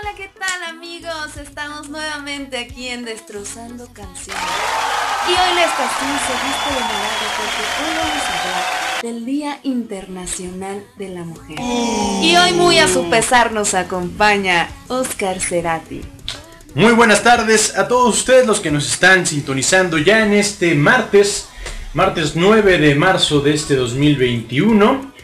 Hola, 0.00 0.14
¿qué 0.16 0.30
tal 0.38 0.76
amigos? 0.76 1.36
Estamos 1.40 1.88
nuevamente 1.88 2.58
aquí 2.58 2.88
en 2.88 3.04
Destrozando 3.04 3.86
Canciones. 3.92 4.42
Y 5.26 5.30
hoy 5.30 5.54
la 5.54 5.64
estación 5.64 6.18
se 6.26 6.32
viste 6.46 6.68
de 6.68 6.80
milagro 6.84 7.28
porque 7.36 7.62
hoy 7.82 7.96
vamos 7.96 8.22
a 8.22 8.38
hablar 8.38 9.02
del 9.02 9.24
Día 9.24 9.60
Internacional 9.62 10.84
de 10.96 11.08
la 11.08 11.24
Mujer. 11.24 11.58
Y 12.22 12.36
hoy 12.36 12.52
muy 12.52 12.78
a 12.78 12.86
su 12.86 13.08
pesar 13.10 13.52
nos 13.52 13.74
acompaña 13.74 14.68
Oscar 14.88 15.40
Cerati. 15.40 16.02
Muy 16.74 16.92
buenas 16.92 17.22
tardes 17.22 17.76
a 17.76 17.88
todos 17.88 18.18
ustedes 18.18 18.46
los 18.46 18.60
que 18.60 18.70
nos 18.70 18.86
están 18.86 19.26
sintonizando 19.26 19.98
ya 19.98 20.24
en 20.24 20.34
este 20.34 20.74
martes, 20.74 21.48
martes 21.94 22.36
9 22.36 22.78
de 22.78 22.94
marzo 22.94 23.40
de 23.40 23.54
este 23.54 23.74
2021 23.74 25.17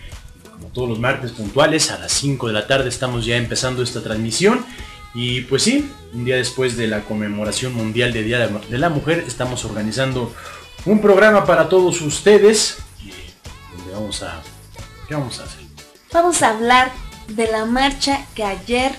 todos 0.74 0.88
los 0.88 0.98
martes 0.98 1.32
puntuales 1.32 1.90
a 1.90 1.98
las 1.98 2.12
5 2.12 2.48
de 2.48 2.52
la 2.52 2.66
tarde 2.66 2.88
estamos 2.88 3.24
ya 3.24 3.36
empezando 3.36 3.82
esta 3.82 4.02
transmisión. 4.02 4.66
Y 5.14 5.42
pues 5.42 5.62
sí, 5.62 5.90
un 6.12 6.24
día 6.24 6.36
después 6.36 6.76
de 6.76 6.88
la 6.88 7.02
conmemoración 7.02 7.72
mundial 7.72 8.12
de 8.12 8.24
Día 8.24 8.48
de 8.48 8.78
la 8.78 8.88
Mujer, 8.90 9.24
estamos 9.26 9.64
organizando 9.64 10.34
un 10.84 11.00
programa 11.00 11.46
para 11.46 11.68
todos 11.68 12.00
ustedes. 12.02 12.78
Donde 13.76 13.92
vamos 13.92 14.22
a... 14.22 14.42
¿Qué 15.08 15.14
vamos 15.14 15.38
a 15.38 15.44
hacer? 15.44 15.60
Vamos 16.12 16.42
a 16.42 16.50
hablar 16.50 16.92
de 17.28 17.46
la 17.50 17.64
marcha 17.64 18.26
que 18.34 18.44
ayer 18.44 18.92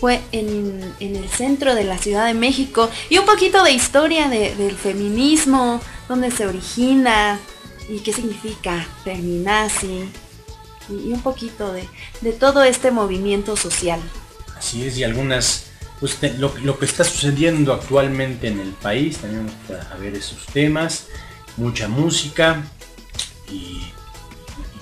fue 0.00 0.20
en, 0.32 0.94
el 1.00 1.28
centro 1.28 1.74
de 1.74 1.84
la 1.84 1.98
Ciudad 1.98 2.26
de 2.26 2.34
México 2.34 2.88
y 3.10 3.18
un 3.18 3.26
poquito 3.26 3.62
de 3.62 3.72
historia 3.72 4.28
del 4.28 4.76
feminismo, 4.76 5.80
dónde 6.08 6.30
se 6.30 6.46
origina 6.46 7.38
y 7.88 7.98
qué 7.98 8.12
significa 8.12 8.86
feminazi, 9.04 10.08
y, 10.90 11.12
un 11.12 11.22
poquito 11.22 11.72
de, 11.72 11.88
todo 12.32 12.62
este 12.62 12.90
movimiento 12.90 13.56
social. 13.56 14.00
Así 14.56 14.86
es, 14.86 14.98
y 14.98 15.04
algunas, 15.04 15.66
pues 16.00 16.18
lo, 16.38 16.78
que 16.78 16.84
está 16.84 17.04
sucediendo 17.04 17.72
actualmente 17.72 18.48
en 18.48 18.60
el 18.60 18.70
país, 18.70 19.18
también 19.18 19.46
vamos 19.68 19.86
a 19.86 19.96
ver 19.96 20.14
esos 20.14 20.46
temas, 20.46 21.06
mucha 21.56 21.88
música 21.88 22.62
y, 23.50 23.80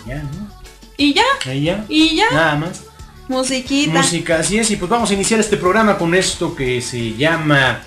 ya, 0.06 0.22
¿no? 0.22 0.58
Y 0.96 1.14
ya. 1.14 1.24
Y 1.44 1.62
ya. 1.62 1.84
Y 1.88 2.16
ya. 2.16 2.30
Nada 2.30 2.56
más. 2.56 2.82
Musiquita. 3.28 3.92
Música, 3.92 4.38
así 4.38 4.58
es, 4.58 4.70
y 4.70 4.76
pues 4.76 4.90
vamos 4.90 5.10
a 5.10 5.14
iniciar 5.14 5.38
este 5.38 5.56
programa 5.56 5.98
con 5.98 6.14
esto 6.14 6.56
que 6.56 6.80
se 6.80 7.14
llama 7.14 7.82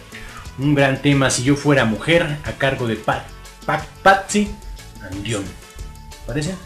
un 0.59 0.75
gran 0.75 1.01
tema, 1.01 1.29
Si 1.29 1.43
yo 1.43 1.55
fuera 1.55 1.85
mujer, 1.85 2.37
a 2.45 2.51
cargo 2.53 2.87
de 2.87 2.95
Pat, 2.95 3.23
Pat, 3.65 3.83
Patsy 4.03 4.47
Andión. 5.01 5.60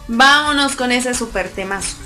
Vámonos 0.08 0.76
con 0.76 0.92
ese 0.92 1.14
super 1.14 1.50
temazo. 1.50 2.05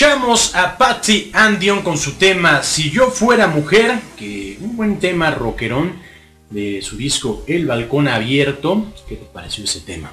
Escuchamos 0.00 0.56
a 0.56 0.78
Patsy 0.78 1.30
Andion 1.34 1.82
con 1.82 1.98
su 1.98 2.12
tema 2.12 2.62
Si 2.62 2.90
yo 2.90 3.10
fuera 3.10 3.48
mujer, 3.48 3.98
que 4.16 4.56
un 4.62 4.74
buen 4.74 4.98
tema 4.98 5.30
rockerón 5.30 5.92
de 6.48 6.80
su 6.80 6.96
disco 6.96 7.44
El 7.46 7.66
Balcón 7.66 8.08
Abierto. 8.08 8.86
¿Qué 9.06 9.16
te 9.16 9.26
pareció 9.26 9.64
ese 9.64 9.80
tema? 9.80 10.10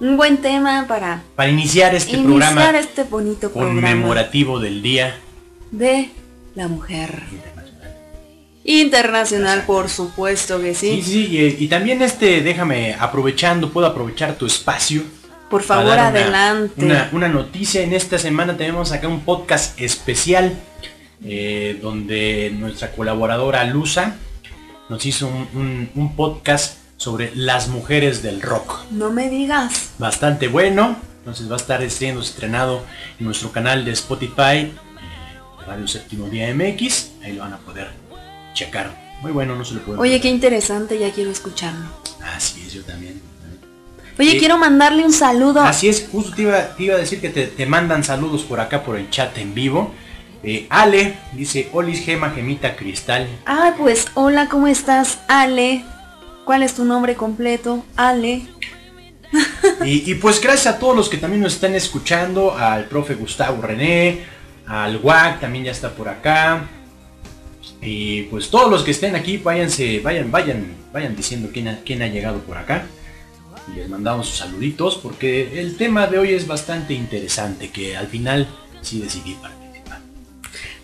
Un 0.00 0.16
buen 0.16 0.38
tema 0.38 0.86
para 0.88 1.22
Para 1.36 1.50
iniciar 1.50 1.94
este 1.94 2.16
iniciar 2.16 2.54
programa 2.54 2.78
este 2.78 3.02
bonito 3.02 3.52
programa 3.52 3.74
conmemorativo 3.74 4.58
del 4.58 4.80
Día 4.80 5.18
de 5.70 6.08
la 6.54 6.68
mujer. 6.68 7.24
Internacional. 7.30 7.96
Internacional, 8.64 9.64
por 9.66 9.90
supuesto 9.90 10.62
que 10.62 10.74
Sí, 10.74 11.02
sí. 11.02 11.26
sí, 11.26 11.26
y, 11.58 11.64
y 11.64 11.68
también 11.68 12.00
este, 12.00 12.40
déjame, 12.40 12.96
aprovechando, 12.98 13.70
puedo 13.70 13.86
aprovechar 13.86 14.38
tu 14.38 14.46
espacio. 14.46 15.02
Por 15.50 15.62
favor, 15.62 15.92
una- 15.92 16.08
adelante. 16.08 16.84
Una, 16.84 17.08
una 17.12 17.28
noticia, 17.28 17.82
en 17.82 17.92
esta 17.92 18.18
semana 18.18 18.56
tenemos 18.56 18.92
acá 18.92 19.08
un 19.08 19.20
podcast 19.20 19.78
especial 19.80 20.54
eh, 21.24 21.78
donde 21.80 22.52
nuestra 22.58 22.92
colaboradora 22.92 23.64
Luza 23.64 24.14
nos 24.88 25.04
hizo 25.06 25.26
un, 25.28 25.48
un- 25.54 25.90
un 25.94 26.16
podcast 26.16 26.78
sobre 26.96 27.32
las 27.34 27.68
mujeres 27.68 28.22
del 28.22 28.40
rock. 28.42 28.84
No 28.90 29.10
me 29.10 29.28
digas. 29.28 29.90
Bastante 29.98 30.48
bueno, 30.48 30.96
entonces 31.18 31.48
va 31.50 31.54
a 31.54 31.58
estar 31.58 31.88
siendo 31.90 32.20
estrenado 32.20 32.82
en 33.18 33.26
nuestro 33.26 33.52
canal 33.52 33.84
de 33.84 33.92
Spotify, 33.92 34.72
Radio 35.66 35.88
Séptimo 35.88 36.28
Día 36.28 36.52
MX, 36.54 37.10
ahí 37.22 37.32
lo 37.34 37.40
van 37.42 37.54
a 37.54 37.58
poder 37.58 37.88
checar. 38.54 39.02
Muy 39.22 39.32
bueno, 39.32 39.56
no 39.56 39.64
se 39.64 39.74
lo 39.74 39.80
pueden 39.80 40.00
Oye, 40.00 40.20
qué 40.20 40.28
interesante, 40.28 40.98
ya 40.98 41.10
quiero 41.10 41.30
escucharlo. 41.30 41.86
Así 42.34 42.62
es, 42.66 42.72
yo 42.74 42.82
también. 42.82 43.20
Oye, 44.18 44.38
quiero 44.38 44.58
mandarle 44.58 45.04
un 45.04 45.12
saludo. 45.12 45.62
Así 45.62 45.88
es, 45.88 46.08
justo 46.10 46.34
te 46.34 46.42
iba, 46.42 46.76
te 46.76 46.84
iba 46.84 46.94
a 46.94 46.98
decir 46.98 47.20
que 47.20 47.30
te, 47.30 47.46
te 47.46 47.66
mandan 47.66 48.04
saludos 48.04 48.42
por 48.42 48.60
acá 48.60 48.82
por 48.82 48.96
el 48.96 49.10
chat 49.10 49.36
en 49.38 49.54
vivo. 49.54 49.92
Eh, 50.42 50.66
Ale 50.68 51.16
dice, 51.32 51.68
Olis 51.72 52.04
Gema 52.04 52.30
Gemita 52.30 52.76
Cristal. 52.76 53.26
Ah, 53.46 53.74
pues 53.78 54.08
hola, 54.14 54.48
¿cómo 54.48 54.66
estás, 54.66 55.20
Ale? 55.26 55.84
¿Cuál 56.44 56.62
es 56.62 56.74
tu 56.74 56.84
nombre 56.84 57.14
completo? 57.14 57.84
Ale. 57.96 58.42
Y, 59.84 60.10
y 60.10 60.14
pues 60.16 60.40
gracias 60.40 60.74
a 60.74 60.78
todos 60.78 60.94
los 60.94 61.08
que 61.08 61.16
también 61.16 61.42
nos 61.42 61.54
están 61.54 61.74
escuchando, 61.74 62.56
al 62.56 62.84
profe 62.84 63.14
Gustavo 63.14 63.62
René, 63.62 64.20
al 64.66 64.98
WAC 64.98 65.40
también 65.40 65.64
ya 65.64 65.72
está 65.72 65.90
por 65.90 66.08
acá. 66.08 66.68
Y 67.80 68.22
pues 68.24 68.50
todos 68.50 68.70
los 68.70 68.82
que 68.82 68.92
estén 68.92 69.16
aquí, 69.16 69.38
váyanse, 69.38 70.00
vayan, 70.00 70.30
vayan, 70.30 70.66
vayan 70.92 71.16
diciendo 71.16 71.48
quién 71.52 71.68
ha, 71.68 71.80
quién 71.84 72.02
ha 72.02 72.06
llegado 72.06 72.38
por 72.40 72.56
acá. 72.56 72.86
Y 73.68 73.76
les 73.76 73.88
mandamos 73.88 74.28
sus 74.28 74.38
saluditos 74.38 74.96
porque 74.96 75.60
el 75.60 75.76
tema 75.76 76.06
de 76.06 76.18
hoy 76.18 76.32
es 76.32 76.46
bastante 76.46 76.94
interesante, 76.94 77.70
que 77.70 77.96
al 77.96 78.06
final 78.08 78.46
sí 78.82 79.00
decidí 79.00 79.34
participar. 79.34 80.00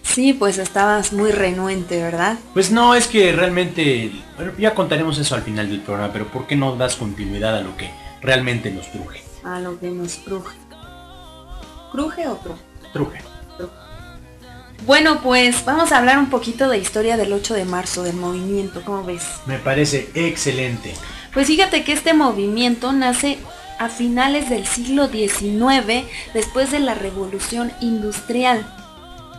Sí, 0.02 0.32
pues 0.32 0.58
estabas 0.58 1.12
muy 1.12 1.30
renuente, 1.30 2.02
¿verdad? 2.02 2.38
Pues 2.52 2.70
no, 2.70 2.94
es 2.94 3.06
que 3.06 3.32
realmente, 3.32 4.10
bueno, 4.36 4.52
ya 4.58 4.74
contaremos 4.74 5.18
eso 5.18 5.34
al 5.34 5.42
final 5.42 5.68
del 5.68 5.80
programa, 5.80 6.12
pero 6.12 6.26
¿por 6.28 6.46
qué 6.46 6.56
no 6.56 6.74
das 6.76 6.96
continuidad 6.96 7.56
a 7.56 7.60
lo 7.60 7.76
que 7.76 7.90
realmente 8.22 8.70
nos 8.70 8.90
truje? 8.90 9.22
A 9.44 9.60
lo 9.60 9.78
que 9.78 9.90
nos 9.90 10.16
cruje. 10.16 10.56
¿Cruje 11.92 12.28
o 12.28 12.38
cruje? 12.38 12.62
Truje. 12.92 13.30
Bueno, 14.86 15.20
pues 15.22 15.62
vamos 15.66 15.92
a 15.92 15.98
hablar 15.98 16.18
un 16.18 16.30
poquito 16.30 16.68
de 16.70 16.78
historia 16.78 17.18
del 17.18 17.32
8 17.32 17.54
de 17.54 17.64
marzo, 17.66 18.02
del 18.02 18.16
movimiento, 18.16 18.82
¿cómo 18.82 19.04
ves? 19.04 19.22
Me 19.44 19.58
parece 19.58 20.08
excelente. 20.14 20.94
Pues 21.32 21.46
fíjate 21.46 21.84
que 21.84 21.92
este 21.92 22.14
movimiento 22.14 22.92
nace 22.92 23.38
a 23.78 23.88
finales 23.88 24.50
del 24.50 24.66
siglo 24.66 25.08
XIX, 25.08 26.04
después 26.34 26.70
de 26.70 26.80
la 26.80 26.94
revolución 26.94 27.72
industrial, 27.80 28.66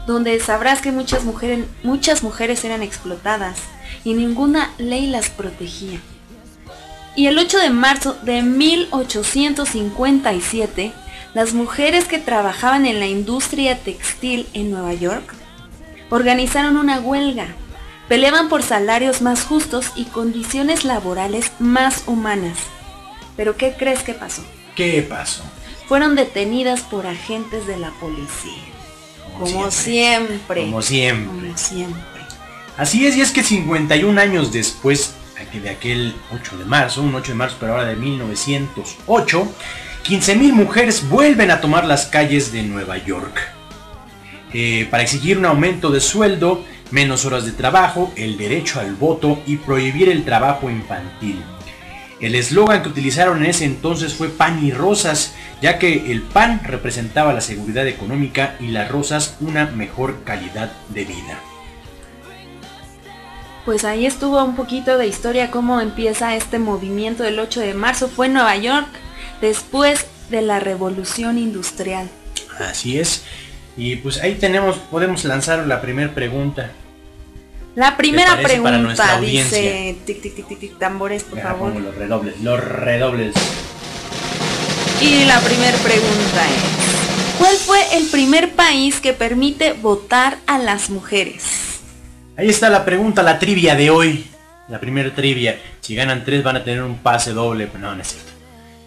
donde 0.07 0.39
sabrás 0.39 0.81
que 0.81 0.91
muchas 0.91 1.25
mujeres, 1.25 1.67
muchas 1.83 2.23
mujeres 2.23 2.65
eran 2.65 2.81
explotadas 2.81 3.59
y 4.03 4.13
ninguna 4.13 4.71
ley 4.77 5.07
las 5.07 5.29
protegía. 5.29 5.99
Y 7.15 7.27
el 7.27 7.38
8 7.38 7.59
de 7.59 7.69
marzo 7.69 8.17
de 8.23 8.41
1857, 8.41 10.91
las 11.33 11.53
mujeres 11.53 12.03
que 12.05 12.19
trabajaban 12.19 12.85
en 12.85 12.99
la 12.99 13.07
industria 13.07 13.77
textil 13.77 14.47
en 14.53 14.71
Nueva 14.71 14.93
York 14.93 15.33
organizaron 16.09 16.75
una 16.77 16.99
huelga. 16.99 17.55
Peleaban 18.12 18.50
por 18.50 18.62
salarios 18.62 19.22
más 19.22 19.46
justos 19.46 19.94
y 19.96 20.04
condiciones 20.04 20.84
laborales 20.84 21.53
más 21.60 22.03
humanas. 22.08 22.58
Pero 23.38 23.56
¿qué 23.56 23.74
crees 23.80 24.03
que 24.03 24.13
pasó? 24.13 24.44
¿Qué 24.75 25.01
pasó? 25.01 25.44
Fueron 25.88 26.18
detenidas 26.18 26.82
por 26.82 27.08
agentes 27.08 27.65
de 27.68 27.77
la 27.77 27.89
policía. 28.01 28.65
Como, 29.39 29.72
siempre. 29.72 30.65
Como 30.65 30.82
siempre. 30.82 31.25
Como 31.25 31.58
siempre. 31.58 32.01
Así 32.75 33.08
es, 33.08 33.15
y 33.15 33.22
es 33.22 33.32
que 33.32 33.44
51 33.44 34.20
años 34.20 34.51
después 34.51 35.13
de 35.53 35.70
aquel 35.70 36.13
8 36.34 36.58
de 36.58 36.65
marzo, 36.65 37.03
un 37.03 37.15
8 37.15 37.32
de 37.32 37.38
marzo 37.38 37.56
pero 37.62 37.72
ahora 37.72 37.86
de 37.86 37.96
1908, 37.96 39.48
15.000 40.03 40.51
mujeres 40.51 41.08
vuelven 41.08 41.50
a 41.50 41.62
tomar 41.62 41.86
las 41.86 42.08
calles 42.08 42.51
de 42.51 42.63
Nueva 42.63 42.98
York. 42.98 43.39
Eh, 44.53 44.86
para 44.91 45.01
exigir 45.01 45.38
un 45.38 45.46
aumento 45.46 45.91
de 45.91 46.01
sueldo, 46.01 46.65
menos 46.91 47.25
horas 47.25 47.45
de 47.45 47.51
trabajo, 47.51 48.12
el 48.15 48.38
derecho 48.38 48.79
al 48.79 48.95
voto 48.95 49.41
y 49.45 49.57
prohibir 49.57 50.10
el 50.10 50.24
trabajo 50.24 50.69
infantil. 50.69 51.41
El 52.19 52.36
eslogan 52.36 52.83
que 52.83 52.89
utilizaron 52.89 53.43
en 53.43 53.50
ese 53.50 53.65
entonces 53.65 54.13
fue 54.13 54.29
pan 54.29 54.63
y 54.63 54.71
rosas, 54.71 55.33
ya 55.60 55.79
que 55.79 56.12
el 56.12 56.21
pan 56.21 56.62
representaba 56.63 57.33
la 57.33 57.41
seguridad 57.41 57.88
económica 57.88 58.55
y 58.60 58.67
las 58.67 58.91
rosas 58.91 59.38
una 59.39 59.65
mejor 59.65 60.24
calidad 60.24 60.71
de 60.89 61.05
vida. 61.05 61.39
Pues 63.65 63.86
ahí 63.86 64.05
estuvo 64.05 64.43
un 64.43 64.55
poquito 64.55 64.98
de 64.98 65.07
historia 65.07 65.51
cómo 65.51 65.81
empieza 65.81 66.36
este 66.36 66.60
movimiento 66.60 67.24
del 67.24 67.39
8 67.39 67.60
de 67.62 67.74
marzo. 67.74 68.07
Fue 68.07 68.27
en 68.27 68.33
Nueva 68.33 68.55
York 68.57 68.88
después 69.39 70.05
de 70.29 70.41
la 70.41 70.60
revolución 70.60 71.38
industrial. 71.38 72.10
Así 72.60 73.00
es. 73.00 73.24
Y 73.78 73.98
pues 73.98 74.22
ahí 74.22 74.36
tenemos, 74.36 74.78
podemos 74.78 75.24
lanzar 75.25 75.66
la 75.66 75.82
primera 75.82 76.13
pregunta. 76.13 76.72
La 77.75 77.96
primera 77.96 78.38
pregunta 78.42 79.20
dice 79.22 79.96
tic 80.06 80.22
tic 80.22 80.60
tic 80.60 80.78
tambores 80.78 81.24
por 81.24 81.40
favor. 81.40 81.74
los 81.74 81.96
redobles, 81.96 82.42
los 82.42 82.60
redobles. 82.60 83.36
Y 85.01 85.25
la 85.25 85.40
primera 85.40 85.78
pregunta 85.78 86.46
es 86.46 86.82
¿Cuál 87.42 87.56
fue 87.56 87.98
el 87.98 88.06
primer 88.06 88.51
país 88.51 89.00
que 89.01 89.13
permite 89.13 89.74
votar 89.74 90.38
a 90.46 90.60
las 90.60 90.92
mujeres? 90.92 91.80
Ahí 92.38 92.50
está 92.50 92.70
la 92.70 92.86
pregunta, 92.86 93.24
la 93.24 93.40
trivia 93.40 93.74
de 93.74 93.90
hoy. 93.90 94.28
La 94.68 94.80
primera 94.80 95.10
trivia. 95.16 95.60
Si 95.80 95.96
ganan 95.96 96.24
tres 96.24 96.44
van 96.44 96.58
a 96.58 96.63
tener 96.63 96.84
un 96.84 97.00
pase 97.00 97.34
doble. 97.34 97.68
No, 97.80 97.96
no 97.96 98.01
es 98.01 98.10
cierto. 98.10 98.30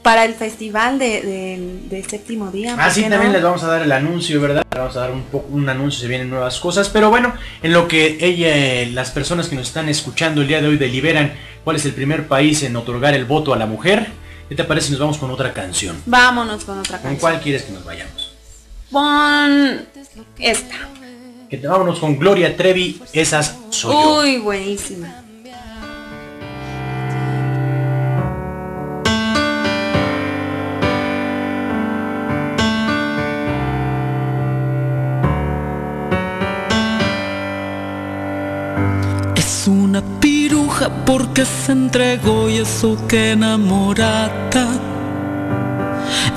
Para 0.04 0.24
el 0.26 0.34
festival 0.34 0.98
de, 1.00 1.22
de- 1.22 1.78
del 1.88 2.08
séptimo 2.08 2.50
día. 2.52 2.74
¿por 2.74 2.84
Así 2.84 3.02
qué 3.02 3.08
también 3.10 3.32
no? 3.32 3.38
les 3.38 3.42
vamos 3.42 3.62
a 3.64 3.66
dar 3.68 3.82
el 3.82 3.90
anuncio, 3.90 4.40
¿verdad? 4.40 4.62
Les 4.70 4.78
vamos 4.78 4.96
a 4.96 5.00
dar 5.00 5.10
un 5.10 5.22
poco 5.22 5.48
un 5.50 5.68
anuncio, 5.68 6.00
se 6.02 6.06
vienen 6.08 6.28
nuevas 6.30 6.60
cosas. 6.60 6.88
Pero 6.90 7.08
bueno, 7.10 7.32
en 7.62 7.72
lo 7.72 7.88
que 7.88 8.18
ella, 8.20 8.86
las 8.92 9.10
personas 9.10 9.48
que 9.48 9.56
nos 9.56 9.66
están 9.68 9.88
escuchando 9.88 10.42
el 10.42 10.46
día 10.48 10.60
de 10.60 10.68
hoy 10.68 10.76
deliberan 10.76 11.32
cuál 11.64 11.76
es 11.76 11.84
el 11.86 11.92
primer 11.94 12.28
país 12.28 12.62
en 12.62 12.76
otorgar 12.76 13.14
el 13.14 13.24
voto 13.24 13.52
a 13.54 13.56
la 13.56 13.64
mujer, 13.66 14.08
¿qué 14.48 14.54
te 14.54 14.64
parece 14.64 14.86
si 14.88 14.92
nos 14.92 15.00
vamos 15.00 15.16
con 15.18 15.30
otra 15.30 15.52
canción? 15.54 15.96
Vámonos 16.06 16.64
con 16.66 16.78
otra 16.78 16.98
¿Con 16.98 17.10
canción. 17.10 17.20
cuál 17.20 17.40
quieres 17.40 17.62
que 17.62 17.72
nos 17.72 17.84
vayamos? 17.84 18.34
Pon 18.90 19.86
esta. 20.38 20.74
Que 21.48 21.56
te 21.56 21.66
vámonos 21.66 21.98
con 21.98 22.18
Gloria 22.18 22.54
Trevi, 22.56 23.00
esas 23.14 23.56
soy 23.70 23.92
yo. 23.94 24.20
Uy, 24.20 24.36
buenísima. 24.38 25.23
Porque 41.06 41.44
se 41.44 41.72
entregó 41.72 42.48
y 42.48 42.58
eso 42.58 42.96
que 43.08 43.32
enamorada. 43.32 44.66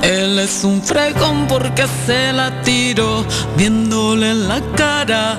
Él 0.02 0.38
es 0.38 0.64
un 0.64 0.82
fregón 0.82 1.46
porque 1.48 1.84
se 2.06 2.32
la 2.32 2.62
tiró 2.62 3.24
viéndole 3.56 4.30
en 4.30 4.48
la 4.48 4.60
cara. 4.76 5.38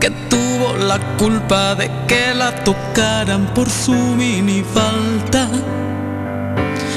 Que 0.00 0.10
tuvo 0.28 0.74
la 0.76 0.98
culpa 1.16 1.74
de 1.74 1.90
que 2.06 2.34
la 2.34 2.52
tocaran 2.64 3.46
por 3.54 3.68
su 3.68 3.92
mini 3.92 4.62
falta. 4.62 5.48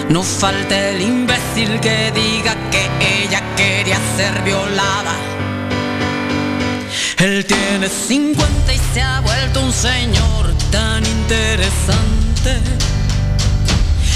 No 0.10 0.24
falta 0.24 0.90
el 0.90 1.02
imbécil 1.02 1.80
que 1.82 2.12
diga 2.12 2.56
que 2.72 3.24
ella 3.24 3.42
quería 3.56 4.00
ser 4.16 4.42
violada. 4.44 5.37
Él 7.18 7.44
tiene 7.46 7.90
50 7.90 8.74
y 8.74 8.80
se 8.94 9.02
ha 9.02 9.22
vuelto 9.22 9.62
un 9.62 9.74
señor 9.74 10.54
tan 10.72 11.04
interesante. 11.04 12.62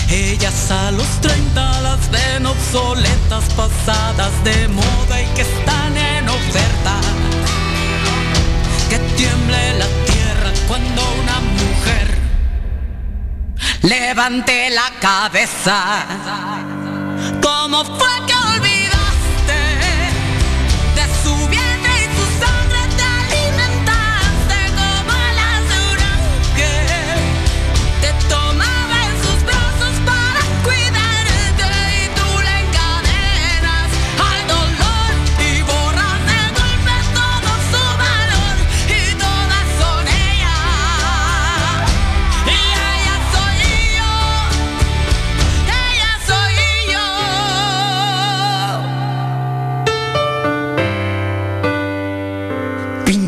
Ellas 0.07 0.69
a 0.69 0.91
los 0.91 1.07
30 1.21 1.81
las 1.81 2.11
ven 2.11 2.45
obsoletas, 2.45 3.45
pasadas 3.55 4.43
de 4.43 4.67
moda 4.67 5.21
y 5.21 5.25
que 5.33 5.41
están 5.41 5.97
en 5.97 6.29
oferta. 6.29 6.99
Que 8.89 8.99
tiemble 9.17 9.73
la 9.79 9.87
tierra 10.05 10.51
cuando 10.67 11.01
una 11.23 11.39
mujer 11.39 12.19
levante 13.81 14.69
la 14.69 14.91
cabeza. 14.99 16.05
¿Cómo 17.41 17.83
fue 17.83 18.25
que 18.27 18.40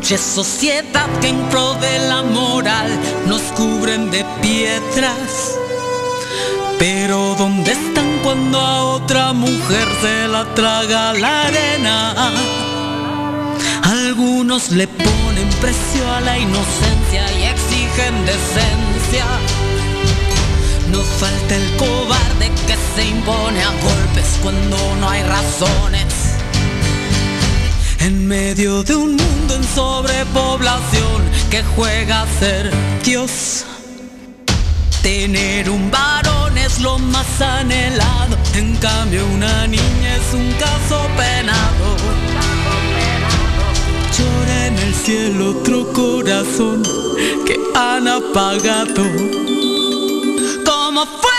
Pinche 0.04 0.18
sociedad 0.18 1.08
que 1.22 1.30
en 1.30 2.10
la 2.10 2.24
moral 2.24 2.90
nos 3.26 3.42
cubren 3.56 4.12
de 4.12 4.26
piedras. 4.42 5.58
Pero 6.78 7.36
¿dónde 7.38 7.72
están 7.72 8.20
cuando 8.22 8.60
a 8.60 8.84
otra 8.96 9.32
mujer 9.32 9.88
se 10.02 10.28
la 10.28 10.44
traga 10.56 11.14
la 11.14 11.44
arena? 11.44 12.34
Algunos 13.82 14.72
le 14.72 14.90
ponen 14.90 15.50
precio 15.62 16.12
a 16.12 16.20
la 16.20 16.38
inocencia 16.38 17.24
y 17.40 17.44
exigen 17.44 18.26
decencia. 18.26 19.26
No 20.92 21.00
falta 21.02 21.56
el 21.56 21.78
cobarde 21.78 22.52
que 22.68 22.76
se 22.94 23.08
impone 23.08 23.64
a 23.64 23.72
golpes 23.72 24.38
cuando 24.42 24.98
no 24.98 25.10
hay 25.10 25.24
razones. 25.24 26.13
En 28.04 28.28
medio 28.28 28.84
de 28.84 28.98
un 28.98 29.16
mundo 29.16 29.56
en 29.56 29.64
sobrepoblación 29.64 31.22
que 31.50 31.64
juega 31.64 32.24
a 32.24 32.28
ser 32.38 32.70
Dios. 33.02 33.66
Tener 35.02 35.70
un 35.70 35.90
varón 35.90 36.58
es 36.58 36.82
lo 36.82 37.00
más 37.00 37.40
anhelado, 37.40 38.38
en 38.56 38.76
cambio 38.76 39.26
una 39.28 39.68
niña 39.68 40.18
es 40.18 40.34
un 40.34 40.52
caso 40.60 41.08
penado. 41.16 41.96
Llora 44.18 44.68
en 44.68 44.78
el 44.80 44.94
cielo 44.94 45.52
otro 45.52 45.94
corazón 45.94 46.84
que 47.46 47.58
han 47.74 48.10
apagado. 48.10 49.06
¿Cómo 50.66 51.06
fue 51.06 51.33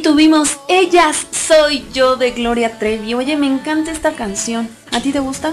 ahí 0.00 0.02
tuvimos 0.02 0.58
Ellas 0.66 1.26
Soy 1.30 1.84
Yo 1.92 2.16
de 2.16 2.30
Gloria 2.30 2.78
Trevi. 2.78 3.12
Oye, 3.12 3.36
me 3.36 3.46
encanta 3.46 3.90
esta 3.92 4.12
canción. 4.12 4.66
¿A 4.92 5.00
ti 5.00 5.12
te 5.12 5.18
gusta? 5.20 5.52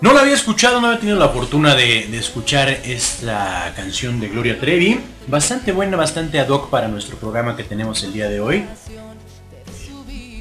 No 0.00 0.12
la 0.12 0.22
había 0.22 0.34
escuchado, 0.34 0.80
no 0.80 0.88
había 0.88 0.98
tenido 0.98 1.16
la 1.18 1.28
fortuna 1.28 1.76
de, 1.76 2.08
de 2.08 2.18
escuchar 2.18 2.68
esta 2.68 3.72
canción 3.76 4.18
de 4.18 4.28
Gloria 4.28 4.58
Trevi. 4.58 4.98
Bastante 5.28 5.70
buena, 5.70 5.96
bastante 5.96 6.40
ad 6.40 6.48
hoc 6.48 6.68
para 6.68 6.88
nuestro 6.88 7.16
programa 7.16 7.56
que 7.56 7.62
tenemos 7.62 8.02
el 8.02 8.12
día 8.12 8.28
de 8.28 8.40
hoy. 8.40 8.64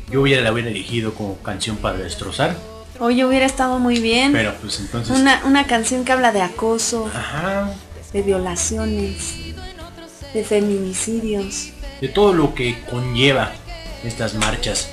Yo 0.09 0.21
hubiera 0.23 0.41
la 0.41 0.51
hubiera 0.51 0.69
elegido 0.71 1.13
como 1.13 1.37
canción 1.37 1.77
para 1.77 1.97
destrozar, 1.97 2.55
Oye, 2.99 3.25
hubiera 3.25 3.45
estado 3.45 3.77
muy 3.77 3.99
bien. 3.99 4.31
pero 4.31 4.53
pues 4.61 4.79
entonces... 4.79 5.15
Una, 5.15 5.41
una 5.45 5.67
canción 5.67 6.03
que 6.05 6.13
habla 6.13 6.31
de 6.31 6.41
acoso, 6.41 7.11
Ajá, 7.13 7.69
de 8.13 8.21
violaciones, 8.21 9.35
de 10.33 10.43
feminicidios. 10.43 11.71
De 12.01 12.07
todo 12.09 12.33
lo 12.33 12.53
que 12.53 12.81
conlleva 12.89 13.51
estas 14.03 14.33
marchas 14.35 14.89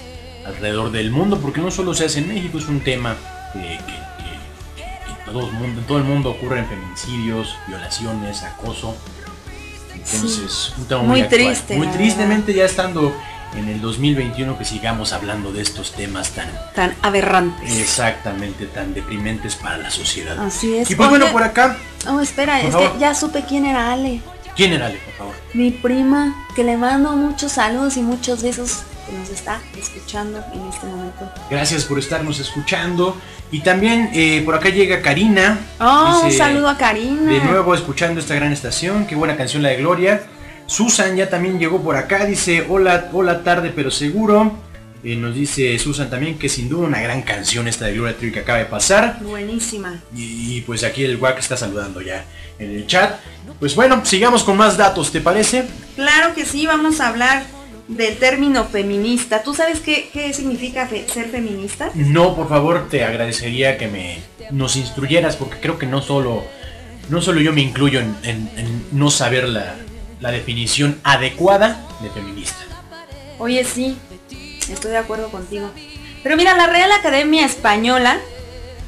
alrededor 0.47 0.91
del 0.91 1.11
mundo, 1.11 1.39
porque 1.41 1.61
no 1.61 1.71
solo 1.71 1.95
se 1.95 2.07
hace 2.07 2.19
en 2.21 2.29
México, 2.29 2.59
es 2.59 2.67
un 2.67 2.81
tema 2.81 3.17
que, 3.53 3.61
que- 3.61 3.77
que- 3.77 4.83
que 4.83 4.83
en, 5.11 5.25
todo 5.25 5.47
el 5.49 5.53
mundo, 5.53 5.81
en 5.81 5.87
todo 5.87 5.99
el 5.99 6.05
mundo 6.05 6.31
ocurren 6.31 6.67
feminicidios, 6.67 7.55
violaciones, 7.69 8.43
acoso. 8.43 8.97
Entonces, 9.95 10.73
un 10.79 10.85
tema 10.87 11.01
muy, 11.03 11.09
Muy 11.11 11.21
actual. 11.23 11.41
triste, 11.43 11.77
Muy 11.77 11.87
tristemente 11.89 12.55
ya 12.55 12.65
estando 12.65 13.15
en 13.55 13.69
el 13.69 13.81
2021 13.81 14.59
que 14.59 14.65
sigamos 14.65 15.13
hablando 15.13 15.53
de 15.53 15.61
estos 15.63 15.93
temas 15.93 16.31
tan 16.31 16.49
Tan 16.75 16.95
aberrantes. 17.03 17.79
exactamente 17.79 18.67
tan 18.67 18.95
deprimentes 18.95 19.55
para 19.57 19.77
la 19.79 19.91
sociedad. 19.91 20.39
Así 20.45 20.75
es. 20.75 20.91
Y 20.91 20.95
pues 20.97 21.09
bueno, 21.11 21.31
por 21.31 21.43
acá, 21.43 21.77
Oh, 22.09 22.19
espera, 22.21 22.57
Por 22.59 22.67
es 22.67 22.73
favor. 22.73 22.93
que 22.95 22.99
ya 22.99 23.15
supe 23.15 23.45
quién 23.47 23.65
era 23.65 23.93
Ale. 23.93 24.21
¿Quién 24.57 24.73
era 24.73 24.87
Ale, 24.87 24.99
por 24.99 25.15
favor? 25.15 25.35
Mi 25.55 25.71
prima, 25.71 26.47
que 26.55 26.65
le 26.65 26.77
mando 26.77 27.13
muchos 27.13 27.53
saludos 27.53 27.97
y 27.97 28.03
muchos 28.03 28.43
besos, 28.43 28.83
que 29.07 29.17
nos 29.17 29.29
está 29.31 29.61
escuchando 29.79 30.43
en 30.53 30.67
este 30.69 30.87
momento. 30.87 31.31
Gracias 31.51 31.85
por 31.85 31.99
estarnos 31.99 32.39
escuchando. 32.41 33.17
Y 33.51 33.61
también 33.61 34.11
eh, 34.15 34.41
por 34.45 34.55
acá 34.55 34.71
llega 34.71 35.03
Karina. 35.03 35.59
Oh, 35.79 36.23
un 36.25 36.33
saludo 36.33 36.69
a 36.69 36.79
Karina. 36.79 37.31
De 37.31 37.41
nuevo 37.41 37.75
escuchando 37.75 38.19
esta 38.19 38.35
gran 38.35 38.51
estación. 38.51 39.07
Qué 39.07 39.15
buena 39.15 39.37
canción 39.37 39.63
la 39.63 39.69
de 39.69 39.77
Gloria. 39.77 40.23
Susan 40.67 41.17
ya 41.17 41.29
también 41.29 41.59
llegó 41.59 41.83
por 41.83 41.97
acá. 41.97 42.25
Dice 42.25 42.67
hola, 42.71 43.11
hola 43.13 43.45
tarde 43.45 43.71
pero 43.75 43.91
seguro. 43.91 44.53
Eh, 45.05 45.17
nos 45.17 45.35
dice 45.35 45.77
Susan 45.81 46.09
también 46.11 46.39
que 46.39 46.49
sin 46.49 46.69
duda 46.69 46.87
una 46.87 47.01
gran 47.01 47.23
canción 47.23 47.67
esta 47.67 47.87
de 47.87 47.95
Gloria 47.95 48.17
Trevi 48.17 48.33
que 48.33 48.41
acaba 48.41 48.59
de 48.59 48.67
pasar. 48.67 49.19
Buenísima. 49.23 50.01
Y, 50.17 50.59
y, 50.59 50.61
pues 50.61 50.85
aquí 50.85 51.03
el 51.05 51.17
guac 51.19 51.39
está 51.39 51.57
saludando 51.57 52.01
ya 52.01 52.25
en 52.59 52.71
el 52.71 52.87
chat. 52.87 53.19
Pues 53.59 53.75
bueno, 53.75 54.05
sigamos 54.05 54.45
con 54.45 54.57
más 54.57 54.77
datos, 54.77 55.11
¿te 55.11 55.21
parece? 55.21 55.65
Claro 55.97 56.35
que 56.35 56.45
sí, 56.47 56.67
vamos 56.67 57.01
a 57.01 57.09
hablar 57.09 57.43
del 57.89 58.17
término 58.19 58.65
feminista. 58.65 59.43
¿Tú 59.43 59.55
sabes 59.55 59.81
qué, 59.81 60.09
qué 60.13 60.33
significa 60.33 60.87
fe- 60.87 61.07
ser 61.13 61.29
feminista? 61.31 61.91
No, 61.95 62.37
por 62.37 62.49
favor, 62.49 62.89
te 62.89 63.05
agradecería 63.05 63.77
que 63.79 63.89
me 63.89 64.19
nos 64.53 64.77
instruyeras 64.77 65.35
porque 65.37 65.59
creo 65.61 65.79
que 65.79 65.87
no 65.87 66.01
solo 66.03 66.45
no 67.09 67.21
solo 67.23 67.41
yo 67.41 67.53
me 67.53 67.61
incluyo 67.63 67.99
en, 68.01 68.15
en- 68.23 68.51
en 68.57 68.85
no 68.93 69.11
saber 69.11 69.49
la, 69.49 69.75
la 70.21 70.31
definición 70.31 71.01
adecuada 71.03 71.85
de 72.01 72.11
feminista. 72.11 72.59
Oye, 73.39 73.65
sí, 73.65 73.97
estoy 74.71 74.91
de 74.93 74.99
acuerdo 74.99 75.31
contigo. 75.31 75.71
Pero 76.23 76.37
mira, 76.37 76.57
la 76.57 76.67
Real 76.67 76.93
Academia 76.93 77.45
Española 77.47 78.19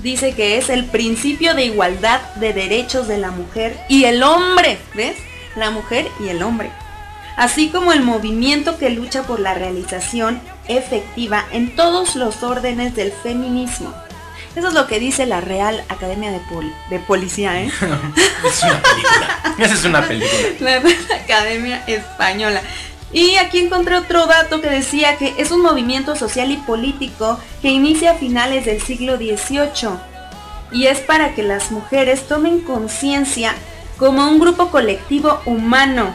dice 0.03 0.35
que 0.35 0.59
es 0.59 0.69
el 0.71 0.85
principio 0.85 1.55
de 1.55 1.65
igualdad 1.65 2.21
de 2.37 2.53
derechos 2.53 3.09
de 3.09 3.19
la 3.19 3.31
mujer 3.31 3.77
y 3.89 4.05
el 4.05 4.23
hombre, 4.23 4.79
¿ves? 4.95 5.17
La 5.57 5.71
mujer 5.71 6.07
y 6.21 6.29
el 6.29 6.43
hombre. 6.43 6.71
Así 7.37 7.69
como 7.71 7.93
el 7.93 8.03
movimiento 8.03 8.79
que 8.79 8.91
lucha 8.91 9.23
por 9.25 9.41
la 9.41 9.55
realización 9.55 10.41
efectiva 10.69 11.45
en 11.51 11.75
todos 11.75 12.15
los 12.17 12.43
órdenes 12.43 12.95
del 12.95 13.11
feminismo. 13.13 13.93
Eso 14.55 14.69
es 14.69 14.75
lo 14.75 14.87
que 14.87 15.01
dice 15.01 15.27
la 15.27 15.41
Real 15.41 15.83
Academia 15.89 16.31
de, 16.31 16.39
Pol- 16.49 16.73
de 16.91 17.01
Policía, 17.01 17.61
¿eh? 17.61 17.73
Es 18.45 18.63
una 18.63 18.81
película. 18.83 19.55
Esa 19.59 19.75
es 19.75 19.85
una 19.85 20.07
película. 20.07 20.43
la 20.61 20.79
Real 20.79 21.07
Academia 21.25 21.83
Española. 21.89 22.63
Y 23.15 23.37
aquí 23.37 23.61
encontré 23.61 23.97
otro 23.97 24.27
dato 24.27 24.61
que 24.61 24.69
decía 24.69 25.17
que 25.17 25.35
es 25.39 25.53
un 25.53 25.63
movimiento 25.63 26.17
social 26.17 26.51
y 26.51 26.57
político 26.57 27.39
que 27.63 27.69
inicia 27.71 28.11
a 28.11 28.15
finales 28.17 28.65
del 28.65 28.83
siglo 28.83 29.17
XVIII 29.17 30.15
y 30.73 30.89
es 30.89 30.99
para 30.99 31.35
que 31.35 31.45
las 31.45 31.71
mujeres 31.71 32.27
tomen 32.27 32.61
conciencia 32.61 33.55
como 33.97 34.29
un 34.29 34.41
grupo 34.41 34.71
colectivo 34.71 35.41
humano 35.47 36.13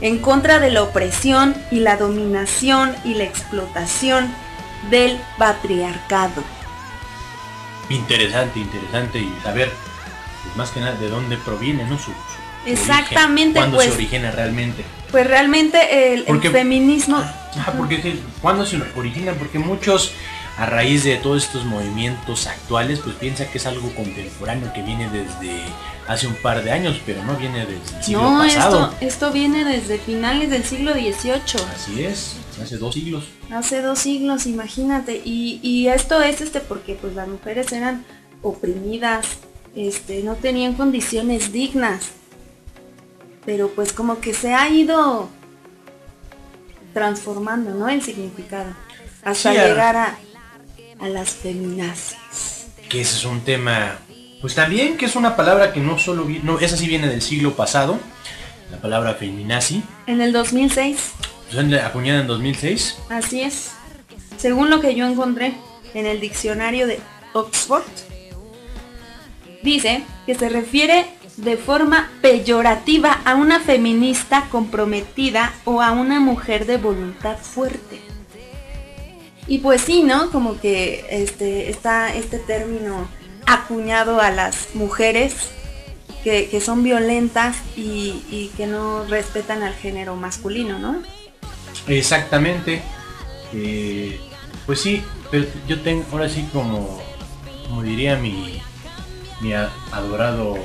en 0.00 0.18
contra 0.18 0.60
de 0.60 0.70
la 0.70 0.84
opresión 0.84 1.56
y 1.72 1.80
la 1.80 1.96
dominación 1.96 2.94
y 3.04 3.14
la 3.14 3.24
explotación 3.24 4.32
del 4.90 5.18
patriarcado. 5.38 6.44
Interesante, 7.88 8.60
interesante 8.60 9.18
y 9.18 9.32
saber 9.42 9.72
pues, 10.44 10.56
más 10.56 10.70
que 10.70 10.80
nada 10.80 10.94
de 10.94 11.08
dónde 11.08 11.36
proviene, 11.36 11.84
¿no? 11.84 11.98
Su, 11.98 12.12
su 12.12 12.12
Exactamente, 12.66 13.58
Cuándo 13.58 13.78
pues. 13.78 13.88
se 13.88 13.94
origina 13.94 14.30
realmente. 14.30 14.84
Pues 15.10 15.26
realmente 15.26 16.12
el, 16.14 16.20
el 16.20 16.24
Porque- 16.26 16.50
feminismo... 16.50 17.16
Ajá, 17.18 17.72
porque 17.72 18.02
sí, 18.02 18.20
¿cuándo 18.42 18.66
se 18.66 18.78
origina? 18.96 19.32
Porque 19.32 19.58
muchos 19.58 20.12
a 20.58 20.66
raíz 20.66 21.04
de 21.04 21.16
todos 21.16 21.44
estos 21.44 21.64
movimientos 21.64 22.46
actuales, 22.46 23.00
pues 23.00 23.14
piensa 23.16 23.46
que 23.50 23.58
es 23.58 23.66
algo 23.66 23.90
contemporáneo 23.94 24.72
que 24.74 24.82
viene 24.82 25.08
desde 25.10 25.60
hace 26.08 26.26
un 26.26 26.34
par 26.34 26.62
de 26.64 26.70
años, 26.70 27.00
pero 27.06 27.22
no 27.24 27.34
viene 27.36 27.66
desde 27.66 27.96
el 27.98 28.04
siglo 28.04 28.22
No, 28.30 28.38
pasado. 28.38 28.84
esto, 28.92 28.96
esto 29.06 29.32
viene 29.32 29.64
desde 29.64 29.98
finales 29.98 30.50
del 30.50 30.64
siglo 30.64 30.92
XVIII. 30.92 31.62
Así 31.74 32.04
es, 32.04 32.36
hace 32.62 32.76
dos 32.78 32.94
siglos. 32.94 33.24
Hace 33.50 33.80
dos 33.82 33.98
siglos, 33.98 34.46
imagínate. 34.46 35.20
Y, 35.24 35.60
y 35.62 35.88
esto 35.88 36.22
es 36.22 36.40
este 36.40 36.60
porque 36.60 36.94
pues 36.94 37.14
las 37.14 37.28
mujeres 37.28 37.72
eran 37.72 38.04
oprimidas, 38.42 39.26
este, 39.74 40.22
no 40.22 40.34
tenían 40.36 40.74
condiciones 40.74 41.52
dignas. 41.52 42.10
Pero 43.46 43.70
pues 43.70 43.92
como 43.92 44.20
que 44.20 44.34
se 44.34 44.52
ha 44.52 44.68
ido 44.68 45.30
transformando, 46.92 47.70
¿no? 47.74 47.88
El 47.88 48.02
significado. 48.02 48.72
Hasta 49.22 49.52
Sí, 49.52 49.58
llegar 49.58 49.96
a, 49.96 50.18
a 51.00 51.08
las 51.08 51.30
feminazis. 51.30 52.66
Que 52.88 53.00
ese 53.00 53.16
es 53.16 53.24
un 53.24 53.40
tema, 53.42 53.98
pues 54.40 54.54
también 54.54 54.96
que 54.96 55.06
es 55.06 55.16
una 55.16 55.36
palabra 55.36 55.72
que 55.72 55.80
no 55.80 55.98
solo 55.98 56.24
viene, 56.24 56.44
no, 56.44 56.58
esa 56.60 56.76
sí 56.76 56.86
viene 56.86 57.08
del 57.08 57.22
siglo 57.22 57.54
pasado, 57.54 57.98
la 58.70 58.78
palabra 58.78 59.14
feminazi, 59.14 59.82
En 60.06 60.20
el 60.20 60.32
2006, 60.32 60.96
pues, 61.50 61.82
acuñada 61.82 62.20
en 62.20 62.26
2006. 62.26 62.96
así 63.08 63.42
es. 63.42 63.72
Según 64.36 64.70
lo 64.70 64.80
que 64.80 64.94
yo 64.94 65.06
encontré 65.06 65.54
en 65.94 66.06
el 66.06 66.20
diccionario 66.20 66.86
de 66.86 67.00
Oxford, 67.32 67.82
dice 69.62 70.04
que 70.26 70.34
se 70.34 70.48
refiere 70.48 71.06
de 71.36 71.56
forma 71.56 72.10
peyorativa 72.22 73.20
a 73.24 73.34
una 73.34 73.60
feminista 73.60 74.48
comprometida 74.50 75.52
o 75.64 75.82
a 75.82 75.92
una 75.92 76.20
mujer 76.20 76.66
de 76.66 76.78
voluntad 76.78 77.36
fuerte. 77.38 78.00
Y 79.46 79.58
pues 79.58 79.82
sí, 79.82 80.02
¿no? 80.02 80.30
Como 80.30 80.58
que 80.60 81.06
este, 81.10 81.70
está 81.70 82.14
este 82.14 82.38
término 82.38 83.06
acuñado 83.46 84.20
a 84.20 84.30
las 84.30 84.74
mujeres 84.74 85.34
que, 86.24 86.48
que 86.48 86.60
son 86.60 86.82
violentas 86.82 87.56
y, 87.76 88.24
y 88.30 88.50
que 88.56 88.66
no 88.66 89.04
respetan 89.04 89.62
al 89.62 89.74
género 89.74 90.16
masculino, 90.16 90.78
¿no? 90.78 91.02
Exactamente. 91.86 92.82
Eh, 93.52 94.18
pues 94.64 94.80
sí, 94.80 95.02
pero 95.30 95.46
yo 95.68 95.80
tengo, 95.80 96.04
ahora 96.10 96.28
sí 96.28 96.48
como, 96.52 97.00
como 97.68 97.82
diría 97.82 98.16
mi, 98.16 98.60
mi 99.40 99.52
adorado 99.52 100.58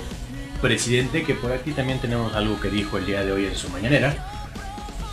presidente, 0.62 1.24
que 1.24 1.34
por 1.34 1.52
aquí 1.52 1.72
también 1.72 2.00
tenemos 2.00 2.34
algo 2.36 2.60
que 2.60 2.70
dijo 2.70 2.98
el 2.98 3.06
día 3.06 3.24
de 3.24 3.32
hoy 3.32 3.46
en 3.48 3.56
su 3.56 3.70
mañanera. 3.70 4.16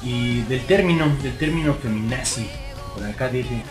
Y 0.03 0.43
del 0.43 0.61
término, 0.67 1.07
del 1.23 1.37
término 1.37 1.75
feminazi, 1.75 2.49
por 2.95 3.05
acá 3.05 3.29
dice, 3.29 3.63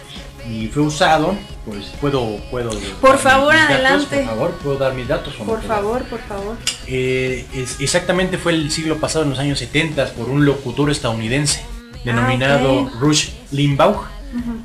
y 0.50 0.68
fue 0.68 0.84
usado, 0.84 1.36
pues 1.66 1.86
puedo, 2.02 2.38
puedo. 2.52 2.72
Por 3.02 3.18
favor, 3.18 3.54
datos, 3.54 3.70
adelante. 3.76 4.18
por 4.18 4.26
favor, 4.26 4.52
puedo 4.64 4.78
dar 4.78 4.94
mis 4.94 5.08
datos. 5.08 5.34
Por 5.36 5.62
favor, 5.64 6.04
por 6.04 6.20
favor. 6.22 6.58
Eh, 6.88 7.46
es- 7.54 7.80
exactamente 7.80 8.38
fue 8.38 8.54
el 8.54 8.72
siglo 8.72 8.98
pasado, 8.98 9.24
en 9.24 9.30
los 9.32 9.40
años 9.40 9.60
70, 9.60 10.14
por 10.14 10.30
un 10.30 10.46
locutor 10.46 10.90
estadounidense 10.92 11.64
denominado 12.04 12.84
ok. 12.84 12.92
Rush 13.00 13.30
Limbaugh, 13.52 14.04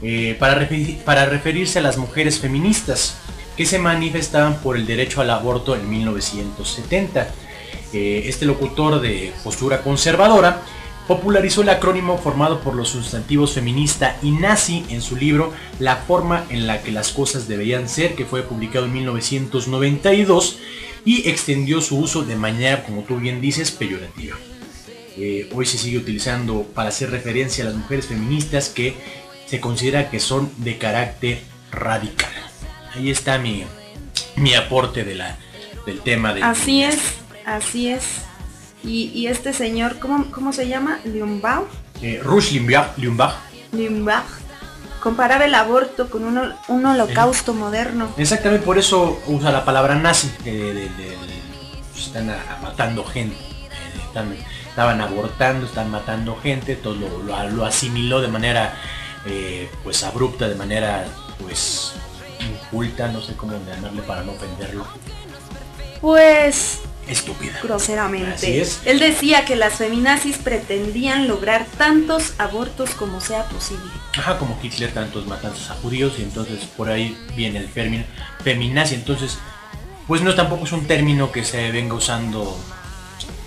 eh, 0.02 0.36
para, 0.38 0.54
referir- 0.56 0.98
para 1.04 1.26
referirse 1.26 1.78
a 1.78 1.82
las 1.82 1.96
mujeres 1.96 2.38
feministas 2.40 3.16
que 3.56 3.66
se 3.66 3.78
manifestaban 3.78 4.56
por 4.60 4.76
el 4.76 4.86
derecho 4.86 5.20
al 5.20 5.30
aborto 5.30 5.76
en 5.76 5.88
1970. 5.88 7.28
Eh, 7.92 8.24
este 8.26 8.46
locutor 8.46 9.00
de 9.00 9.32
postura 9.44 9.82
conservadora 9.82 10.62
popularizó 11.06 11.62
el 11.62 11.68
acrónimo 11.68 12.16
formado 12.18 12.60
por 12.60 12.74
los 12.74 12.88
sustantivos 12.88 13.52
feminista 13.52 14.16
y 14.22 14.30
nazi 14.30 14.84
en 14.88 15.02
su 15.02 15.16
libro 15.16 15.52
La 15.78 15.96
forma 15.96 16.44
en 16.48 16.66
la 16.66 16.82
que 16.82 16.92
las 16.92 17.10
cosas 17.10 17.48
deberían 17.48 17.88
ser, 17.88 18.14
que 18.14 18.24
fue 18.24 18.42
publicado 18.42 18.86
en 18.86 18.92
1992 18.94 20.58
y 21.04 21.28
extendió 21.28 21.80
su 21.80 21.98
uso 21.98 22.22
de 22.22 22.36
manera, 22.36 22.84
como 22.84 23.02
tú 23.02 23.16
bien 23.16 23.40
dices, 23.40 23.72
peyorativa. 23.72 24.36
Eh, 25.16 25.50
hoy 25.52 25.66
se 25.66 25.76
sigue 25.76 25.98
utilizando 25.98 26.62
para 26.74 26.88
hacer 26.88 27.10
referencia 27.10 27.64
a 27.64 27.66
las 27.66 27.76
mujeres 27.76 28.06
feministas 28.06 28.68
que 28.70 28.94
se 29.46 29.60
considera 29.60 30.10
que 30.10 30.20
son 30.20 30.50
de 30.58 30.78
carácter 30.78 31.42
radical. 31.70 32.51
Ahí 32.94 33.10
está 33.10 33.38
mi, 33.38 33.64
mi 34.36 34.54
aporte 34.54 35.04
de 35.04 35.14
la, 35.14 35.36
del 35.86 36.00
tema 36.00 36.34
del 36.34 36.42
Así 36.42 36.82
es, 36.82 36.98
así 37.46 37.88
es. 37.88 38.04
Y, 38.84 39.10
y 39.14 39.28
este 39.28 39.52
señor, 39.52 39.98
¿cómo, 39.98 40.30
cómo 40.30 40.52
se 40.52 40.68
llama? 40.68 40.98
Limbau. 41.04 41.66
Eh, 42.02 42.20
Rush 42.22 42.52
Limbaugh, 42.52 42.96
Limbaugh, 42.98 43.32
Limbach. 43.72 44.24
Comparaba 45.00 45.44
el 45.44 45.54
aborto 45.54 46.08
con 46.10 46.24
un, 46.24 46.52
un 46.68 46.86
holocausto 46.86 47.54
moderno. 47.54 48.08
exactamente 48.16 48.64
por 48.64 48.78
eso 48.78 49.20
usa 49.26 49.50
la 49.50 49.64
palabra 49.64 49.94
nazi, 49.96 50.30
de, 50.44 50.52
de- 50.52 50.74
de- 50.74 50.84
de- 50.88 51.18
pues, 51.92 52.06
están 52.06 52.30
a- 52.30 52.58
matando 52.62 53.04
gente, 53.04 53.34
eh, 53.36 54.00
están- 54.06 54.36
estaban 54.68 55.00
abortando, 55.00 55.66
están 55.66 55.90
matando 55.90 56.36
gente, 56.40 56.76
todo 56.76 56.94
lo, 56.94 57.22
lo- 57.22 57.48
lo 57.50 57.64
asimiló 57.64 58.20
de 58.20 58.28
manera 58.28 58.76
eh, 59.26 59.68
pues 59.84 60.02
abrupta, 60.04 60.48
de 60.48 60.54
manera 60.56 61.04
pues 61.40 61.94
inculta, 62.42 63.08
no 63.08 63.20
sé 63.22 63.34
cómo 63.34 63.52
llamarle 63.66 64.02
para 64.02 64.22
no 64.22 64.32
ofenderlo, 64.32 64.86
Pues 66.00 66.80
estúpida. 67.08 67.58
groseramente. 67.62 68.32
Así 68.34 68.58
es. 68.60 68.80
Él 68.84 68.98
decía 68.98 69.44
que 69.44 69.56
las 69.56 69.74
feminazis 69.74 70.38
pretendían 70.38 71.28
lograr 71.28 71.66
tantos 71.78 72.34
abortos 72.38 72.90
como 72.90 73.20
sea 73.20 73.44
posible. 73.44 73.90
Ajá, 74.18 74.38
como 74.38 74.58
Hitler 74.62 74.92
tantos 74.92 75.26
matanzas 75.26 75.70
a 75.70 75.74
judíos 75.74 76.14
y 76.18 76.22
entonces 76.22 76.64
por 76.76 76.90
ahí 76.90 77.16
viene 77.36 77.58
el 77.60 77.68
término 77.70 78.04
feminazi. 78.42 78.94
Entonces, 78.96 79.38
pues 80.06 80.22
no 80.22 80.34
tampoco 80.34 80.64
es 80.64 80.72
un 80.72 80.86
término 80.86 81.30
que 81.32 81.44
se 81.44 81.70
venga 81.70 81.94
usando 81.94 82.58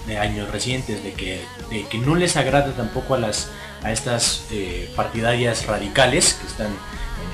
de 0.08 0.18
años 0.20 0.50
recientes, 0.52 1.04
de 1.04 1.14
que, 1.14 1.44
de 1.70 1.88
que 1.88 1.98
no 1.98 2.16
les 2.16 2.38
agrada 2.38 2.72
tampoco 2.74 3.16
a 3.16 3.20
las 3.20 3.50
a 3.84 3.92
estas 3.92 4.44
eh, 4.52 4.92
partidarias 4.96 5.66
radicales 5.68 6.38
que 6.42 6.48
están 6.48 6.72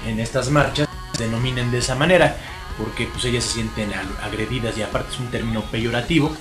en, 0.06 0.12
en 0.14 0.20
estas 0.20 0.50
marchas, 0.50 0.86
denominen 1.22 1.72
de 1.72 1.78
esa 1.80 1.96
manera, 1.96 2.36
porque 2.78 3.08
pues 3.08 3.24
ellas 3.26 3.44
se 3.44 3.54
sienten 3.54 3.92
ag- 3.92 4.20
agredidas 4.24 4.78
y 4.78 4.84
aparte 4.84 5.14
es 5.14 5.20
un 5.20 5.32
término 5.32 5.62
peyorativo, 5.64 6.36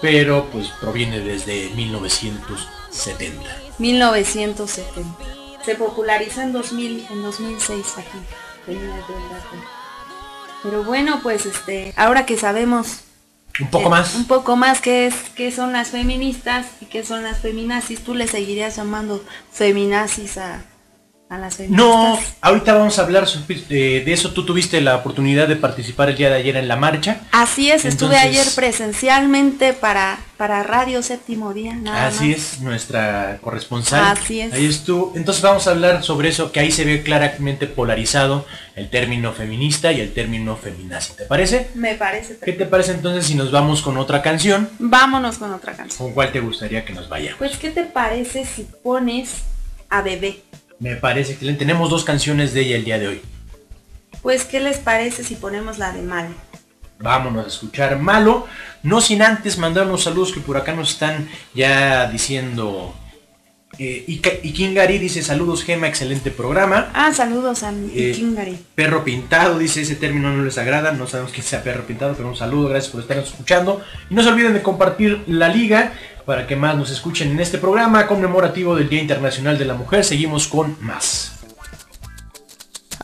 pero 0.00 0.46
pues 0.50 0.68
proviene 0.80 1.20
desde 1.20 1.70
1970. 1.74 3.42
1970. 3.78 5.24
Se 5.64 5.74
popularizó 5.76 6.40
en 6.42 6.52
2000, 6.52 7.06
en 7.10 7.22
2006 7.22 7.86
aquí. 7.98 8.18
Pero 10.62 10.84
bueno, 10.84 11.20
pues 11.22 11.46
este, 11.46 11.92
ahora 11.96 12.24
que 12.26 12.36
sabemos 12.36 13.00
Un 13.60 13.68
poco 13.68 13.86
Eh, 13.86 13.90
más. 13.90 14.14
Un 14.14 14.26
poco 14.26 14.56
más 14.56 14.80
que 14.80 15.06
es 15.06 15.14
que 15.36 15.52
son 15.52 15.72
las 15.72 15.88
feministas 15.88 16.66
y 16.80 16.86
que 16.86 17.04
son 17.04 17.22
las 17.22 17.40
feminazis. 17.40 18.02
Tú 18.02 18.14
le 18.14 18.26
seguirías 18.26 18.76
llamando 18.76 19.22
feminazis 19.52 20.38
a, 20.38 20.62
a 21.32 21.38
las 21.38 21.56
feministas. 21.56 21.86
No, 21.86 22.18
ahorita 22.42 22.74
vamos 22.74 22.98
a 22.98 23.02
hablar 23.02 23.26
de 23.26 24.04
eso. 24.06 24.32
Tú 24.32 24.44
tuviste 24.44 24.80
la 24.80 24.96
oportunidad 24.96 25.48
de 25.48 25.56
participar 25.56 26.10
el 26.10 26.16
día 26.16 26.28
de 26.28 26.36
ayer 26.36 26.56
en 26.56 26.68
la 26.68 26.76
marcha. 26.76 27.22
Así 27.32 27.70
es, 27.70 27.84
estuve 27.84 28.18
ayer 28.18 28.46
presencialmente 28.54 29.72
para, 29.72 30.18
para 30.36 30.62
Radio 30.62 31.02
Séptimo 31.02 31.54
Día. 31.54 31.74
Nada 31.74 32.08
Así 32.08 32.28
más. 32.28 32.36
es, 32.36 32.60
nuestra 32.60 33.38
corresponsal. 33.40 34.16
Así 34.18 34.40
es. 34.40 34.52
Ahí 34.52 34.66
estuvo. 34.66 35.12
Entonces 35.16 35.42
vamos 35.42 35.66
a 35.66 35.70
hablar 35.70 36.02
sobre 36.02 36.28
eso, 36.28 36.52
que 36.52 36.60
ahí 36.60 36.70
se 36.70 36.84
ve 36.84 37.02
claramente 37.02 37.66
polarizado 37.66 38.44
el 38.76 38.90
término 38.90 39.32
feminista 39.32 39.90
y 39.92 40.00
el 40.00 40.12
término 40.12 40.56
feminazi. 40.56 41.14
¿Te 41.14 41.24
parece? 41.24 41.70
Me 41.74 41.94
parece. 41.94 42.38
¿Qué 42.44 42.52
te 42.52 42.66
parece 42.66 42.92
entonces 42.92 43.26
si 43.26 43.34
nos 43.34 43.50
vamos 43.50 43.80
con 43.80 43.96
otra 43.96 44.20
canción? 44.20 44.68
Vámonos 44.78 45.38
con 45.38 45.52
otra 45.52 45.72
canción. 45.72 45.98
¿Con 45.98 46.14
cuál 46.14 46.30
te 46.30 46.40
gustaría 46.40 46.84
que 46.84 46.92
nos 46.92 47.08
vayamos? 47.08 47.38
Pues, 47.38 47.56
¿qué 47.56 47.70
te 47.70 47.84
parece 47.84 48.44
si 48.44 48.66
pones 48.82 49.42
a 49.88 50.02
bebé? 50.02 50.42
Me 50.82 50.96
parece 50.96 51.32
excelente. 51.34 51.60
Tenemos 51.60 51.88
dos 51.90 52.02
canciones 52.04 52.52
de 52.52 52.62
ella 52.62 52.76
el 52.76 52.84
día 52.84 52.98
de 52.98 53.06
hoy. 53.06 53.20
Pues, 54.20 54.44
¿qué 54.44 54.58
les 54.58 54.78
parece 54.78 55.22
si 55.22 55.36
ponemos 55.36 55.78
la 55.78 55.92
de 55.92 56.02
mal? 56.02 56.26
Vámonos 56.98 57.44
a 57.44 57.48
escuchar 57.48 57.98
Malo. 58.00 58.46
No 58.82 59.00
sin 59.00 59.22
antes 59.22 59.58
mandar 59.58 59.86
unos 59.86 60.02
saludos 60.02 60.32
que 60.32 60.40
por 60.40 60.56
acá 60.56 60.72
nos 60.72 60.90
están 60.90 61.28
ya 61.54 62.10
diciendo. 62.10 62.94
Eh, 63.78 64.04
Ikingari 64.42 64.98
dice 64.98 65.22
saludos 65.22 65.64
Gema, 65.64 65.86
excelente 65.86 66.30
programa. 66.30 66.90
Ah, 66.94 67.12
saludos 67.12 67.62
a 67.62 67.72
Eh, 67.94 68.12
Kingari. 68.14 68.58
Perro 68.74 69.02
pintado, 69.02 69.58
dice 69.58 69.80
ese 69.82 69.96
término 69.96 70.30
no 70.30 70.44
les 70.44 70.58
agrada, 70.58 70.92
no 70.92 71.06
sabemos 71.06 71.32
quién 71.32 71.46
sea 71.46 71.62
perro 71.62 71.84
pintado, 71.86 72.14
pero 72.14 72.28
un 72.28 72.36
saludo, 72.36 72.68
gracias 72.68 72.92
por 72.92 73.00
estarnos 73.00 73.28
escuchando. 73.28 73.82
Y 74.10 74.14
no 74.14 74.22
se 74.22 74.28
olviden 74.28 74.52
de 74.52 74.62
compartir 74.62 75.22
la 75.26 75.48
liga 75.48 75.92
para 76.32 76.46
que 76.46 76.56
más 76.56 76.74
nos 76.74 76.90
escuchen 76.90 77.30
en 77.32 77.40
este 77.40 77.58
programa 77.58 78.06
conmemorativo 78.06 78.74
del 78.74 78.88
Día 78.88 79.02
Internacional 79.02 79.58
de 79.58 79.66
la 79.66 79.74
Mujer. 79.74 80.02
Seguimos 80.02 80.48
con 80.48 80.78
más. 80.80 81.32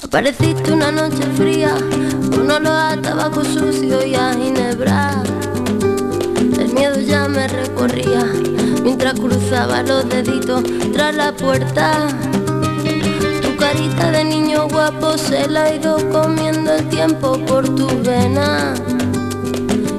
Apareciste 0.03 0.73
una 0.73 0.91
noche 0.91 1.25
fría, 1.37 1.77
con 2.31 2.51
olor 2.51 2.67
a 2.67 2.97
tabaco 2.97 3.45
sucio 3.45 4.03
y 4.07 4.15
a 4.15 4.33
ginebra. 4.33 5.23
El 6.59 6.73
miedo 6.73 6.99
ya 7.01 7.29
me 7.29 7.47
recorría 7.49 8.25
mientras 8.83 9.21
cruzaba 9.21 9.83
los 9.83 10.09
deditos 10.09 10.63
tras 10.95 11.15
la 11.15 11.31
puerta. 11.37 12.09
Tu 13.43 13.57
carita 13.59 14.11
de 14.11 14.25
niño 14.25 14.69
guapo 14.69 15.19
se 15.19 15.47
la 15.49 15.65
ha 15.65 15.75
ido 15.75 15.99
comiendo 16.09 16.73
el 16.77 16.89
tiempo 16.89 17.39
por 17.45 17.69
tu 17.75 17.89
vena. 18.03 18.73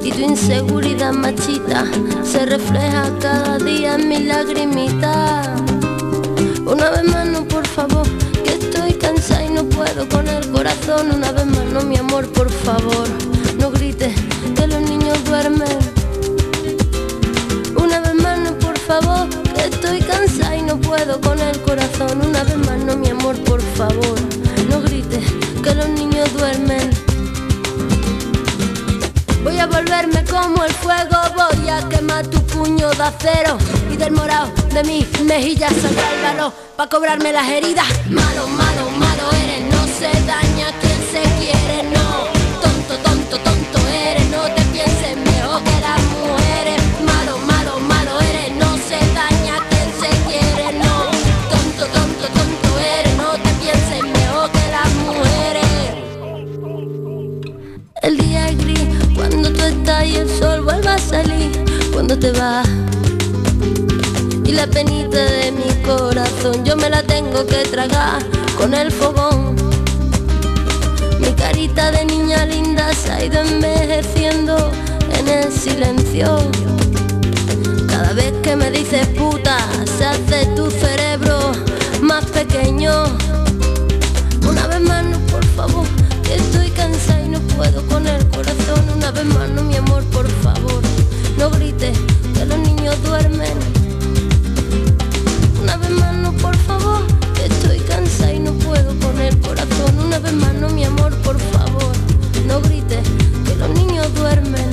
Y 0.09 0.11
tu 0.11 0.21
inseguridad 0.21 1.13
machita 1.13 1.85
se 2.23 2.43
refleja 2.43 3.11
cada 3.21 3.59
día 3.59 3.93
en 3.93 4.09
mi 4.09 4.23
lagrimita. 4.23 5.43
Una 6.65 6.89
vez 6.89 7.03
más 7.03 7.27
no, 7.27 7.47
por 7.47 7.67
favor, 7.67 8.07
que 8.43 8.53
estoy 8.55 8.93
cansada 8.93 9.45
y 9.45 9.49
no 9.51 9.65
puedo 9.65 10.09
con 10.09 10.27
el 10.27 10.49
corazón. 10.49 11.11
Una 11.11 11.31
vez 11.31 11.45
más 11.45 11.65
no, 11.65 11.81
mi 11.81 11.97
amor, 11.97 12.27
por 12.31 12.49
favor, 12.49 13.07
no 13.59 13.69
grites 13.69 14.15
que 14.55 14.65
los 14.65 14.81
niños 14.81 15.23
duermen. 15.25 15.77
Una 17.75 17.99
vez 17.99 18.15
más 18.15 18.39
no, 18.39 18.57
por 18.57 18.79
favor, 18.79 19.29
que 19.53 19.61
estoy 19.61 19.99
cansada 19.99 20.57
y 20.57 20.63
no 20.63 20.77
puedo 20.81 21.21
con 21.21 21.39
el 21.39 21.61
corazón. 21.61 22.19
Una 22.27 22.43
vez 22.45 22.57
más 22.57 22.79
no, 22.79 22.97
mi 22.97 23.09
amor, 23.09 23.37
por 23.43 23.61
favor, 23.61 24.18
Como 30.29 30.63
el 30.63 30.73
fuego, 30.73 31.17
voy 31.35 31.69
a 31.69 31.89
quemar 31.89 32.25
tu 32.27 32.39
puño 32.45 32.91
de 32.91 33.03
acero 33.03 33.57
y 33.91 33.97
del 33.97 34.11
morado 34.11 34.51
de 34.71 34.83
mis 34.83 35.21
mejillas 35.21 35.73
saldrá 35.81 36.13
el 36.13 36.21
valor 36.21 36.53
para 36.77 36.89
cobrarme 36.89 37.33
las 37.33 37.47
heridas. 37.49 37.87
Malo, 38.07 38.47
malo, 38.47 38.91
malo 38.91 39.31
eres, 39.43 39.61
no 39.73 39.87
se 39.87 40.11
daña 40.25 40.48
que 67.45 67.63
tragar 67.69 68.21
con 68.57 68.73
el 68.73 68.91
fogón. 68.91 69.55
Mi 71.19 71.31
carita 71.33 71.89
de 71.91 72.03
niña 72.05 72.45
linda 72.45 72.93
se 72.93 73.11
ha 73.11 73.23
ido 73.23 73.39
envejeciendo 73.41 74.71
en 75.17 75.27
el 75.27 75.51
silencio. 75.51 76.37
Cada 77.87 78.13
vez 78.13 78.33
que 78.43 78.55
me 78.55 78.69
dices 78.71 79.07
puta, 79.09 79.57
se 79.97 80.05
hace 80.05 80.47
tu 80.55 80.69
cerebro 80.69 81.53
más 82.01 82.25
pequeño. 82.25 82.91
Una 84.47 84.67
vez 84.67 84.81
más, 84.81 85.05
no, 85.05 85.17
por 85.27 85.45
favor, 85.55 85.87
que 86.23 86.35
estoy 86.35 86.69
cansada 86.71 87.21
y 87.21 87.29
no 87.29 87.39
puedo 87.55 87.85
con 87.87 88.05
el 88.05 88.27
corazón. 88.29 88.83
Una 88.95 89.11
vez 89.11 89.25
más, 89.25 89.49
no, 89.49 89.63
mi 89.63 89.77
amor, 89.77 90.03
por 90.05 90.27
favor, 90.43 90.81
no 91.37 91.49
grites 91.51 91.97
que 92.33 92.45
los 92.45 92.57
niños 92.57 93.01
duermen. 93.03 93.78
Una 100.19 100.67
mi 100.67 100.83
amor, 100.83 101.15
por 101.21 101.39
favor, 101.39 101.93
no 102.45 102.59
grites 102.61 103.07
que 103.45 103.55
los 103.55 103.69
niños 103.69 104.13
duermen. 104.15 104.69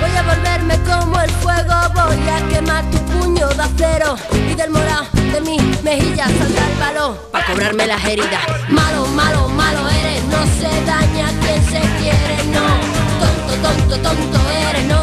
Voy 0.00 0.16
a 0.16 0.22
volverme 0.22 0.78
como 0.82 1.18
el 1.18 1.30
fuego, 1.30 1.74
voy 1.94 2.28
a 2.28 2.48
quemar 2.48 2.84
tu 2.90 2.98
puño 2.98 3.48
de 3.48 3.62
acero 3.62 4.16
y 4.50 4.54
del 4.54 4.70
morado 4.70 5.06
de 5.32 5.40
mis 5.40 5.82
mejillas 5.82 6.30
saldrá 6.38 6.70
el 6.70 6.78
valor 6.78 7.28
para 7.32 7.46
cobrarme 7.46 7.86
las 7.86 8.04
heridas. 8.04 8.42
Malo, 8.68 9.06
malo, 9.06 9.48
malo 9.48 9.88
eres, 9.88 10.22
no 10.24 10.44
se 10.60 10.84
daña 10.84 11.28
quien 11.40 11.64
se 11.64 11.80
quiere, 11.98 12.44
no. 12.52 12.66
Tonto, 13.18 13.54
tonto, 13.62 13.96
tonto 14.08 14.50
eres, 14.68 14.84
no 14.84 14.99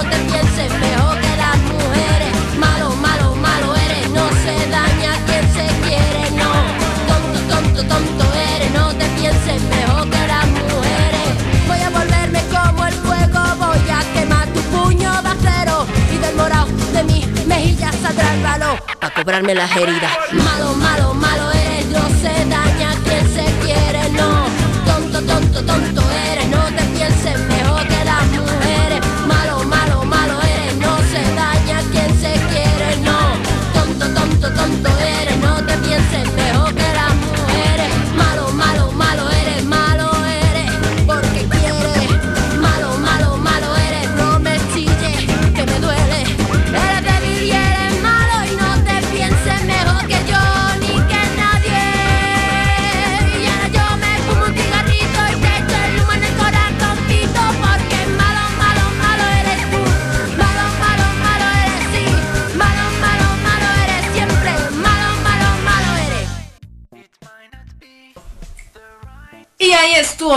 valor 18.44 18.82
para 19.00 19.14
cobrarme 19.14 19.56
las 19.56 19.76
heridas. 19.76 20.12
Malo, 20.34 20.74
malo, 20.76 21.14
malo 21.14 21.67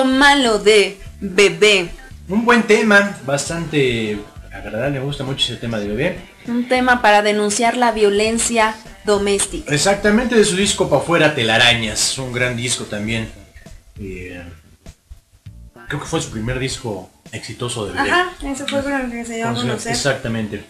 malo 0.04 0.58
de 0.58 0.98
bebé. 1.20 1.88
Un 2.28 2.44
buen 2.44 2.62
tema, 2.62 3.18
bastante 3.24 4.18
agradable, 4.52 4.98
me 4.98 5.04
gusta 5.04 5.24
mucho 5.24 5.44
ese 5.52 5.60
tema 5.60 5.78
de 5.78 5.88
bebé. 5.88 6.18
Un 6.46 6.68
tema 6.68 7.02
para 7.02 7.22
denunciar 7.22 7.76
la 7.76 7.92
violencia 7.92 8.74
doméstica. 9.04 9.72
Exactamente 9.74 10.34
de 10.34 10.44
su 10.44 10.56
disco 10.56 10.88
Pa' 10.88 10.98
afuera 10.98 11.34
Telarañas, 11.34 12.18
un 12.18 12.32
gran 12.32 12.56
disco 12.56 12.84
también. 12.84 13.28
Eh, 13.98 14.42
creo 15.88 16.00
que 16.00 16.06
fue 16.06 16.20
su 16.20 16.30
primer 16.30 16.58
disco 16.58 17.10
exitoso 17.32 17.86
de 17.86 17.92
Belén. 17.92 18.12
Ajá, 18.12 18.32
eso 18.44 18.66
fue 18.66 18.82
con 18.82 19.02
lo 19.02 19.10
que 19.10 19.24
se 19.24 19.36
dio 19.36 19.48
a 19.48 19.54
conocer. 19.54 19.92
Exactamente. 19.92 20.64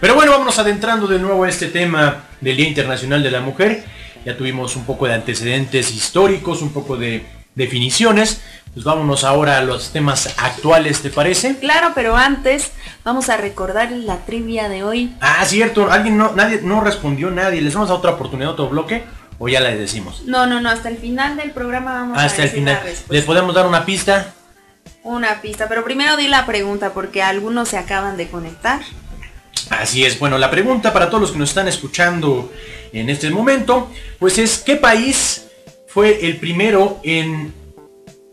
Pero 0.00 0.14
bueno, 0.14 0.32
vámonos 0.32 0.58
adentrando 0.58 1.06
de 1.06 1.18
nuevo 1.18 1.44
a 1.44 1.48
este 1.48 1.66
tema 1.66 2.24
del 2.40 2.56
Día 2.56 2.68
Internacional 2.68 3.22
de 3.22 3.30
la 3.30 3.40
Mujer. 3.40 3.84
Ya 4.24 4.36
tuvimos 4.36 4.76
un 4.76 4.84
poco 4.84 5.06
de 5.06 5.14
antecedentes 5.14 5.90
históricos, 5.92 6.62
un 6.62 6.72
poco 6.72 6.96
de 6.96 7.22
definiciones. 7.54 8.40
Pues 8.72 8.84
vámonos 8.84 9.24
ahora 9.24 9.58
a 9.58 9.62
los 9.62 9.90
temas 9.92 10.32
actuales, 10.38 11.02
¿te 11.02 11.10
parece? 11.10 11.56
Claro, 11.58 11.90
pero 11.92 12.16
antes 12.16 12.70
vamos 13.02 13.28
a 13.28 13.36
recordar 13.36 13.90
la 13.90 14.18
trivia 14.18 14.68
de 14.68 14.84
hoy. 14.84 15.12
Ah, 15.20 15.44
cierto, 15.44 15.90
alguien 15.90 16.16
no, 16.16 16.32
nadie 16.36 16.60
no 16.62 16.80
respondió 16.80 17.30
nadie. 17.32 17.60
¿Les 17.60 17.74
vamos 17.74 17.90
a 17.90 17.94
otra 17.94 18.12
oportunidad, 18.12 18.50
otro 18.52 18.68
bloque? 18.68 19.02
¿O 19.40 19.48
ya 19.48 19.58
la 19.58 19.70
decimos? 19.70 20.22
No, 20.26 20.46
no, 20.46 20.60
no, 20.60 20.70
hasta 20.70 20.88
el 20.88 20.98
final 20.98 21.36
del 21.36 21.50
programa 21.50 21.92
vamos 21.94 22.18
a 22.18 22.24
Hasta 22.24 22.42
el 22.42 22.48
decir 22.48 22.58
final. 22.60 22.74
la 22.74 22.80
respuesta. 22.82 23.12
¿Les 23.14 23.24
podemos 23.24 23.54
dar 23.56 23.66
una 23.66 23.84
pista? 23.84 24.34
Una 25.02 25.40
pista, 25.40 25.66
pero 25.68 25.82
primero 25.82 26.16
di 26.16 26.28
la 26.28 26.46
pregunta 26.46 26.92
porque 26.92 27.22
algunos 27.22 27.70
se 27.70 27.78
acaban 27.78 28.16
de 28.16 28.28
conectar. 28.28 28.80
Así 29.70 30.04
es, 30.04 30.18
bueno, 30.18 30.38
la 30.38 30.50
pregunta 30.50 30.92
para 30.92 31.08
todos 31.08 31.22
los 31.22 31.32
que 31.32 31.38
nos 31.38 31.48
están 31.48 31.66
escuchando 31.68 32.52
en 32.92 33.08
este 33.10 33.30
momento, 33.30 33.90
pues 34.18 34.38
es 34.38 34.58
¿qué 34.58 34.76
país 34.76 35.46
fue 35.92 36.26
el 36.26 36.36
primero 36.38 37.00
en 37.02 37.52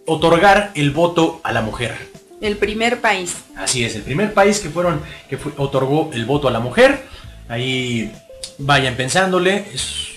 otorgar 0.06 0.72
el 0.76 0.92
voto 0.92 1.42
a 1.44 1.52
la 1.52 1.62
mujer? 1.62 1.96
El 2.40 2.58
primer 2.58 3.02
país. 3.02 3.36
Así 3.56 3.84
es, 3.84 3.96
el 3.96 4.04
primer 4.04 4.34
país 4.34 4.60
que 4.60 4.70
fueron 4.70 5.02
que 5.30 5.38
fue- 5.38 5.54
otorgó 5.58 6.12
el 6.14 6.26
voto 6.26 6.48
a 6.48 6.52
la 6.52 6.60
mujer. 6.60 7.04
Ahí 7.50 8.12
vayan 8.60 8.96
pensándole. 8.96 9.66
Es... 9.74 10.08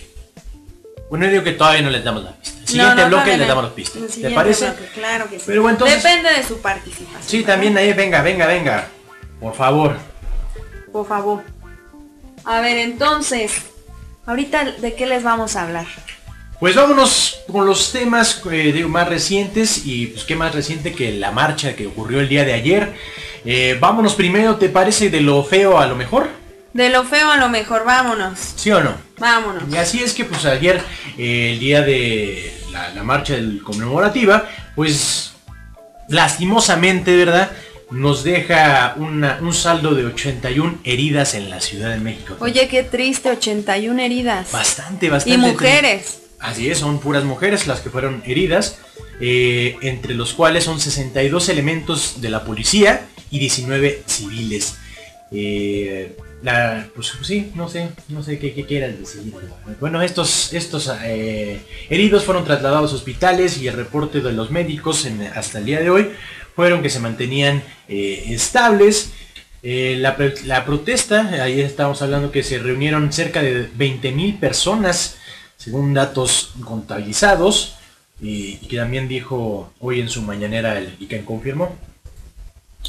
Bueno, 1.08 1.24
yo 1.24 1.30
digo 1.32 1.44
que 1.44 1.52
todavía 1.52 1.82
no 1.82 1.90
les 1.90 2.04
damos 2.04 2.22
la 2.22 2.32
pista. 2.36 2.60
El 2.60 2.68
siguiente 2.68 2.94
No, 2.96 3.02
no, 3.02 3.08
bloque 3.08 3.36
les 3.36 3.48
damos 3.48 3.64
la 3.64 3.70
pista. 3.74 3.98
El 3.98 4.08
¿Te 4.08 4.30
parece? 4.30 4.66
bloque, 4.66 4.86
claro 4.94 5.28
que 5.30 5.38
sí. 5.38 5.44
Pero 5.46 5.62
bueno, 5.62 5.76
entonces- 5.76 6.02
Depende 6.02 6.30
de 6.32 6.42
su 6.44 6.58
participación. 6.60 7.22
Sí, 7.26 7.42
también 7.42 7.76
ahí, 7.78 7.92
venga, 7.94 8.22
venga, 8.22 8.46
venga. 8.46 8.88
Por 9.40 9.54
favor. 9.54 9.96
Por 10.92 11.06
favor. 11.08 11.42
A 12.44 12.60
ver, 12.60 12.76
entonces, 12.78 13.52
ahorita 14.26 14.72
de 14.72 14.94
qué 14.94 15.06
les 15.06 15.22
vamos 15.22 15.56
a 15.56 15.62
hablar. 15.62 15.86
Pues 16.60 16.76
vámonos 16.76 17.38
con 17.50 17.64
los 17.66 17.90
temas 17.90 18.42
eh, 18.52 18.70
digo, 18.72 18.88
más 18.88 19.08
recientes 19.08 19.86
y 19.86 20.08
pues 20.08 20.24
qué 20.24 20.36
más 20.36 20.54
reciente 20.54 20.92
que 20.92 21.12
la 21.12 21.30
marcha 21.32 21.74
que 21.74 21.86
ocurrió 21.86 22.20
el 22.20 22.28
día 22.28 22.44
de 22.44 22.52
ayer. 22.52 22.92
Eh, 23.46 23.78
vámonos 23.80 24.14
primero, 24.14 24.56
¿te 24.56 24.68
parece 24.68 25.08
de 25.08 25.22
lo 25.22 25.42
feo 25.42 25.78
a 25.78 25.86
lo 25.86 25.96
mejor? 25.96 26.28
De 26.74 26.90
lo 26.90 27.02
feo 27.04 27.30
a 27.30 27.38
lo 27.38 27.48
mejor, 27.48 27.84
vámonos. 27.86 28.38
¿Sí 28.56 28.70
o 28.70 28.80
no? 28.82 28.94
Vámonos. 29.18 29.62
Y 29.72 29.76
así 29.78 30.02
es 30.02 30.12
que 30.12 30.24
pues 30.26 30.44
ayer, 30.44 30.80
eh, 31.16 31.52
el 31.54 31.58
día 31.58 31.80
de 31.80 32.54
la, 32.70 32.90
la 32.90 33.02
marcha 33.02 33.32
del 33.34 33.62
conmemorativa, 33.62 34.46
pues 34.76 35.32
lastimosamente, 36.08 37.16
¿verdad? 37.16 37.50
Nos 37.90 38.22
deja 38.22 38.94
una- 38.98 39.38
un 39.40 39.52
saldo 39.54 39.94
de 39.94 40.04
81 40.04 40.78
heridas 40.84 41.34
en 41.34 41.48
la 41.50 41.60
Ciudad 41.60 41.90
de 41.90 41.98
México. 41.98 42.36
Oye, 42.40 42.68
qué 42.68 42.82
triste, 42.84 43.30
81 43.30 43.98
heridas. 44.02 44.52
Bastante, 44.52 45.08
bastante. 45.08 45.34
Y 45.34 45.38
mujeres. 45.38 46.18
Así 46.40 46.70
es, 46.70 46.78
son 46.78 47.00
puras 47.00 47.24
mujeres 47.24 47.66
las 47.66 47.80
que 47.80 47.90
fueron 47.90 48.22
heridas, 48.24 48.78
eh, 49.20 49.76
entre 49.82 50.14
los 50.14 50.32
cuales 50.32 50.64
son 50.64 50.80
62 50.80 51.50
elementos 51.50 52.22
de 52.22 52.30
la 52.30 52.44
policía 52.44 53.06
y 53.30 53.38
19 53.38 54.02
civiles. 54.06 54.76
Eh, 55.30 56.16
la, 56.42 56.88
pues 56.94 57.12
sí, 57.22 57.52
no 57.54 57.68
sé, 57.68 57.90
no 58.08 58.22
sé 58.22 58.38
qué, 58.38 58.54
qué 58.54 58.64
quieras 58.64 58.98
decir. 58.98 59.30
Bueno, 59.78 60.00
estos, 60.00 60.54
estos 60.54 60.90
eh, 61.04 61.60
heridos 61.90 62.24
fueron 62.24 62.46
trasladados 62.46 62.92
a 62.92 62.96
hospitales 62.96 63.58
y 63.58 63.68
el 63.68 63.74
reporte 63.74 64.22
de 64.22 64.32
los 64.32 64.50
médicos 64.50 65.06
hasta 65.34 65.58
el 65.58 65.66
día 65.66 65.80
de 65.80 65.90
hoy 65.90 66.10
fueron 66.56 66.82
que 66.82 66.88
se 66.88 67.00
mantenían 67.00 67.62
estables. 67.86 69.12
La, 69.62 70.64
protesta, 70.64 71.28
ahí 71.42 71.60
estábamos 71.60 72.00
hablando 72.00 72.32
que 72.32 72.42
se 72.42 72.58
reunieron 72.58 73.12
cerca 73.12 73.42
de 73.42 73.70
20.000 73.70 74.40
personas, 74.40 75.18
según 75.60 75.92
datos 75.92 76.52
contabilizados, 76.64 77.74
y, 78.18 78.56
que 78.56 78.78
también 78.78 79.08
dijo 79.08 79.72
hoy 79.78 80.00
en 80.00 80.08
su 80.08 80.22
mañanera, 80.22 80.78
el, 80.78 80.96
confirmó, 81.26 81.76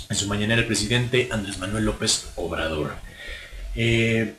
en 0.10 0.15
su 0.15 0.27
mañanera 0.27 0.62
el 0.62 0.67
presidente 0.67 1.27
Andrés 1.31 1.60
Manuel 1.60 1.84
López 1.84 2.29
Obrador. 2.38 2.93
Eh, 3.75 4.36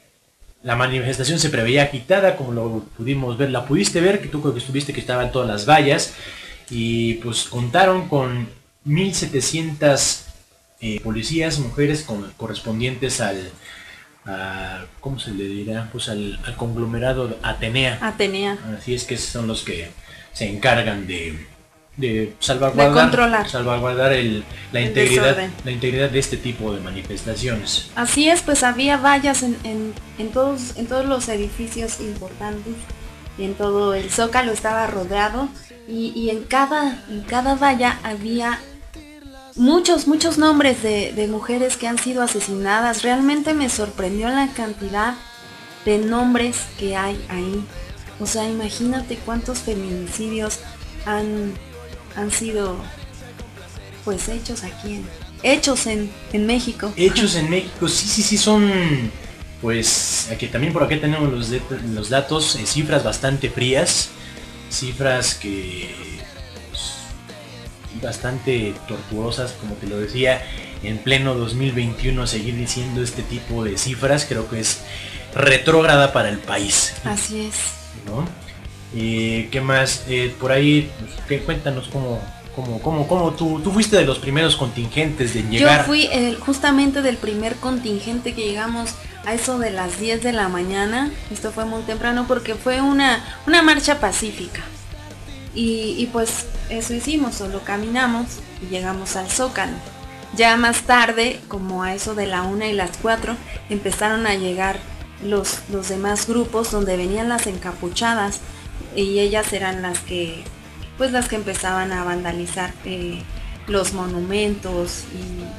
la 0.63 0.77
manifestación 0.77 1.39
se 1.39 1.51
preveía 1.51 1.83
agitada, 1.83 2.37
como 2.37 2.53
lo 2.53 2.85
pudimos 2.97 3.37
ver, 3.37 3.51
la 3.51 3.67
pudiste 3.67 4.01
ver, 4.01 4.23
que 4.23 4.29
tú 4.29 4.41
creo 4.41 4.55
que 4.55 4.61
estuviste 4.61 4.95
que 4.95 5.01
estaban 5.01 5.31
todas 5.31 5.49
las 5.49 5.69
vallas, 5.69 6.15
y 6.71 7.15
pues 7.15 7.45
contaron 7.45 8.09
con 8.09 8.49
1700 8.85 10.25
eh, 10.81 11.01
policías, 11.01 11.59
mujeres 11.59 12.07
correspondientes 12.39 13.21
al, 13.21 13.53
a- 14.27 14.85
¿cómo 15.01 15.19
se 15.19 15.31
le 15.33 15.45
dirá? 15.45 15.89
Pues 15.93 16.09
al, 16.09 16.39
al 16.45 16.57
conglomerado 16.57 17.39
Atenea. 17.43 17.99
Atenea. 18.01 18.57
Así 18.79 18.95
es 18.95 19.05
que 19.05 19.17
son 19.17 19.47
los 19.47 19.63
que 19.63 19.91
se 20.33 20.49
encargan 20.49 21.07
de, 21.07 21.47
de 21.97 22.33
salvaguardar, 22.39 22.95
De 22.95 23.01
controlar. 23.01 23.49
salvaguardar 23.49 24.13
el- 24.13 24.45
la, 24.73 24.81
El 24.81 24.89
integridad, 24.89 25.23
desorden. 25.25 25.53
la 25.65 25.71
integridad 25.71 26.11
de 26.11 26.19
este 26.19 26.37
tipo 26.37 26.73
de 26.75 26.81
manifestaciones. 26.81 27.91
Así 27.95 28.29
es, 28.29 28.43
pues 28.43 28.63
había 28.63 28.97
vallas 28.97 29.43
en, 29.43 29.57
en- 29.65 29.93
en 30.19 30.29
todos, 30.31 30.77
en 30.77 30.87
todos 30.87 31.05
los 31.07 31.29
edificios 31.29 32.01
importantes 32.01 32.75
y 33.39 33.45
en 33.45 33.55
todo 33.55 33.95
el 33.95 34.11
zócalo 34.11 34.53
estaba 34.53 34.87
rodeado 34.87 35.49
y, 35.89 36.13
y 36.15 36.31
en, 36.31 36.45
cada, 36.45 37.03
en 37.11 37.23
cada 37.23 37.55
valla 37.57 37.99
había 38.05 38.59
muchos, 39.57 40.07
muchos 40.07 40.39
nombres 40.39 40.83
de, 40.83 41.13
de 41.13 41.29
mujeres 41.29 41.77
que 41.77 41.87
han 41.89 41.99
sido 41.99 42.23
asesinadas. 42.23 43.03
Realmente 43.03 43.55
me 43.55 43.69
sorprendió 43.69 44.29
la 44.29 44.49
cantidad 44.55 45.15
de 45.85 45.99
nombres 45.99 46.57
que 46.79 46.97
hay 46.97 47.23
ahí. 47.29 47.65
O 48.21 48.27
sea, 48.27 48.49
imagínate 48.49 49.17
cuántos 49.17 49.59
feminicidios 49.61 50.61
han, 51.07 51.55
han 52.17 52.31
sido 52.31 52.77
pues 54.05 54.29
hechos 54.29 54.65
aquí 54.65 54.95
en, 54.97 55.07
hechos 55.43 55.87
en, 55.87 56.11
en 56.33 56.47
México. 56.47 56.93
Hechos 56.97 57.35
en 57.37 57.51
México, 57.51 57.89
sí, 57.89 58.07
sí, 58.07 58.23
sí, 58.23 58.37
son, 58.37 58.71
pues, 59.61 60.29
aquí 60.31 60.49
también 60.49 60.73
por 60.73 60.83
acá 60.83 61.01
tenemos 61.01 61.31
los, 61.33 61.51
de- 61.51 61.63
los 61.95 62.09
datos, 62.09 62.57
eh, 62.57 62.67
cifras 62.67 63.05
bastante 63.05 63.49
frías, 63.51 64.09
cifras 64.71 65.35
que, 65.35 65.95
bastante 68.03 68.75
tortuosas, 68.89 69.53
como 69.53 69.75
te 69.75 69.87
lo 69.87 69.99
decía, 69.99 70.43
en 70.83 70.99
pleno 70.99 71.35
2021 71.35 72.27
seguir 72.27 72.57
diciendo 72.57 73.03
este 73.03 73.23
tipo 73.23 73.65
de 73.65 73.79
cifras, 73.79 74.27
creo 74.29 74.49
que 74.49 74.61
es 74.61 74.81
retrógrada 75.35 76.13
para 76.13 76.29
el 76.29 76.39
país, 76.39 76.95
Así 77.05 77.47
es. 77.47 77.55
¿no? 78.07 78.27
Eh, 78.95 79.49
¿Qué 79.51 79.61
más? 79.61 80.05
Eh, 80.09 80.35
por 80.39 80.53
ahí, 80.53 80.91
pues, 80.99 81.13
¿qué? 81.29 81.39
cuéntanos 81.41 81.89
cómo, 81.89 82.21
cómo, 82.55 82.81
cómo, 82.83 83.09
cómo 83.09 83.31
tú, 83.33 83.61
tú 83.65 83.71
fuiste 83.71 83.97
de 83.97 84.05
los 84.05 84.19
primeros 84.19 84.57
contingentes 84.57 85.33
de 85.33 85.43
llegar. 85.45 85.81
Yo 85.81 85.87
fui 85.87 86.07
el- 86.13 86.37
justamente 86.39 87.01
del 87.01 87.17
primer 87.17 87.57
contingente 87.57 88.35
que 88.35 88.43
llegamos 88.43 88.91
a 89.25 89.33
eso 89.33 89.59
de 89.59 89.71
las 89.71 89.99
10 89.99 90.23
de 90.23 90.33
la 90.33 90.49
mañana. 90.49 91.11
Esto 91.31 91.53
fue 91.53 91.65
muy 91.65 91.83
temprano 91.83 92.27
porque 92.29 92.55
fue 92.55 92.81
una, 92.83 93.25
una 93.47 93.63
marcha 93.63 93.99
pacífica. 94.01 94.61
Y, 95.55 95.95
y 95.99 96.09
pues 96.13 96.47
eso 96.71 96.95
hicimos, 96.95 97.35
solo 97.35 97.61
caminamos 97.63 98.27
y 98.63 98.67
llegamos 98.71 99.17
al 99.17 99.29
Zócalo. 99.29 99.77
Ya 100.35 100.57
más 100.57 100.83
tarde, 100.83 101.41
como 101.49 101.83
a 101.83 101.95
eso 101.95 102.15
de 102.15 102.27
la 102.27 102.43
una 102.43 102.67
y 102.67 102.73
las 102.73 102.97
4, 103.03 103.37
empezaron 103.69 104.27
a 104.27 104.35
llegar 104.35 104.79
los, 105.23 105.61
los 105.71 105.89
demás 105.89 106.27
grupos 106.27 106.71
donde 106.71 106.97
venían 106.97 107.29
las 107.29 107.47
encapuchadas 107.47 108.41
y 108.97 109.19
ellas 109.19 109.53
eran 109.53 109.83
las 109.83 109.99
que 110.01 110.43
pues 110.99 111.13
las 111.13 111.29
que 111.29 111.37
empezaban 111.37 111.93
a 111.93 112.05
vandalizar 112.05 112.73
eh, 112.85 113.23
los 113.67 113.93
monumentos 113.93 115.05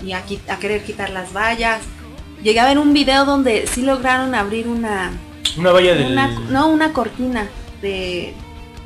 y, 0.03 0.07
y 0.07 0.13
a, 0.13 0.23
querer 0.59 0.83
quitar 0.83 1.09
las 1.09 1.33
vallas. 1.33 1.81
Llegué 2.43 2.59
a 2.59 2.65
ver 2.65 2.77
un 2.77 2.93
video 2.93 3.25
donde 3.25 3.67
sí 3.67 3.81
lograron 3.81 4.35
abrir 4.35 4.67
una, 4.67 5.11
Una 5.57 5.71
valla 5.71 5.95
del... 5.95 6.11
una 6.11 6.27
no 6.27 6.67
una 6.67 6.93
cortina 6.93 7.47
de, 7.81 8.33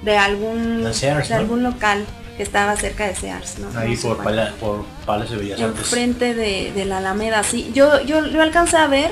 de 0.04 0.18
algún 0.18 0.84
La 0.84 0.94
Sears, 0.94 1.30
de 1.30 1.36
¿no? 1.36 1.42
algún 1.42 1.64
local 1.64 2.06
que 2.38 2.44
estaba 2.44 2.76
cerca 2.76 3.08
de 3.08 3.16
Sears, 3.16 3.58
¿no? 3.60 3.78
Ahí 3.80 3.96
No 3.96 4.02
por. 4.02 4.24
Pala- 4.24 4.54
por 4.60 4.86
Palacio 5.06 5.38
de 5.38 5.44
Bellas 5.44 5.62
Artes. 5.62 5.80
enfrente 5.82 6.34
de, 6.36 6.72
de 6.74 6.86
la 6.86 7.00
Alameda, 7.00 7.44
sí. 7.44 7.72
Yo, 7.74 8.02
yo, 8.04 8.26
yo 8.28 8.42
alcancé 8.42 8.78
a 8.78 8.88
ver 8.88 9.12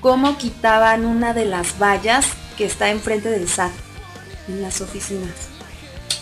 cómo 0.00 0.38
quitaban 0.38 1.04
una 1.04 1.34
de 1.34 1.44
las 1.46 1.78
vallas 1.78 2.26
que 2.56 2.64
está 2.64 2.90
enfrente 2.90 3.28
del 3.28 3.48
SAT, 3.48 3.72
en 4.48 4.62
las 4.62 4.80
oficinas. 4.80 5.30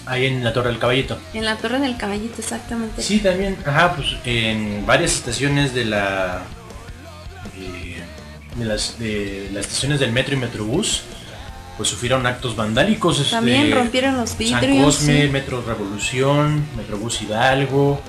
Ahí 0.07 0.25
en 0.25 0.43
la 0.43 0.55
Torre 0.55 0.71
del 0.71 0.79
Caballito. 0.79 1.19
En 1.35 1.45
la 1.45 1.57
Torre 1.57 1.79
del 1.81 1.99
Caballito, 1.99 2.37
exactamente. 2.39 3.03
Sí, 3.03 3.19
también, 3.19 3.59
ajá, 3.67 3.95
pues 3.95 4.17
en 4.25 4.87
varias 4.87 5.13
estaciones 5.13 5.75
de 5.75 5.85
la... 5.85 6.41
eh, 7.59 8.03
De, 8.57 8.65
las, 8.65 8.99
de 8.99 9.51
las 9.53 9.67
estaciones 9.67 10.01
del 10.01 10.13
metro 10.13 10.35
y 10.35 10.39
metrobús, 10.39 11.03
pues 11.79 11.89
sufrieron 11.89 12.27
actos 12.27 12.55
vandálicos. 12.57 13.19
este, 13.21 13.31
También 13.31 13.73
rompieron 13.73 14.17
los 14.19 14.31
San 14.31 14.39
vidrios. 14.39 14.85
Cosme, 14.85 15.23
sí. 15.23 15.29
Metro 15.29 15.63
Revolución, 15.63 16.67
Metrobús 16.77 17.23
Hidalgo, 17.23 18.01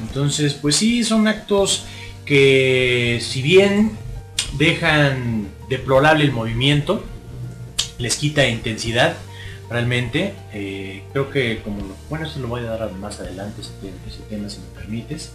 Entonces, 0.00 0.54
pues 0.54 0.76
sí, 0.76 1.04
son 1.04 1.28
actos 1.28 1.84
que 2.24 3.20
si 3.20 3.42
bien 3.42 3.92
dejan 4.56 5.48
deplorable 5.68 6.24
el 6.24 6.32
movimiento, 6.32 7.04
les 7.98 8.16
quita 8.16 8.46
intensidad, 8.46 9.14
realmente. 9.68 10.34
eh, 10.52 11.02
creo 11.12 11.28
que 11.30 11.60
como, 11.62 11.80
lo- 11.80 11.96
bueno, 12.08 12.26
esto 12.26 12.40
lo 12.40 12.48
voy 12.48 12.60
a 12.62 12.70
dar 12.70 12.92
más 12.92 13.20
adelante, 13.20 13.60
ese, 13.60 13.70
te- 13.82 13.92
ese 14.10 14.20
tema 14.30 14.48
si 14.48 14.58
me 14.60 14.66
permites. 14.80 15.32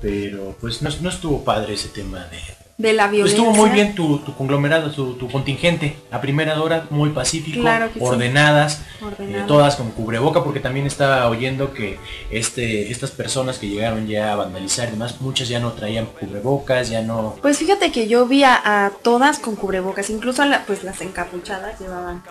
Pero 0.00 0.56
pues 0.60 0.80
no, 0.82 0.88
no 1.02 1.08
estuvo 1.10 1.44
padre 1.44 1.74
ese 1.74 1.88
tema 1.88 2.20
de, 2.26 2.38
De 2.80 2.94
la 2.94 3.08
violencia. 3.08 3.36
Estuvo 3.38 3.54
muy 3.54 3.68
bien 3.70 3.94
tu, 3.94 4.18
tu 4.20 4.34
conglomerado, 4.34 4.90
tu, 4.90 5.14
tu 5.14 5.28
contingente. 5.30 5.96
A 6.10 6.20
primera 6.20 6.60
hora, 6.62 6.86
muy 6.90 7.10
pacífico, 7.10 7.60
Claro 7.60 7.90
sí. 7.92 7.98
ordenadas, 8.02 8.82
Ordenado. 9.02 9.38
eh, 9.38 9.44
todas 9.46 9.76
con 9.76 9.90
cubreboca, 9.90 10.42
porque 10.42 10.60
también 10.60 10.86
estaba 10.86 11.28
oyendo 11.28 11.74
que 11.74 11.98
este, 12.30 12.90
estas 12.90 13.10
personas 13.10 13.58
que 13.58 13.68
llegaron 13.68 14.06
ya 14.06 14.32
a 14.32 14.36
vandalizar 14.36 14.88
y 14.88 14.92
demás, 14.92 15.20
muchas 15.20 15.48
ya 15.48 15.60
no 15.60 15.72
traían 15.72 16.06
cubrebocas, 16.06 16.88
ya 16.88 17.02
no... 17.02 17.36
Pues 17.42 17.58
fíjate 17.58 17.92
que 17.92 18.08
yo 18.08 18.26
vi 18.26 18.44
a, 18.44 18.54
a 18.86 18.90
todas 19.02 19.38
con 19.38 19.56
cubrebocas, 19.56 20.08
incluso 20.08 20.42
a 20.42 20.46
la- 20.46 20.64
pues 20.64 20.82
las 20.82 21.00
encapuchadas 21.02 21.78
llevaban 21.80 22.22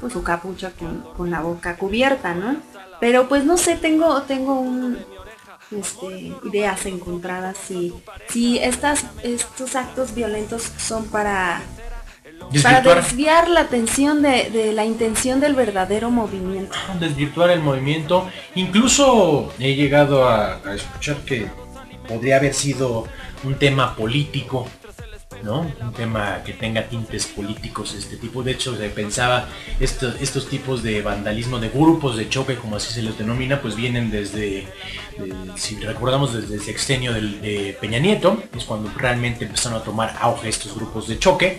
pues 0.00 0.12
su 0.14 0.24
capucha 0.24 0.72
con, 0.72 1.04
con 1.16 1.30
la 1.30 1.42
boca 1.42 1.76
cubierta, 1.76 2.34
¿no? 2.34 2.56
Pero 2.98 3.28
pues 3.28 3.44
no 3.44 3.56
sé, 3.56 3.76
tengo, 3.76 4.22
tengo 4.22 4.58
un 4.58 4.98
este, 5.78 6.32
ideas 6.44 6.86
encontradas 6.86 7.56
si, 7.66 7.92
si 8.28 8.58
estas, 8.58 9.04
estos 9.22 9.76
actos 9.76 10.14
violentos 10.14 10.70
son 10.78 11.06
para, 11.06 11.62
para 12.62 12.80
desviar 12.80 13.48
la 13.48 13.60
atención 13.60 14.22
de, 14.22 14.50
de 14.50 14.72
la 14.72 14.84
intención 14.84 15.40
del 15.40 15.54
verdadero 15.54 16.10
movimiento. 16.10 16.74
desvirtuar 17.00 17.50
el 17.50 17.60
movimiento. 17.60 18.28
Incluso 18.54 19.52
he 19.58 19.74
llegado 19.74 20.28
a, 20.28 20.60
a 20.64 20.74
escuchar 20.74 21.16
que 21.24 21.48
podría 22.08 22.36
haber 22.36 22.54
sido 22.54 23.06
un 23.44 23.54
tema 23.58 23.96
político, 23.96 24.68
¿no? 25.42 25.60
Un 25.80 25.92
tema 25.92 26.42
que 26.44 26.52
tenga 26.52 26.82
tintes 26.88 27.26
políticos, 27.26 27.94
este 27.94 28.16
tipo. 28.16 28.42
De 28.42 28.52
hecho, 28.52 28.76
se 28.76 28.88
pensaba 28.90 29.48
estos, 29.80 30.20
estos 30.20 30.48
tipos 30.48 30.82
de 30.82 31.02
vandalismo, 31.02 31.58
de 31.58 31.68
grupos 31.68 32.16
de 32.16 32.28
choque, 32.28 32.56
como 32.56 32.76
así 32.76 32.92
se 32.92 33.02
les 33.02 33.16
denomina, 33.18 33.60
pues 33.60 33.74
vienen 33.76 34.10
desde, 34.10 34.66
de- 35.18 35.34
si 35.56 35.76
recordamos, 35.76 36.32
desde 36.34 36.54
el 36.54 36.60
sexenio 36.62 37.12
de 37.12 37.76
Peña 37.80 37.98
Nieto, 37.98 38.42
es 38.56 38.64
cuando 38.64 38.90
realmente 38.96 39.44
empezaron 39.44 39.80
a 39.80 39.84
tomar 39.84 40.16
auge 40.20 40.48
estos 40.48 40.74
grupos 40.74 41.08
de 41.08 41.18
choque. 41.18 41.58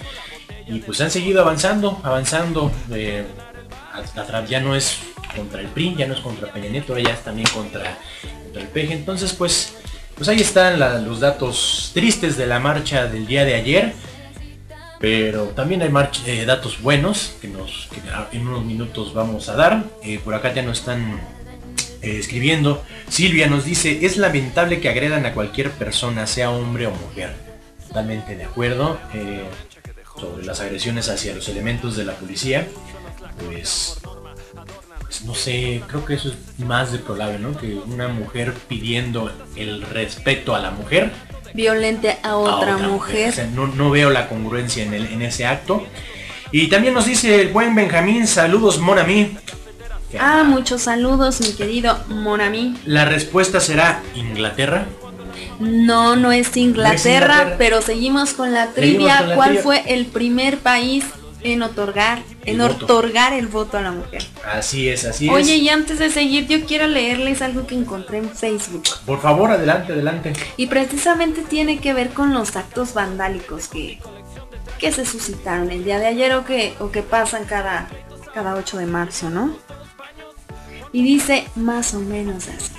Y 0.68 0.80
pues 0.80 1.02
han 1.02 1.12
seguido 1.12 1.42
avanzando, 1.42 2.00
avanzando. 2.04 2.72
eh, 2.92 3.26
ya 4.48 4.60
no 4.60 4.76
es 4.76 4.98
contra 5.36 5.62
el 5.62 5.68
PRI, 5.68 5.96
ya 5.98 6.08
no 6.08 6.14
es 6.14 6.20
contra 6.22 6.52
Peña 6.52 6.70
Nieto, 6.70 6.98
ya 6.98 7.12
es 7.14 7.24
también 7.24 7.48
contra, 7.54 7.98
contra 8.44 8.62
el 8.62 8.68
PG. 8.70 8.92
Entonces, 8.94 9.34
pues, 9.34 9.76
pues 10.16 10.30
ahí 10.30 10.42
están 10.42 10.80
los 11.06 11.20
datos 11.20 11.92
tristes 11.94 12.38
de 12.38 12.46
la 12.46 12.60
marcha 12.60 13.08
del 13.08 13.26
día 13.26 13.46
de 13.46 13.56
ayer. 13.56 13.94
Pero 15.00 15.48
también 15.48 15.82
hay 15.82 15.92
eh, 16.28 16.46
datos 16.46 16.82
buenos 16.82 17.36
que, 17.42 17.48
en 18.32 18.48
unos 18.48 18.64
minutos 18.64 19.14
vamos 19.14 19.50
a 19.50 19.56
dar. 19.56 19.84
Eh, 20.02 20.20
por 20.24 20.34
acá 20.34 20.54
ya 20.54 20.62
nos 20.62 20.80
están 20.80 21.20
eh, 22.02 22.20
escribiendo. 22.20 22.82
Silvia 23.10 23.48
nos 23.48 23.66
dice, 23.66 24.06
es 24.06 24.16
lamentable 24.16 24.80
que 24.80 24.88
agredan 24.88 25.26
a 25.26 25.34
cualquier 25.34 25.72
persona, 25.72 26.26
sea 26.26 26.52
hombre 26.52 26.88
o 26.88 26.92
mujer. 26.92 27.36
Totalmente 27.90 28.38
de 28.38 28.46
acuerdo. 28.46 28.98
sobre 30.18 30.46
las 30.46 30.62
agresiones 30.62 31.10
hacia 31.10 31.36
los 31.36 31.50
elementos 31.50 31.98
de 31.98 32.06
la 32.06 32.14
policía. 32.14 32.66
Pues, 33.46 33.98
pues 35.14 35.26
no 35.26 35.36
sé, 35.36 35.84
creo 35.88 36.04
que 36.06 36.16
eso 36.16 36.30
es 36.30 36.66
más 36.66 36.92
deplorable, 36.92 37.38
¿no? 37.38 37.56
Que 37.56 37.76
una 37.76 38.08
mujer 38.08 38.54
pidiendo 38.68 39.32
el 39.56 39.84
respeto 39.84 40.56
a 40.56 40.60
la 40.60 40.72
mujer 40.72 41.12
Violente 41.54 42.18
a 42.24 42.30
a 42.30 42.36
otra, 42.38 42.78
mujer. 42.80 43.30
O 43.30 43.34
sea, 43.34 43.46
no, 43.54 43.68
no 43.68 43.92
veo 43.92 44.10
la 44.10 44.28
congruencia 44.28 44.84
en, 44.84 44.94
el- 44.96 45.06
en 45.06 45.22
ese 45.22 45.46
acto. 45.46 45.86
Y 46.52 46.68
también 46.68 46.96
nos 46.96 47.06
dice 47.06 47.42
el 47.42 47.50
buen 47.50 47.76
Benjamín, 47.76 48.26
saludos 48.26 48.80
Monami. 48.80 49.38
Ah, 50.20 50.44
muchos 50.44 50.82
saludos, 50.84 51.42
mi 51.42 51.54
querido 51.54 51.96
Monami. 52.08 52.76
La 52.86 53.06
respuesta 53.06 53.60
será 53.60 54.02
Inglaterra. 54.16 54.86
No, 55.60 56.16
no 56.16 56.32
es 56.32 56.58
Inglaterra, 56.58 57.20
Inglaterra. 57.36 57.56
pero 57.60 57.82
seguimos 57.84 58.34
con 58.34 58.52
la 58.52 58.72
trivia. 58.72 59.20
con 59.20 59.30
la 59.30 59.36
¿Cuál 59.36 59.48
trivia. 59.50 59.64
fue 59.64 59.84
el 59.94 60.06
primer 60.08 60.58
país 60.58 61.06
en 61.44 61.62
otorgar, 61.62 62.24
El 62.46 62.60
en 62.62 62.68
voto. 62.68 62.86
otorgar 62.86 63.34
el 63.34 63.48
voto 63.48 63.78
a 63.78 63.82
la 63.82 63.92
mujer? 63.92 64.24
Así 64.46 64.88
es, 64.90 65.06
así 65.06 65.30
Oye, 65.30 65.56
es. 65.56 65.62
y 65.62 65.70
antes 65.70 66.00
de 66.00 66.10
seguir, 66.10 66.48
yo 66.48 66.66
quiero 66.66 66.88
leerles 66.88 67.42
algo 67.42 67.68
que 67.68 67.76
encontré 67.76 68.20
en 68.20 68.30
Facebook. 68.30 68.84
Por 69.06 69.22
favor, 69.22 69.52
adelante, 69.52 69.94
adelante. 69.94 70.34
Y 70.58 70.68
precisamente 70.68 71.42
tiene 71.42 71.80
que 71.80 71.94
ver 71.94 72.10
con 72.10 72.34
los 72.34 72.56
actos 72.56 72.94
vandálicos 72.94 73.68
que, 73.68 74.00
que 74.80 74.92
se 74.92 75.06
suscitaron 75.06 75.70
el 75.72 75.84
día 75.84 76.00
de 76.00 76.08
ayer 76.08 76.34
o 76.36 76.46
que, 76.46 76.74
o 76.80 76.92
que 76.92 77.02
pasan 77.04 77.46
cada, 77.46 77.88
cada 78.34 78.56
8 78.56 78.78
de 78.78 78.86
marzo, 78.86 79.30
¿no? 79.30 79.56
Y 80.92 81.04
dice 81.04 81.46
más 81.56 81.94
o 81.94 82.00
menos 82.00 82.48
así. 82.48 82.72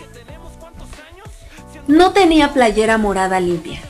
No 1.87 2.13
tenía 2.13 2.53
playera 2.55 2.97
morada 2.97 3.41
limpia. 3.41 3.81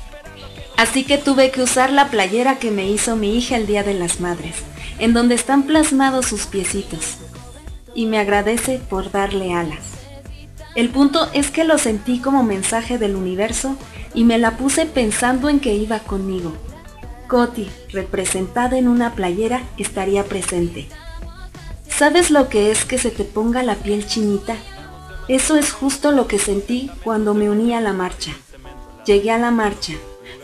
Así 0.77 1.05
que 1.05 1.19
tuve 1.19 1.51
que 1.51 1.63
usar 1.63 1.93
la 1.93 2.09
playera 2.09 2.59
que 2.59 2.71
me 2.71 2.89
hizo 2.89 3.17
mi 3.17 3.37
hija 3.37 3.57
el 3.57 3.67
Día 3.67 3.83
de 3.85 3.95
las 3.95 4.21
Madres, 4.21 4.57
en 4.99 5.13
donde 5.13 5.35
están 5.35 5.65
plasmados 5.65 6.27
sus 6.27 6.47
piecitos. 6.47 7.17
Y 7.95 8.07
me 8.07 8.19
agradece 8.19 8.81
por 8.91 9.13
darle 9.13 9.55
alas. 9.55 9.95
El 10.75 10.91
punto 10.91 11.29
es 11.33 11.53
que 11.53 11.63
lo 11.63 11.79
sentí 11.79 12.19
como 12.19 12.43
mensaje 12.43 12.99
del 12.99 13.15
universo 13.15 13.77
y 14.13 14.25
me 14.25 14.39
la 14.39 14.57
puse 14.57 14.87
pensando 14.87 15.49
en 15.49 15.61
que 15.61 15.75
iba 15.75 16.01
conmigo. 16.01 16.53
Coti, 17.29 17.71
representada 17.93 18.77
en 18.77 18.89
una 18.89 19.15
playera, 19.15 19.63
estaría 19.79 20.25
presente. 20.25 20.89
¿Sabes 21.89 22.33
lo 22.33 22.49
que 22.49 22.73
es 22.73 22.85
que 22.85 22.99
se 22.99 23.11
te 23.11 23.23
ponga 23.23 23.63
la 23.63 23.77
piel 23.77 24.05
chinita? 24.07 24.57
Eso 25.29 25.57
es 25.57 25.73
justo 25.73 26.11
lo 26.11 26.27
que 26.27 26.41
sentí 26.41 26.91
cuando 27.05 27.35
me 27.35 27.49
uní 27.49 27.73
a 27.73 27.81
la 27.81 27.93
marcha. 27.93 28.33
Llegué 29.07 29.31
a 29.31 29.39
la 29.39 29.53
marcha. 29.53 29.95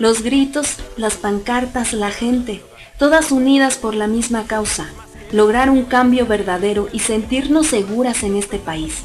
Los 0.01 0.23
gritos, 0.23 0.77
las 0.97 1.17
pancartas, 1.19 1.93
la 1.93 2.11
gente, 2.11 2.63
todas 2.99 3.31
unidas 3.31 3.77
por 3.77 3.95
la 3.95 4.07
misma 4.07 4.47
causa. 4.47 4.89
Lograr 5.31 5.69
un 5.69 5.85
cambio 5.85 6.25
verdadero 6.25 6.89
y 6.91 7.01
sentirnos 7.01 7.67
seguras 7.67 8.23
en 8.23 8.37
este 8.37 8.59
país. 8.59 9.03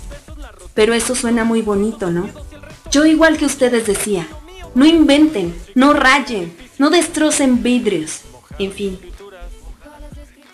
Pero 0.73 0.93
eso 0.93 1.13
suena 1.13 1.43
muy 1.43 1.61
bonito, 1.61 2.11
¿no? 2.11 2.29
Yo 2.91 3.05
igual 3.05 3.37
que 3.37 3.45
ustedes 3.45 3.85
decía, 3.85 4.25
no 4.73 4.85
inventen, 4.85 5.53
no 5.75 5.91
rayen, 5.93 6.55
no 6.77 6.89
destrocen 6.89 7.61
vidrios, 7.61 8.21
en 8.57 8.71
fin. 8.71 8.97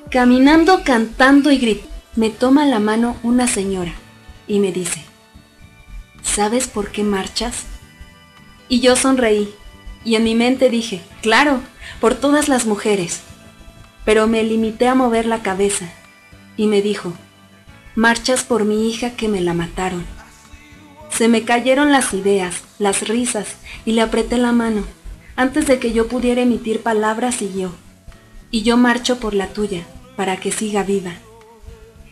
Caminando, 0.10 0.84
cantando 0.84 1.52
y 1.52 1.60
gritando, 1.60 1.92
me 2.16 2.32
toma 2.32 2.66
la 2.66 2.80
mano 2.80 3.16
una 3.22 3.48
señora 3.48 3.94
y 4.48 4.58
me 4.58 4.72
dice, 4.72 5.04
¿sabes 6.24 6.68
por 6.68 6.92
qué 6.92 7.04
marchas? 7.04 7.58
Y 8.68 8.80
yo 8.80 8.96
sonreí 8.96 9.54
y 10.04 10.16
en 10.16 10.24
mi 10.24 10.36
mente 10.36 10.70
dije, 10.70 11.02
claro, 11.22 11.62
por 12.00 12.16
todas 12.16 12.50
las 12.50 12.66
mujeres. 12.66 13.22
Pero 14.06 14.28
me 14.28 14.44
limité 14.44 14.88
a 14.88 14.96
mover 14.96 15.26
la 15.26 15.44
cabeza 15.44 15.86
y 16.58 16.68
me 16.68 16.82
dijo, 16.82 17.14
marchas 17.96 18.44
por 18.44 18.66
mi 18.66 18.90
hija 18.90 19.12
que 19.12 19.28
me 19.28 19.42
la 19.42 19.54
mataron. 19.54 20.06
Se 21.10 21.28
me 21.28 21.44
cayeron 21.44 21.92
las 21.92 22.14
ideas, 22.14 22.64
las 22.80 23.08
risas 23.08 23.56
y 23.86 23.92
le 23.92 24.02
apreté 24.02 24.38
la 24.38 24.52
mano. 24.52 24.84
Antes 25.36 25.68
de 25.68 25.80
que 25.80 25.92
yo 25.94 26.08
pudiera 26.08 26.42
emitir 26.42 26.82
palabras 26.82 27.36
siguió. 27.36 27.72
Y 28.50 28.64
yo 28.64 28.76
marcho 28.78 29.20
por 29.20 29.34
la 29.34 29.48
tuya, 29.48 29.84
para 30.16 30.38
que 30.38 30.52
siga 30.52 30.84
viva. 30.84 31.14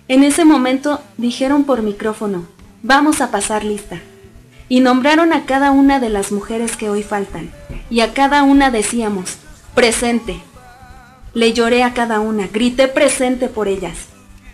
En 0.07 0.23
ese 0.23 0.45
momento 0.45 1.01
dijeron 1.17 1.65
por 1.65 1.81
micrófono, 1.81 2.47
vamos 2.81 3.21
a 3.21 3.29
pasar 3.29 3.63
lista. 3.63 3.99
Y 4.69 4.79
nombraron 4.79 5.33
a 5.33 5.45
cada 5.45 5.71
una 5.71 5.99
de 5.99 6.09
las 6.09 6.31
mujeres 6.31 6.77
que 6.77 6.89
hoy 6.89 7.03
faltan. 7.03 7.51
Y 7.89 8.01
a 8.01 8.13
cada 8.13 8.43
una 8.43 8.71
decíamos, 8.71 9.37
presente. 9.73 10.39
Le 11.33 11.53
lloré 11.53 11.83
a 11.83 11.93
cada 11.93 12.19
una, 12.19 12.47
grité 12.47 12.87
presente 12.87 13.47
por 13.47 13.67
ellas. 13.67 13.97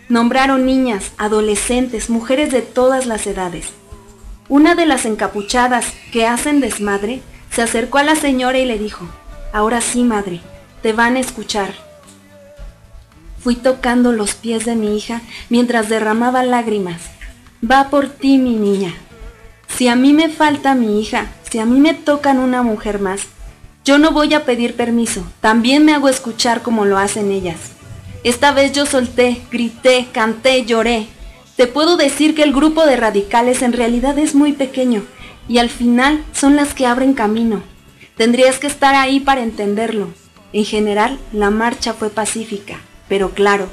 Nombraron 0.08 0.66
niñas, 0.66 1.12
adolescentes, 1.18 2.10
mujeres 2.10 2.52
de 2.52 2.62
todas 2.62 3.06
las 3.06 3.26
edades. 3.26 3.68
Una 4.48 4.74
de 4.74 4.86
las 4.86 5.04
encapuchadas 5.04 5.86
que 6.12 6.26
hacen 6.26 6.60
desmadre 6.60 7.20
se 7.50 7.62
acercó 7.62 7.98
a 7.98 8.04
la 8.04 8.14
señora 8.14 8.58
y 8.58 8.64
le 8.64 8.78
dijo, 8.78 9.06
ahora 9.52 9.80
sí, 9.80 10.04
madre, 10.04 10.40
te 10.82 10.92
van 10.92 11.16
a 11.16 11.20
escuchar. 11.20 11.74
Fui 13.40 13.56
tocando 13.56 14.12
los 14.12 14.34
pies 14.34 14.64
de 14.64 14.76
mi 14.76 14.96
hija 14.96 15.22
mientras 15.48 15.88
derramaba 15.88 16.42
lágrimas. 16.42 17.00
Va 17.68 17.90
por 17.90 18.08
ti, 18.08 18.38
mi 18.38 18.54
niña. 18.54 18.94
Si 19.66 19.88
a 19.88 19.96
mí 19.96 20.12
me 20.12 20.28
falta 20.28 20.74
mi 20.74 21.00
hija, 21.00 21.26
si 21.56 21.60
a 21.60 21.64
mí 21.64 21.80
me 21.80 21.94
tocan 21.94 22.38
una 22.38 22.62
mujer 22.62 23.00
más, 23.00 23.22
yo 23.82 23.96
no 23.96 24.10
voy 24.10 24.34
a 24.34 24.44
pedir 24.44 24.76
permiso, 24.76 25.26
también 25.40 25.86
me 25.86 25.94
hago 25.94 26.10
escuchar 26.10 26.60
como 26.60 26.84
lo 26.84 26.98
hacen 26.98 27.30
ellas. 27.30 27.56
Esta 28.24 28.52
vez 28.52 28.72
yo 28.72 28.84
solté, 28.84 29.40
grité, 29.50 30.06
canté, 30.12 30.66
lloré. 30.66 31.06
Te 31.56 31.66
puedo 31.66 31.96
decir 31.96 32.34
que 32.34 32.42
el 32.42 32.52
grupo 32.52 32.84
de 32.84 32.96
radicales 32.96 33.62
en 33.62 33.72
realidad 33.72 34.18
es 34.18 34.34
muy 34.34 34.52
pequeño, 34.52 35.02
y 35.48 35.56
al 35.56 35.70
final 35.70 36.22
son 36.32 36.56
las 36.56 36.74
que 36.74 36.84
abren 36.84 37.14
camino. 37.14 37.62
Tendrías 38.18 38.58
que 38.58 38.66
estar 38.66 38.94
ahí 38.94 39.18
para 39.18 39.42
entenderlo. 39.42 40.08
En 40.52 40.66
general, 40.66 41.18
la 41.32 41.48
marcha 41.48 41.94
fue 41.94 42.10
pacífica, 42.10 42.80
pero 43.08 43.30
claro, 43.30 43.66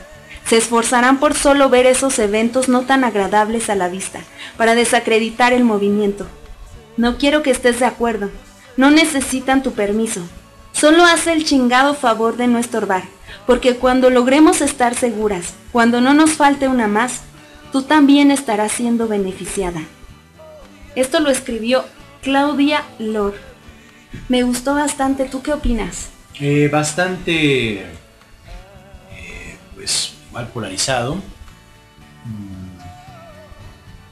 se 0.46 0.56
esforzarán 0.56 1.20
por 1.20 1.34
solo 1.34 1.68
ver 1.68 1.86
esos 1.86 2.18
eventos 2.18 2.70
no 2.70 2.84
tan 2.84 3.04
agradables 3.04 3.70
a 3.70 3.76
la 3.76 3.90
vista, 3.90 4.22
para 4.56 4.74
desacreditar 4.74 5.52
el 5.52 5.66
movimiento. 5.66 6.30
No 6.98 7.18
quiero 7.18 7.42
que 7.44 7.52
estés 7.52 7.80
de 7.80 7.86
acuerdo. 7.86 8.30
No 8.78 8.92
necesitan 8.92 9.64
tu 9.64 9.72
permiso. 9.74 10.22
Solo 10.72 11.04
haz 11.06 11.28
el 11.28 11.46
chingado 11.46 11.94
favor 11.94 12.36
de 12.38 12.48
no 12.48 12.58
estorbar, 12.58 13.04
porque 13.46 13.76
cuando 13.78 14.10
logremos 14.10 14.62
estar 14.62 14.96
seguras, 14.96 15.54
cuando 15.72 16.02
no 16.02 16.14
nos 16.14 16.32
falte 16.32 16.68
una 16.68 16.88
más, 16.88 17.22
tú 17.72 17.84
también 17.84 18.32
estarás 18.32 18.72
siendo 18.72 19.08
beneficiada. 19.08 19.82
Esto 20.96 21.20
lo 21.20 21.30
escribió 21.30 21.86
Claudia 22.22 22.84
Lor. 23.00 23.36
Me 24.30 24.44
gustó 24.44 24.74
bastante. 24.76 25.26
¿Tú 25.26 25.42
qué 25.42 25.54
opinas? 25.54 26.10
Eh, 26.40 26.68
bastante, 26.72 27.82
eh, 27.82 29.58
pues, 29.76 30.14
mal 30.32 30.48
polarizado. 30.50 31.16
Mm, 32.26 32.64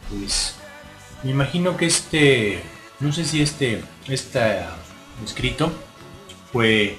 Pues, 0.09 0.50
me 1.23 1.31
imagino 1.31 1.77
que 1.77 1.85
este, 1.85 2.61
no 2.99 3.11
sé 3.11 3.25
si 3.25 3.41
este, 3.41 3.81
este 4.07 4.59
escrito 5.23 5.71
fue, 6.51 6.97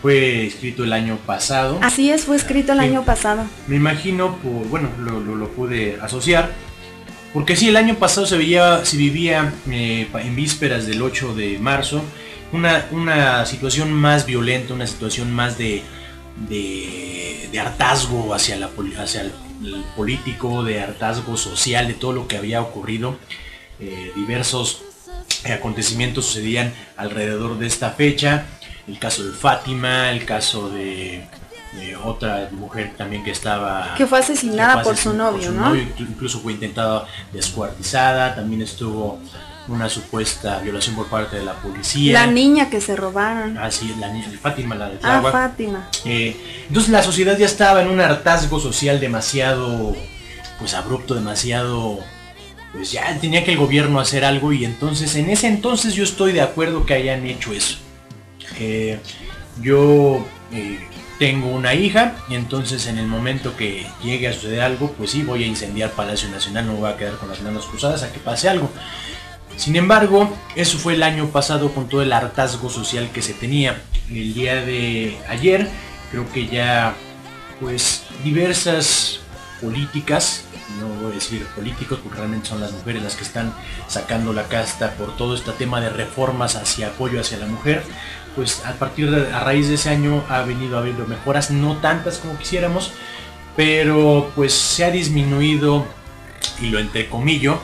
fue 0.00 0.46
escrito 0.46 0.84
el 0.84 0.92
año 0.92 1.16
pasado. 1.26 1.78
Así 1.82 2.10
es, 2.10 2.24
fue 2.24 2.36
escrito 2.36 2.72
el 2.72 2.78
Sí. 2.80 2.84
año 2.86 3.04
pasado. 3.04 3.44
Me 3.66 3.76
imagino 3.76 4.36
por, 4.36 4.66
bueno, 4.68 4.88
lo, 5.00 5.20
lo- 5.20 5.34
lo 5.36 5.48
pude 5.48 5.98
asociar. 6.00 6.52
Porque 7.34 7.56
sí, 7.56 7.68
el 7.68 7.76
año 7.76 7.96
pasado 7.96 8.26
se 8.26 8.38
veía, 8.38 8.84
se 8.86 8.96
vivía 8.96 9.52
eh, 9.70 10.08
en 10.14 10.34
vísperas 10.34 10.86
del 10.86 11.02
8 11.02 11.34
de 11.34 11.58
marzo 11.58 12.02
una, 12.52 12.86
una 12.90 13.44
situación 13.44 13.92
más 13.92 14.24
violenta, 14.24 14.72
una 14.72 14.86
situación 14.86 15.30
más 15.34 15.58
de, 15.58 15.82
de, 16.48 17.48
de 17.52 17.60
hartazgo 17.60 18.32
hacia, 18.34 18.56
la, 18.56 18.70
hacia 18.98 19.20
el, 19.22 19.32
el 19.62 19.84
político, 19.94 20.62
de 20.64 20.80
hartazgo 20.80 21.36
social, 21.36 21.86
de 21.88 21.94
todo 21.94 22.12
lo 22.14 22.26
que 22.28 22.38
había 22.38 22.62
ocurrido. 22.62 23.18
Eh, 23.80 24.12
diversos 24.16 24.82
acontecimientos 25.52 26.26
sucedían 26.26 26.72
alrededor 26.96 27.58
de 27.58 27.66
esta 27.66 27.90
fecha. 27.90 28.44
El 28.86 28.98
caso 28.98 29.24
de 29.24 29.32
Fátima, 29.32 30.10
el 30.10 30.24
caso 30.24 30.70
de, 30.70 31.26
de 31.74 31.96
otra 31.96 32.48
mujer 32.52 32.92
también 32.96 33.22
que 33.22 33.30
estaba... 33.30 33.94
Que 33.96 34.06
fue 34.06 34.18
asesinada 34.20 34.78
que 34.78 34.84
fue 34.84 34.92
por 34.94 34.96
su 34.96 35.12
novio, 35.12 35.50
¿no? 35.52 35.74
inclu- 35.76 36.08
Incluso 36.08 36.40
fue 36.40 36.52
intentada 36.52 37.06
descuartizada. 37.32 38.34
También 38.34 38.62
estuvo 38.62 39.20
una 39.68 39.88
supuesta 39.90 40.58
violación 40.60 40.96
por 40.96 41.08
parte 41.08 41.36
de 41.36 41.44
la 41.44 41.52
policía. 41.52 42.14
La 42.24 42.26
niña 42.26 42.70
que 42.70 42.80
se 42.80 42.96
robaron. 42.96 43.58
Ah, 43.58 43.70
sí, 43.70 43.94
la 44.00 44.08
niña 44.08 44.28
de 44.28 44.38
Fátima, 44.38 44.74
la 44.74 44.88
de 44.88 44.96
Ah, 44.96 45.00
Tláhuac. 45.00 45.32
Fátima. 45.32 45.88
Eh, 46.06 46.64
entonces 46.68 46.90
la 46.90 47.02
sociedad 47.02 47.36
ya 47.36 47.44
estaba 47.44 47.82
en 47.82 47.88
un 47.88 48.00
hartazgo 48.00 48.58
social 48.58 48.98
demasiado, 49.00 49.94
pues 50.58 50.72
abrupto, 50.72 51.14
demasiado, 51.14 51.98
pues 52.78 52.92
ya 52.92 53.18
tenía 53.18 53.42
que 53.42 53.50
el 53.50 53.58
gobierno 53.58 53.98
hacer 53.98 54.24
algo 54.24 54.52
y 54.52 54.64
entonces 54.64 55.16
en 55.16 55.30
ese 55.30 55.48
entonces 55.48 55.94
yo 55.94 56.04
estoy 56.04 56.30
de 56.30 56.42
acuerdo 56.42 56.86
que 56.86 56.94
hayan 56.94 57.26
hecho 57.26 57.52
eso. 57.52 57.76
Yo 59.60 60.24
eh, 60.52 60.78
tengo 61.18 61.48
una 61.48 61.74
hija 61.74 62.14
y 62.28 62.36
entonces 62.36 62.86
en 62.86 62.98
el 62.98 63.08
momento 63.08 63.56
que 63.56 63.84
llegue 64.00 64.28
a 64.28 64.32
suceder 64.32 64.60
algo, 64.60 64.92
pues 64.92 65.10
sí, 65.10 65.24
voy 65.24 65.42
a 65.42 65.48
incendiar 65.48 65.90
Palacio 65.90 66.28
Nacional, 66.28 66.66
no 66.68 66.74
me 66.74 66.78
voy 66.78 66.92
a 66.92 66.96
quedar 66.96 67.16
con 67.16 67.28
las 67.28 67.42
manos 67.42 67.66
cruzadas 67.66 68.04
a 68.04 68.12
que 68.12 68.20
pase 68.20 68.48
algo. 68.48 68.70
Sin 69.56 69.74
embargo, 69.74 70.32
eso 70.54 70.78
fue 70.78 70.94
el 70.94 71.02
año 71.02 71.30
pasado 71.30 71.74
con 71.74 71.88
todo 71.88 72.02
el 72.02 72.12
hartazgo 72.12 72.70
social 72.70 73.10
que 73.12 73.22
se 73.22 73.34
tenía. 73.34 73.82
El 74.08 74.34
día 74.34 74.54
de 74.54 75.18
ayer, 75.28 75.68
creo 76.12 76.30
que 76.32 76.46
ya, 76.46 76.94
pues, 77.58 78.04
diversas 78.22 79.18
políticas, 79.60 80.44
no 80.78 80.86
voy 81.00 81.12
a 81.12 81.14
decir 81.14 81.46
políticos 81.56 81.98
porque 82.02 82.18
realmente 82.18 82.48
son 82.48 82.60
las 82.60 82.72
mujeres 82.72 83.02
las 83.02 83.16
que 83.16 83.24
están 83.24 83.52
sacando 83.88 84.32
la 84.32 84.44
casta 84.44 84.92
por 84.94 85.16
todo 85.16 85.34
este 85.34 85.50
tema 85.52 85.80
de 85.80 85.90
reformas 85.90 86.56
hacia 86.56 86.88
apoyo 86.88 87.20
hacia 87.20 87.38
la 87.38 87.46
mujer, 87.46 87.82
pues 88.36 88.64
a 88.66 88.72
partir 88.74 89.10
de, 89.10 89.32
a 89.32 89.40
raíz 89.40 89.68
de 89.68 89.74
ese 89.74 89.88
año 89.90 90.22
ha 90.28 90.42
venido 90.42 90.78
habiendo 90.78 91.06
mejoras, 91.06 91.50
no 91.50 91.78
tantas 91.78 92.18
como 92.18 92.38
quisiéramos, 92.38 92.92
pero 93.56 94.30
pues 94.36 94.52
se 94.52 94.84
ha 94.84 94.90
disminuido, 94.90 95.86
y 96.60 96.66
lo 96.70 96.78
entrecomillo, 96.78 97.60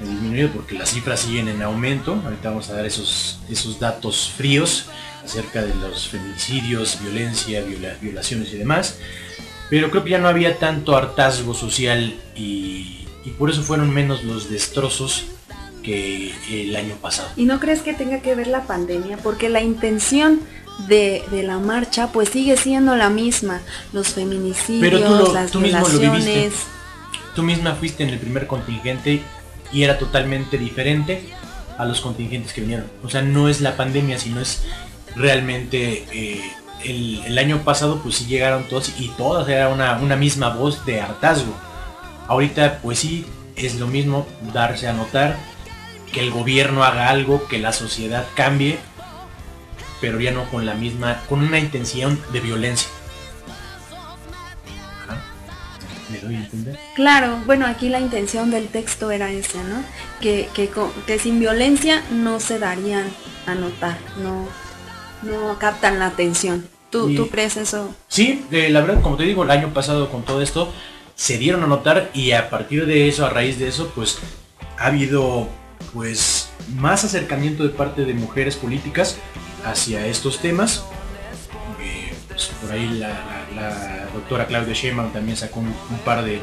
disminuido 0.00 0.50
porque 0.50 0.76
las 0.78 0.90
cifras 0.90 1.20
siguen 1.20 1.48
en 1.48 1.62
aumento. 1.62 2.20
Ahorita 2.24 2.50
vamos 2.50 2.68
a 2.70 2.74
dar 2.74 2.84
esos, 2.86 3.40
esos 3.48 3.80
datos 3.80 4.32
fríos 4.36 4.86
acerca 5.24 5.62
de 5.62 5.74
los 5.74 6.08
feminicidios, 6.08 7.00
violencia, 7.02 7.62
viola- 7.62 7.96
violaciones 8.00 8.52
y 8.52 8.58
demás. 8.58 8.98
Pero 9.70 9.90
creo 9.90 10.04
que 10.04 10.10
ya 10.10 10.18
no 10.18 10.28
había 10.28 10.58
tanto 10.58 10.96
hartazgo 10.96 11.54
social 11.54 12.14
y, 12.34 13.06
y 13.24 13.30
por 13.38 13.50
eso 13.50 13.62
fueron 13.62 13.90
menos 13.92 14.24
los 14.24 14.48
destrozos 14.50 15.26
que 15.82 16.34
el 16.50 16.74
año 16.76 16.94
pasado. 16.96 17.28
¿Y 17.36 17.44
no 17.44 17.60
crees 17.60 17.80
que 17.82 17.94
tenga 17.94 18.20
que 18.20 18.34
ver 18.34 18.46
la 18.46 18.62
pandemia? 18.66 19.16
Porque 19.18 19.48
la 19.48 19.60
intención 19.62 20.40
de, 20.88 21.22
de 21.30 21.42
la 21.42 21.58
marcha 21.58 22.08
pues 22.12 22.30
sigue 22.30 22.56
siendo 22.56 22.96
la 22.96 23.10
misma. 23.10 23.60
Los 23.92 24.08
feminicidios, 24.08 24.80
Pero 24.80 24.98
tú 25.00 25.10
lo- 25.14 25.32
las 25.34 25.50
tú 25.50 25.60
mismo 25.60 25.86
lo 25.88 25.98
viviste. 25.98 26.50
Tú 27.34 27.42
misma 27.42 27.74
fuiste 27.74 28.02
en 28.02 28.10
el 28.10 28.18
primer 28.18 28.46
contingente 28.46 29.22
y 29.72 29.82
era 29.82 29.98
totalmente 29.98 30.56
diferente 30.58 31.28
a 31.76 31.84
los 31.84 32.00
contingentes 32.00 32.52
que 32.52 32.62
vinieron. 32.62 32.86
O 33.04 33.08
sea, 33.10 33.22
no 33.22 33.48
es 33.48 33.60
la 33.60 33.76
pandemia, 33.76 34.18
sino 34.18 34.40
es 34.40 34.62
realmente 35.14 36.04
eh, 36.12 36.42
el, 36.84 37.38
año 37.38 37.58
pasado 37.64 38.00
pues 38.02 38.16
sí 38.16 38.26
llegaron 38.26 38.64
todos 38.64 38.92
y 38.98 39.08
todas 39.10 39.48
era 39.48 39.68
una, 39.68 40.16
misma 40.16 40.50
voz 40.50 40.84
de 40.84 41.00
hartazgo. 41.00 41.52
Ahorita 42.26 42.80
pues 42.82 42.98
sí 42.98 43.26
es 43.56 43.76
lo 43.76 43.86
mismo 43.86 44.26
darse 44.52 44.88
a 44.88 44.92
notar 44.92 45.36
que 46.12 46.20
el 46.20 46.30
gobierno 46.30 46.84
haga 46.84 47.08
algo, 47.08 47.46
que 47.48 47.58
la 47.58 47.72
sociedad 47.72 48.26
cambie, 48.34 48.78
pero 50.00 50.20
ya 50.20 50.30
no 50.30 50.48
con 50.50 50.64
la 50.64 50.74
misma, 50.74 51.22
con 51.28 51.40
una 51.40 51.58
intención 51.58 52.20
de 52.32 52.40
violencia. 52.40 52.88
¿Me 56.10 56.18
doy 56.20 56.36
a 56.36 56.38
entender? 56.38 56.78
Claro, 56.94 57.38
bueno, 57.44 57.66
aquí 57.66 57.90
la 57.90 58.00
intención 58.00 58.50
del 58.50 58.68
texto 58.68 59.10
era 59.10 59.30
esa, 59.30 59.62
¿no? 59.64 59.82
Que, 60.20 60.48
que, 60.54 60.70
que 61.06 61.18
sin 61.18 61.38
violencia 61.38 62.02
no 62.10 62.40
se 62.40 62.58
darían 62.58 63.04
a 63.46 63.54
notar, 63.54 63.98
no, 64.22 64.48
no 65.22 65.58
captan 65.58 65.98
la 65.98 66.06
atención. 66.06 66.68
¿Tú, 66.90 67.10
Y- 67.10 67.16
¿tú 67.16 67.28
crees 67.28 67.56
eso? 67.56 67.94
Sí, 68.08 68.44
eh, 68.50 68.70
la 68.70 68.80
verdad, 68.80 69.02
como 69.02 69.16
te 69.16 69.24
digo, 69.24 69.42
el 69.44 69.50
año 69.50 69.72
pasado 69.74 70.10
con 70.10 70.22
todo 70.22 70.40
esto 70.42 70.72
se 71.14 71.36
dieron 71.36 71.62
a 71.62 71.66
notar 71.66 72.10
y 72.14 72.32
a 72.32 72.48
partir 72.48 72.86
de 72.86 73.08
eso, 73.08 73.26
a 73.26 73.30
raíz 73.30 73.58
de 73.58 73.68
eso, 73.68 73.90
pues 73.94 74.18
ha 74.78 74.86
habido 74.86 75.48
pues 75.92 76.50
más 76.76 77.04
acercamiento 77.04 77.62
de 77.62 77.70
parte 77.70 78.04
de 78.04 78.14
mujeres 78.14 78.56
políticas 78.56 79.16
hacia 79.64 80.06
estos 80.06 80.38
temas. 80.38 80.84
Eh, 81.80 82.12
pues, 82.28 82.50
por 82.62 82.72
ahí 82.72 82.88
la, 82.98 83.08
la- 83.08 83.48
la 83.54 84.06
doctora 84.14 84.46
Claudia 84.46 84.74
Sheinbaum 84.74 85.12
también 85.12 85.36
sacó 85.36 85.60
un, 85.60 85.66
un 85.90 85.98
par 86.04 86.24
de, 86.24 86.40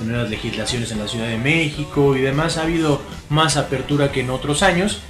de 0.00 0.04
nuevas 0.06 0.30
legislaciones 0.30 0.90
en 0.92 0.98
la 1.00 1.08
Ciudad 1.08 1.26
de 1.28 1.38
México 1.38 2.14
y 2.16 2.20
demás. 2.20 2.56
Ha 2.58 2.62
habido 2.62 3.00
más 3.30 3.56
apertura 3.56 4.12
que 4.12 4.20
en 4.20 4.30
otros 4.30 4.62
años, 4.62 5.00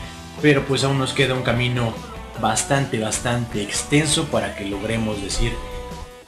pero 0.40 0.64
pues 0.64 0.84
aún 0.84 0.98
nos 0.98 1.12
queda 1.12 1.34
un 1.34 1.42
camino 1.42 1.92
bastante, 2.40 2.98
bastante 2.98 3.62
extenso 3.62 4.26
para 4.26 4.54
que 4.56 4.64
logremos 4.64 5.20
decir 5.22 5.52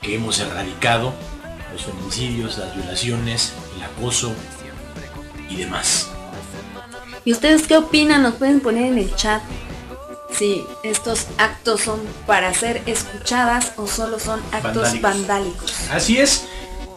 que 0.00 0.14
hemos 0.14 0.38
erradicado 0.40 1.12
los 1.72 1.84
feminicidios, 1.84 2.58
las 2.58 2.74
violaciones, 2.74 3.52
el 3.76 3.82
acoso 3.82 4.32
y 5.48 5.56
demás. 5.56 6.08
¿Y 7.24 7.32
ustedes 7.32 7.66
qué 7.66 7.76
opinan? 7.76 8.22
Nos 8.22 8.34
pueden 8.34 8.60
poner 8.60 8.86
en 8.86 8.98
el 8.98 9.14
chat 9.14 9.42
si 10.32 10.64
estos 10.82 11.26
actos 11.38 11.82
son 11.82 12.00
para 12.26 12.52
ser 12.54 12.82
escuchadas 12.86 13.72
o 13.76 13.86
solo 13.86 14.18
son 14.18 14.40
actos 14.52 15.00
Vandálicos. 15.00 15.02
vandálicos. 15.02 15.74
Así 15.90 16.18
es. 16.18 16.46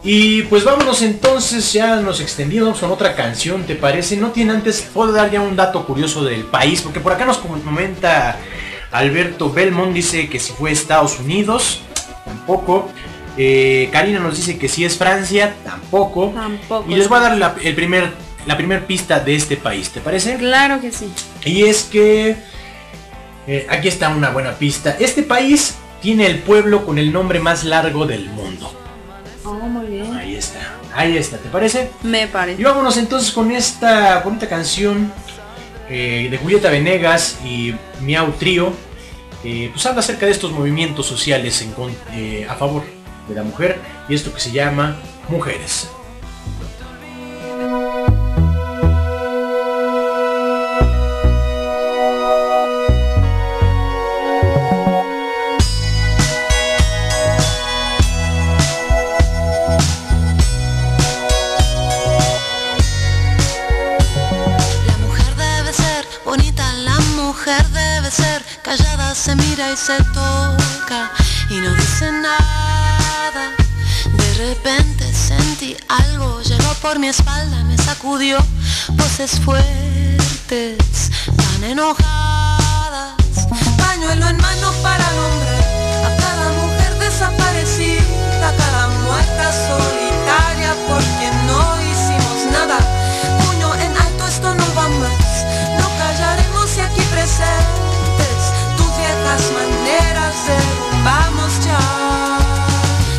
Y 0.02 0.42
pues 0.42 0.64
vámonos 0.64 1.00
entonces, 1.00 1.72
ya 1.72 1.96
nos 1.96 2.20
extendimos 2.20 2.78
con 2.78 2.90
otra 2.92 3.16
canción, 3.16 3.64
¿te 3.64 3.74
parece? 3.74 4.18
No 4.18 4.32
tiene 4.32 4.52
antes, 4.52 4.82
puedo 4.92 5.12
dar 5.12 5.30
ya 5.30 5.40
un 5.40 5.56
dato 5.56 5.86
curioso 5.86 6.22
del 6.22 6.44
país, 6.44 6.82
porque 6.82 7.00
por 7.00 7.12
acá 7.12 7.24
nos 7.24 7.38
comenta 7.38 8.38
Alberto 8.94 9.52
Belmont, 9.52 9.92
dice 9.92 10.28
que 10.28 10.38
si 10.38 10.52
fue 10.52 10.70
Estados 10.70 11.18
Unidos, 11.18 11.80
tampoco. 12.24 12.88
Eh, 13.36 13.88
Karina 13.92 14.20
nos 14.20 14.36
dice 14.36 14.56
que 14.56 14.68
si 14.68 14.84
es 14.84 14.96
Francia, 14.96 15.54
tampoco. 15.64 16.30
Tampoco. 16.34 16.90
Y 16.90 16.94
les 16.94 17.08
voy 17.08 17.18
a 17.18 17.22
dar 17.22 17.36
la, 17.36 17.56
el 17.62 17.74
primer, 17.74 18.12
la 18.46 18.56
primer 18.56 18.86
pista 18.86 19.18
de 19.18 19.34
este 19.34 19.56
país, 19.56 19.90
¿te 19.90 20.00
parece? 20.00 20.36
Claro 20.36 20.80
que 20.80 20.92
sí. 20.92 21.10
Y 21.44 21.64
es 21.64 21.82
que 21.82 22.36
eh, 23.48 23.66
aquí 23.68 23.88
está 23.88 24.08
una 24.10 24.30
buena 24.30 24.52
pista. 24.52 24.96
Este 25.00 25.24
país 25.24 25.74
tiene 26.00 26.26
el 26.26 26.38
pueblo 26.38 26.86
con 26.86 26.96
el 26.98 27.12
nombre 27.12 27.40
más 27.40 27.64
largo 27.64 28.06
del 28.06 28.26
mundo. 28.30 28.72
Oh, 29.44 29.52
muy 29.54 29.86
bien. 29.86 30.14
Ahí 30.14 30.36
está, 30.36 30.60
ahí 30.94 31.16
está, 31.18 31.36
¿te 31.38 31.48
parece? 31.48 31.90
Me 32.04 32.22
Y 32.22 32.26
parece. 32.28 32.62
vámonos 32.62 32.96
entonces 32.96 33.32
con 33.32 33.50
esta 33.50 34.20
bonita 34.20 34.48
canción 34.48 35.12
eh, 35.88 36.28
de 36.30 36.38
Julieta 36.38 36.70
Venegas 36.70 37.38
y 37.44 37.74
Miau 38.00 38.32
Trío, 38.32 38.72
eh, 39.44 39.68
pues 39.72 39.84
habla 39.86 40.00
acerca 40.00 40.26
de 40.26 40.32
estos 40.32 40.52
movimientos 40.52 41.06
sociales 41.06 41.66
eh, 42.12 42.46
a 42.48 42.54
favor 42.54 42.82
de 43.28 43.34
la 43.34 43.42
mujer 43.42 43.78
y 44.08 44.14
esto 44.14 44.32
que 44.32 44.40
se 44.40 44.52
llama 44.52 44.96
Mujeres. 45.28 45.90
Mira 69.54 69.70
y 69.70 69.76
se 69.76 69.96
toca 70.12 71.10
y 71.48 71.56
no 71.58 71.72
dice 71.74 72.10
nada. 72.10 73.52
De 74.16 74.34
repente 74.34 75.04
sentí 75.12 75.76
algo, 75.88 76.40
llegó 76.42 76.74
por 76.82 76.98
mi 76.98 77.08
espalda, 77.08 77.62
me 77.64 77.76
sacudió 77.78 78.38
voces 78.90 79.38
fuertes, 79.40 81.10
tan 81.36 81.64
enojadas. 81.64 83.14
Pañuelo 83.78 84.28
en 84.28 84.36
mano 84.38 84.72
para 84.82 85.06
nombrar 85.12 85.64
a 86.08 86.16
cada 86.16 86.48
mujer 86.60 86.98
desaparecida, 86.98 88.48
a 88.48 88.52
cada 88.56 88.88
muerta 89.06 89.52
solitaria 89.68 90.74
por 90.88 91.02
quien 91.18 91.34
no 91.46 91.62
hicimos 91.90 92.38
nada. 92.50 92.78
Puño 93.44 93.72
en 93.74 93.96
alto, 93.96 94.26
esto 94.26 94.52
no 94.54 94.74
va 94.74 94.88
más. 94.88 95.44
No 95.78 95.86
callaremos 95.98 96.76
y 96.76 96.80
aquí 96.80 97.02
presentes 97.12 97.93
viejas 99.24 99.52
maneras 99.52 100.34
derrumbamos 100.46 101.64
ya. 101.64 101.78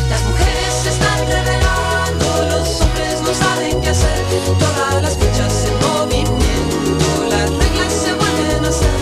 Las 0.08 0.22
mujeres 0.22 0.72
se 0.82 0.88
están 0.90 1.18
revelando, 1.26 2.56
los 2.56 2.80
hombres 2.80 3.20
no 3.22 3.34
saben 3.34 3.80
qué 3.80 3.88
hacer. 3.90 4.24
Todas 4.58 5.02
las 5.02 5.16
fichas 5.16 5.64
en 5.66 5.74
movimiento, 5.88 7.06
las 7.30 7.50
reglas 7.50 7.92
se 7.92 8.12
vuelven 8.14 8.64
a 8.64 8.68
hacer. 8.68 8.98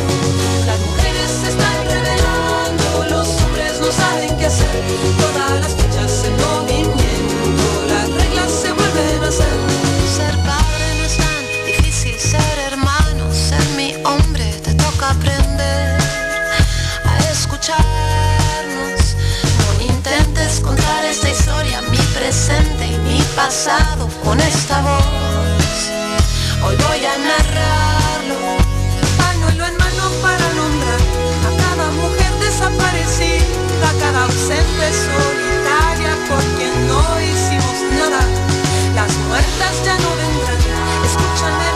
Las 0.67 0.81
mujeres 0.81 1.31
se 1.43 1.49
están 1.51 1.79
revelando, 1.89 3.17
los 3.17 3.29
hombres 3.43 3.81
no 3.81 3.93
saben 3.93 4.37
qué 4.39 4.47
hacer. 4.47 5.24
Pasado 23.37 24.09
con 24.23 24.39
esta 24.41 24.81
voz. 24.83 25.91
Hoy 26.65 26.77
voy 26.89 27.05
a 27.05 27.17
narrarlo. 27.19 28.39
Pañuelo 29.19 29.67
en 29.67 29.77
mano 29.77 30.05
para 30.23 30.47
nombrar 30.55 31.01
a 31.49 31.51
cada 31.63 31.91
mujer 31.93 32.33
desaparecida, 32.41 33.91
a 33.91 33.99
cada 33.99 34.25
ausente 34.25 34.87
solitaria 35.09 36.15
por 36.29 36.43
quien 36.57 36.75
no 36.87 37.03
hicimos 37.21 37.77
nada. 37.99 38.21
Las 38.95 39.13
muertas 39.29 39.75
ya 39.85 39.97
no 39.99 40.11
vendrán, 40.17 40.61
escúchame 41.05 41.74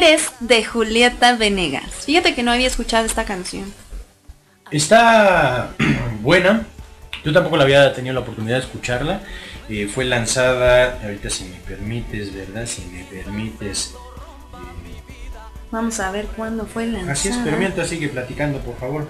Mujeres 0.00 0.32
de 0.40 0.64
Julieta 0.64 1.36
Venegas. 1.36 2.06
Fíjate 2.06 2.34
que 2.34 2.42
no 2.42 2.50
había 2.50 2.66
escuchado 2.66 3.04
esta 3.04 3.26
canción. 3.26 3.70
Está 4.70 5.74
buena. 6.22 6.64
Yo 7.22 7.34
tampoco 7.34 7.58
la 7.58 7.64
había 7.64 7.92
tenido 7.92 8.14
la 8.14 8.20
oportunidad 8.20 8.56
de 8.56 8.62
escucharla. 8.62 9.20
Eh, 9.68 9.90
fue 9.92 10.06
lanzada, 10.06 10.98
ahorita 11.04 11.28
si 11.28 11.44
me 11.44 11.56
permites, 11.56 12.34
¿verdad? 12.34 12.64
Si 12.64 12.80
me 12.86 13.04
permites. 13.04 13.92
Vamos 15.70 16.00
a 16.00 16.10
ver 16.10 16.24
cuándo 16.28 16.64
fue 16.64 16.86
lanzada. 16.86 17.12
Así 17.12 17.28
es, 17.28 17.36
pero 17.44 17.58
mientras 17.58 17.90
sigue 17.90 18.08
platicando, 18.08 18.58
por 18.60 18.78
favor. 18.78 19.06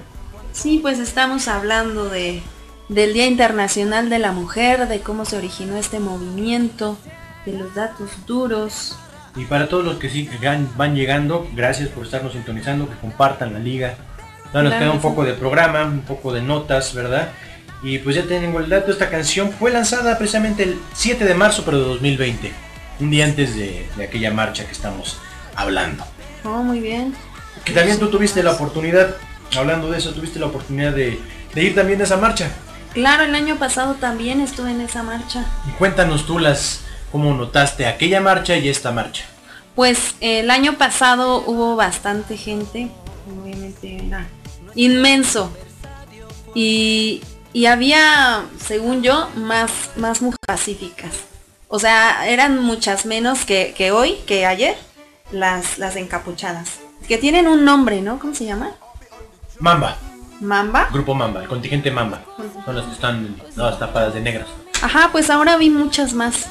Sí, 0.52 0.80
pues 0.82 0.98
estamos 0.98 1.46
hablando 1.46 2.08
de 2.08 2.42
del 2.88 3.14
Día 3.14 3.28
Internacional 3.28 4.10
de 4.10 4.18
la 4.18 4.32
Mujer, 4.32 4.88
de 4.88 4.98
cómo 4.98 5.24
se 5.24 5.36
originó 5.36 5.76
este 5.76 6.00
movimiento, 6.00 6.98
de 7.46 7.52
los 7.52 7.76
datos 7.76 8.10
duros. 8.26 8.96
Y 9.36 9.44
para 9.44 9.68
todos 9.68 9.84
los 9.84 9.98
que 9.98 10.08
sí 10.08 10.26
que 10.26 10.38
van, 10.76 10.94
llegando, 10.94 11.48
gracias 11.54 11.88
por 11.88 12.04
estarnos 12.04 12.32
sintonizando, 12.32 12.88
que 12.88 12.96
compartan 12.96 13.52
la 13.52 13.58
liga. 13.58 13.94
Ya 14.52 14.62
nos 14.62 14.70
Claro 14.70 14.78
queda 14.78 14.90
un 14.90 15.00
poco 15.00 15.24
de 15.24 15.34
programa, 15.34 15.84
un 15.84 16.00
poco 16.00 16.32
de 16.32 16.42
notas, 16.42 16.94
¿verdad? 16.94 17.28
Y 17.82 17.98
pues 17.98 18.16
ya 18.16 18.24
tengo 18.24 18.58
el 18.58 18.68
dato, 18.68 18.90
esta 18.90 19.08
canción 19.08 19.52
fue 19.52 19.70
lanzada 19.70 20.18
precisamente 20.18 20.64
el 20.64 20.78
7 20.92 21.24
de 21.24 21.34
marzo, 21.34 21.62
pero 21.64 21.78
de 21.78 21.84
2020. 21.84 22.52
Un 22.98 23.10
día 23.10 23.24
antes 23.24 23.54
de, 23.54 23.88
de 23.96 24.04
aquella 24.04 24.32
marcha 24.32 24.66
que 24.66 24.72
estamos 24.72 25.18
hablando. 25.54 26.04
Oh, 26.44 26.62
muy 26.62 26.80
bien. 26.80 27.14
Que 27.64 27.72
también 27.72 27.98
tú 27.98 28.08
tuviste 28.10 28.42
la 28.42 28.52
oportunidad, 28.52 29.16
hablando 29.56 29.90
de 29.90 29.98
eso, 29.98 30.12
tuviste 30.12 30.38
la 30.38 30.46
oportunidad 30.46 30.92
de, 30.92 31.20
de 31.54 31.62
ir 31.62 31.74
también 31.74 32.00
a 32.00 32.04
esa 32.04 32.16
marcha. 32.16 32.50
Claro, 32.92 33.22
el 33.22 33.34
año 33.34 33.56
pasado 33.56 33.94
también 33.94 34.40
estuve 34.40 34.72
en 34.72 34.80
esa 34.80 35.02
marcha. 35.02 35.46
Y 35.68 35.70
cuéntanos 35.72 36.26
tú 36.26 36.38
las, 36.38 36.82
cómo 37.12 37.34
notaste 37.34 37.86
aquella 37.86 38.20
marcha 38.20 38.56
y 38.56 38.68
esta 38.68 38.92
marcha. 38.92 39.24
Pues 39.74 40.14
el 40.20 40.50
año 40.50 40.78
pasado 40.78 41.42
hubo 41.46 41.76
bastante 41.76 42.36
gente, 42.36 42.90
obviamente 43.42 44.06
era 44.06 44.28
inmenso. 44.74 45.50
Y 46.54 47.22
y 47.52 47.66
había, 47.66 48.44
según 48.64 49.02
yo, 49.02 49.28
más, 49.34 49.70
más 49.96 50.22
mujeres 50.22 50.38
pacíficas. 50.46 51.10
O 51.68 51.78
sea, 51.78 52.28
eran 52.28 52.62
muchas 52.62 53.06
menos 53.06 53.44
que, 53.44 53.74
que 53.76 53.90
hoy, 53.90 54.18
que 54.26 54.46
ayer, 54.46 54.76
las, 55.32 55.78
las 55.78 55.96
encapuchadas. 55.96 56.78
Que 57.08 57.18
tienen 57.18 57.48
un 57.48 57.64
nombre, 57.64 58.02
¿no? 58.02 58.18
¿Cómo 58.18 58.34
se 58.34 58.44
llama? 58.44 58.70
Mamba, 59.58 59.96
Mamba. 60.40 60.88
grupo 60.92 61.14
Mamba, 61.14 61.42
el 61.42 61.48
contingente 61.48 61.90
Mamba. 61.90 62.22
Son 62.64 62.76
las 62.76 62.86
que 62.86 62.92
están 62.92 63.36
todas 63.54 63.78
tapadas 63.78 64.14
de 64.14 64.20
negras. 64.20 64.46
Ajá, 64.80 65.08
pues 65.10 65.28
ahora 65.28 65.56
vi 65.56 65.70
muchas 65.70 66.12
más. 66.14 66.46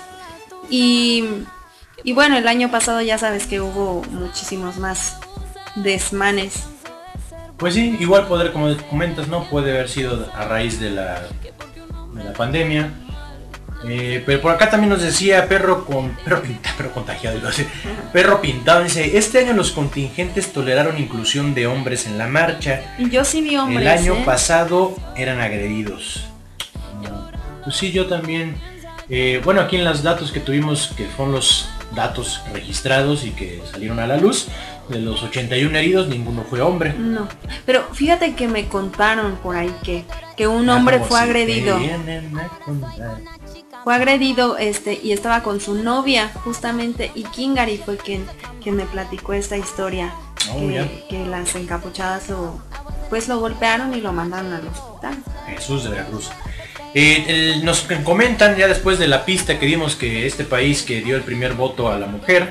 Y, 0.69 1.23
y 2.03 2.13
bueno, 2.13 2.37
el 2.37 2.47
año 2.47 2.71
pasado 2.71 3.01
ya 3.01 3.17
sabes 3.17 3.47
que 3.47 3.61
hubo 3.61 4.03
muchísimos 4.11 4.77
más 4.77 5.17
desmanes. 5.75 6.65
Pues 7.57 7.73
sí, 7.73 7.97
igual 7.99 8.27
poder, 8.27 8.53
como 8.53 8.75
comentas, 8.89 9.27
¿no? 9.27 9.43
Puede 9.45 9.71
haber 9.71 9.89
sido 9.89 10.31
a 10.33 10.45
raíz 10.45 10.79
de 10.79 10.91
la, 10.91 11.21
de 12.13 12.23
la 12.23 12.33
pandemia. 12.33 12.91
Eh, 13.85 14.21
pero 14.25 14.41
por 14.41 14.51
acá 14.51 14.69
también 14.69 14.89
nos 14.89 15.01
decía 15.01 15.47
perro 15.47 15.85
con 15.85 16.09
perro 16.25 16.41
pintado, 16.41 16.77
perro 16.77 16.91
contagiado, 16.91 17.39
a 17.39 17.49
decir. 17.49 17.67
perro 18.11 18.41
pintado, 18.41 18.83
dice, 18.83 19.17
este 19.17 19.39
año 19.39 19.53
los 19.53 19.71
contingentes 19.71 20.51
toleraron 20.51 20.97
inclusión 20.97 21.53
de 21.53 21.67
hombres 21.67 22.05
en 22.05 22.17
la 22.17 22.27
marcha. 22.27 22.95
Y 22.97 23.09
yo 23.09 23.23
sí 23.23 23.41
vi 23.41 23.55
hombres. 23.57 23.81
El 23.81 23.87
año 23.87 24.13
¿eh? 24.15 24.23
pasado 24.25 24.95
eran 25.15 25.39
agredidos. 25.39 26.25
Pues 27.63 27.75
sí, 27.75 27.91
yo 27.91 28.07
también. 28.07 28.55
Eh, 29.09 29.41
bueno, 29.43 29.61
aquí 29.61 29.75
en 29.75 29.85
los 29.85 30.03
datos 30.03 30.31
que 30.31 30.39
tuvimos, 30.39 30.93
que 30.95 31.07
son 31.17 31.31
los 31.31 31.67
datos 31.95 32.41
registrados 32.53 33.25
y 33.25 33.31
que 33.31 33.61
salieron 33.71 33.99
a 33.99 34.07
la 34.07 34.17
luz, 34.17 34.47
de 34.89 34.99
los 34.99 35.21
81 35.21 35.77
heridos, 35.77 36.07
ninguno 36.07 36.43
fue 36.49 36.61
hombre. 36.61 36.93
No. 36.97 37.27
Pero 37.65 37.83
fíjate 37.93 38.33
que 38.33 38.47
me 38.47 38.67
contaron 38.67 39.35
por 39.37 39.55
ahí 39.55 39.73
que, 39.83 40.03
que 40.35 40.47
un 40.47 40.69
Ah, 40.69 40.75
hombre 40.77 40.99
fue 40.99 41.19
si 41.19 41.23
agredido. 41.23 41.79
Fue 43.83 43.95
agredido 43.95 44.57
este 44.57 44.99
y 45.01 45.11
estaba 45.13 45.41
con 45.41 45.61
su 45.61 45.75
novia 45.75 46.31
justamente 46.43 47.11
y 47.15 47.23
Kingari 47.23 47.77
fue 47.77 47.97
quien, 47.97 48.25
quien 48.61 48.75
me 48.75 48.85
platicó 48.85 49.33
esta 49.33 49.57
historia. 49.57 50.13
Oh, 50.51 50.59
que 51.09 51.25
las 51.29 51.55
encapuchadas 51.55 52.29
lo, 52.29 52.59
pues 53.09 53.27
lo 53.27 53.39
golpearon 53.39 53.93
y 53.93 54.01
lo 54.01 54.11
mandaron 54.11 54.53
al 54.53 54.67
hospital. 54.67 55.17
Jesús 55.47 55.83
de 55.83 55.89
Veracruz. 55.91 56.29
Eh, 56.95 57.25
el- 57.27 57.65
nos 57.65 57.81
comentan 58.03 58.55
ya 58.57 58.67
después 58.67 58.97
de 58.97 59.07
la 59.07 59.25
pista 59.25 59.59
que 59.59 59.65
dimos 59.65 59.95
que 59.95 60.25
este 60.25 60.43
país 60.43 60.81
que 60.81 61.01
dio 61.01 61.15
el 61.15 61.21
primer 61.21 61.53
voto 61.53 61.91
a 61.91 61.99
la 61.99 62.07
mujer, 62.07 62.49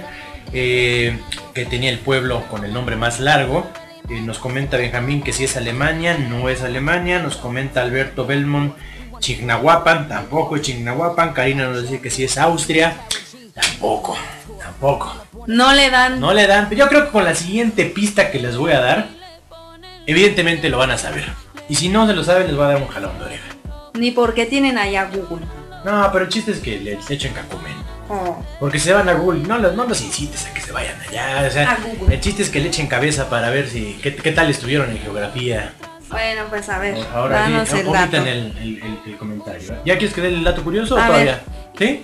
eh, 0.52 1.18
que 1.54 1.64
tenía 1.66 1.90
el 1.90 1.98
pueblo 1.98 2.44
con 2.48 2.64
el 2.64 2.72
nombre 2.72 2.94
más 2.96 3.18
largo, 3.20 3.66
eh, 4.08 4.20
nos 4.20 4.38
comenta 4.38 4.76
Benjamín 4.76 5.22
que 5.22 5.32
si 5.32 5.44
es 5.44 5.56
Alemania, 5.56 6.16
no 6.16 6.48
es 6.48 6.62
Alemania, 6.62 7.18
nos 7.18 7.36
comenta 7.36 7.82
Alberto 7.82 8.26
Belmont, 8.26 8.74
Chignahuapan, 9.18 10.08
tampoco 10.08 10.54
es 10.56 10.62
Chignahuapan, 10.62 11.32
Karina 11.32 11.66
nos 11.66 11.82
dice 11.82 12.00
que 12.00 12.08
si 12.10 12.22
es 12.22 12.38
Austria, 12.38 12.94
tampoco, 13.54 14.16
tampoco. 14.60 15.24
No 15.48 15.72
le 15.72 15.90
dan 15.90 16.20
No 16.20 16.32
le 16.32 16.46
dan, 16.46 16.70
yo 16.70 16.88
creo 16.88 17.06
que 17.06 17.10
con 17.10 17.24
la 17.24 17.34
siguiente 17.34 17.84
pista 17.86 18.30
que 18.30 18.38
les 18.38 18.56
voy 18.56 18.70
a 18.72 18.80
dar, 18.80 19.08
evidentemente 20.06 20.68
lo 20.68 20.78
van 20.78 20.92
a 20.92 20.98
saber. 20.98 21.24
Y 21.68 21.74
si 21.74 21.88
no 21.88 22.06
se 22.06 22.14
lo 22.14 22.22
saben, 22.22 22.46
les 22.46 22.54
voy 22.56 22.64
a 22.66 22.68
dar 22.68 22.76
un 22.82 22.88
jalón 22.88 23.18
de 23.18 23.24
oreja. 23.24 23.44
Ni 23.98 24.10
porque 24.10 24.46
tienen 24.46 24.78
allá 24.78 25.10
Google. 25.12 25.44
No, 25.84 26.08
pero 26.12 26.24
el 26.24 26.30
chiste 26.30 26.52
es 26.52 26.58
que 26.58 26.78
les 26.78 27.10
echen 27.10 27.32
cacumen. 27.32 27.72
Oh, 28.10 28.42
Porque 28.58 28.78
se 28.78 28.92
van 28.94 29.06
a 29.08 29.12
Google, 29.12 29.46
no, 29.46 29.58
los- 29.58 29.74
no 29.74 29.84
los 29.84 30.00
incites 30.00 30.46
a 30.46 30.54
que 30.54 30.62
se 30.62 30.72
vayan 30.72 30.98
allá. 31.08 31.44
O 31.46 31.50
sea, 31.50 31.78
el 32.10 32.20
chiste 32.20 32.42
es 32.42 32.48
que 32.48 32.58
le 32.58 32.68
echen 32.68 32.86
cabeza 32.86 33.28
para 33.28 33.50
ver 33.50 33.68
si 33.68 33.98
qué, 34.02 34.16
qué 34.16 34.32
tal 34.32 34.48
estuvieron 34.48 34.90
en 34.90 34.98
geografía. 34.98 35.72
Bueno, 36.08 36.44
pues 36.48 36.66
a 36.70 36.78
ver, 36.78 36.96
Ahora 37.12 37.44
sí, 37.46 37.52
danos 37.52 37.72
el 37.74 37.92
dato. 37.92 38.16
el, 38.16 38.26
el- 38.26 38.98
el- 39.06 39.16
comentario. 39.18 39.74
¿Ya 39.84 39.98
quieres 39.98 40.14
que 40.14 40.22
dé 40.22 40.28
el 40.28 40.42
dato 40.42 40.64
curioso 40.64 40.94
o 40.94 40.98
todavía? 40.98 41.42
¿Sí? 41.78 42.02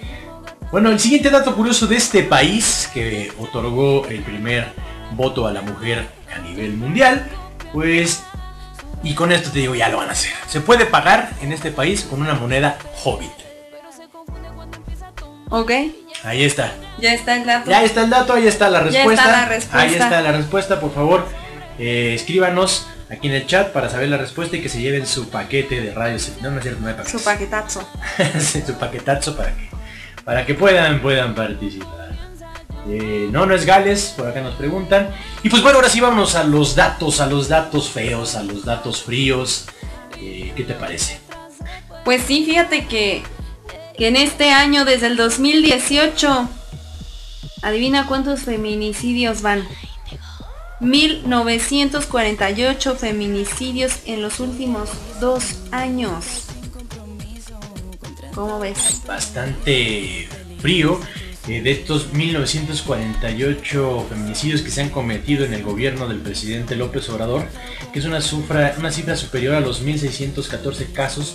Bueno, 0.71 0.91
el 0.91 1.01
siguiente 1.01 1.31
dato 1.31 1.55
curioso 1.57 1.87
de 1.87 1.97
este 1.97 2.23
país 2.25 2.91
que 2.93 3.33
otorgó 3.39 4.05
el 4.07 4.23
primer 4.23 4.67
voto 5.13 5.47
a 5.47 5.53
la 5.53 5.63
mujer 5.63 6.05
a 6.35 6.39
nivel 6.41 6.75
mundial, 6.77 7.27
pues, 7.73 8.23
y 9.05 9.15
con 9.15 9.31
esto 9.33 9.51
te 9.51 9.61
digo, 9.61 9.75
ya 9.75 9.89
lo 9.89 9.99
van 9.99 10.09
a 10.09 10.13
hacer. 10.13 10.33
Se 10.49 10.61
puede 10.61 10.87
pagar 10.87 11.31
en 11.43 11.53
este 11.53 11.71
país 11.71 12.03
con 12.03 12.21
una 12.23 12.35
moneda 12.35 12.77
hobbit. 13.05 13.31
Ok, 15.51 15.71
Ahí 16.25 16.43
está. 16.43 16.73
ya 16.99 17.13
está 17.15 17.37
el 17.37 17.45
dato. 17.47 17.71
Ya 17.71 17.83
está 17.85 18.03
el 18.05 18.11
dato, 18.11 18.33
ahí 18.33 18.47
está 18.49 18.71
la 18.71 18.81
Ya 18.89 19.05
está 19.05 19.05
respuesta. 19.05 19.31
la 19.31 19.45
respuesta. 19.47 19.81
Ahí 19.81 19.93
está 19.95 20.21
la 20.23 20.33
respuesta, 20.33 20.81
por 20.81 20.95
favor. 20.95 21.27
eh, 21.79 22.13
escríbanos 22.15 22.87
aquí 23.11 23.29
en 23.29 23.35
el 23.35 23.47
chat 23.47 23.69
para 23.73 23.89
saber 23.91 24.09
la 24.09 24.17
respuesta 24.17 24.57
y 24.57 24.63
que 24.63 24.69
se 24.69 24.81
lleven 24.81 25.07
su 25.07 25.29
paquete 25.29 25.81
de 25.81 25.93
radios. 25.93 26.33
No, 26.41 26.51
no 26.51 26.57
es 26.59 26.63
cierto, 26.63 26.81
no 26.81 26.89
hay 26.89 26.95
paquetes. 26.95 27.21
Su 27.21 27.25
paquetazo. 27.25 27.89
Sí, 28.41 28.63
su 28.67 28.75
paquetazo 28.75 29.37
para 29.37 29.51
que, 29.51 29.69
para 30.25 30.47
que 30.47 30.55
puedan, 30.55 31.01
puedan 31.01 31.35
participar. 31.35 32.04
Eh, 32.87 33.28
no, 33.30 33.47
no 33.47 33.55
es 33.55 33.64
Gales, 33.64 34.12
por 34.16 34.26
acá 34.28 34.43
nos 34.43 34.55
preguntan. 34.55 35.11
Y 35.43 35.49
pues 35.49 35.62
bueno, 35.62 35.78
ahora 35.78 35.89
sí 35.89 36.01
vámonos 36.01 36.35
a 36.35 36.45
los 36.45 36.74
datos, 36.74 37.20
a 37.20 37.26
los 37.26 37.49
datos 37.49 37.89
feos, 37.91 38.35
a 38.35 38.43
los 38.43 38.64
datos 38.64 39.03
fríos. 39.03 39.64
Eh, 40.20 40.53
¿Qué 40.55 40.64
te 40.64 40.74
parece? 40.74 41.18
Pues 42.05 42.22
sí, 42.26 42.45
fíjate 42.45 42.87
que, 42.87 43.22
que 43.97 44.09
en 44.09 44.16
este 44.16 44.51
año, 44.51 44.85
desde 44.85 45.07
el 45.07 45.16
2018, 45.16 46.49
adivina 47.62 48.07
cuántos 48.07 48.41
feminicidios 48.41 49.41
van. 49.43 49.66
1948 50.80 52.97
feminicidios 52.97 54.01
en 54.07 54.20
los 54.20 54.41
últimos 54.41 54.91
dos 55.20 55.55
años. 55.70 56.47
¿Cómo 58.35 58.59
ves? 58.59 59.01
bastante 59.07 60.28
frío. 60.59 61.01
Eh, 61.47 61.61
de 61.61 61.73
estos 61.73 62.13
1948 62.13 64.07
feminicidios 64.09 64.63
que 64.63 64.71
se 64.71 64.81
han 64.81 64.89
cometido 64.89 65.45
en 65.45 65.53
el 65.53 65.63
gobierno 65.63 66.09
del 66.09 66.19
presidente 66.19 66.75
López 66.75 67.09
Obrador, 67.11 67.47
que 67.93 67.99
es 67.99 68.07
una 68.07 68.23
cifra, 68.23 69.17
superior 69.17 69.55
a 69.55 69.61
los 69.61 69.85
1.614 69.85 70.93
casos 70.93 71.35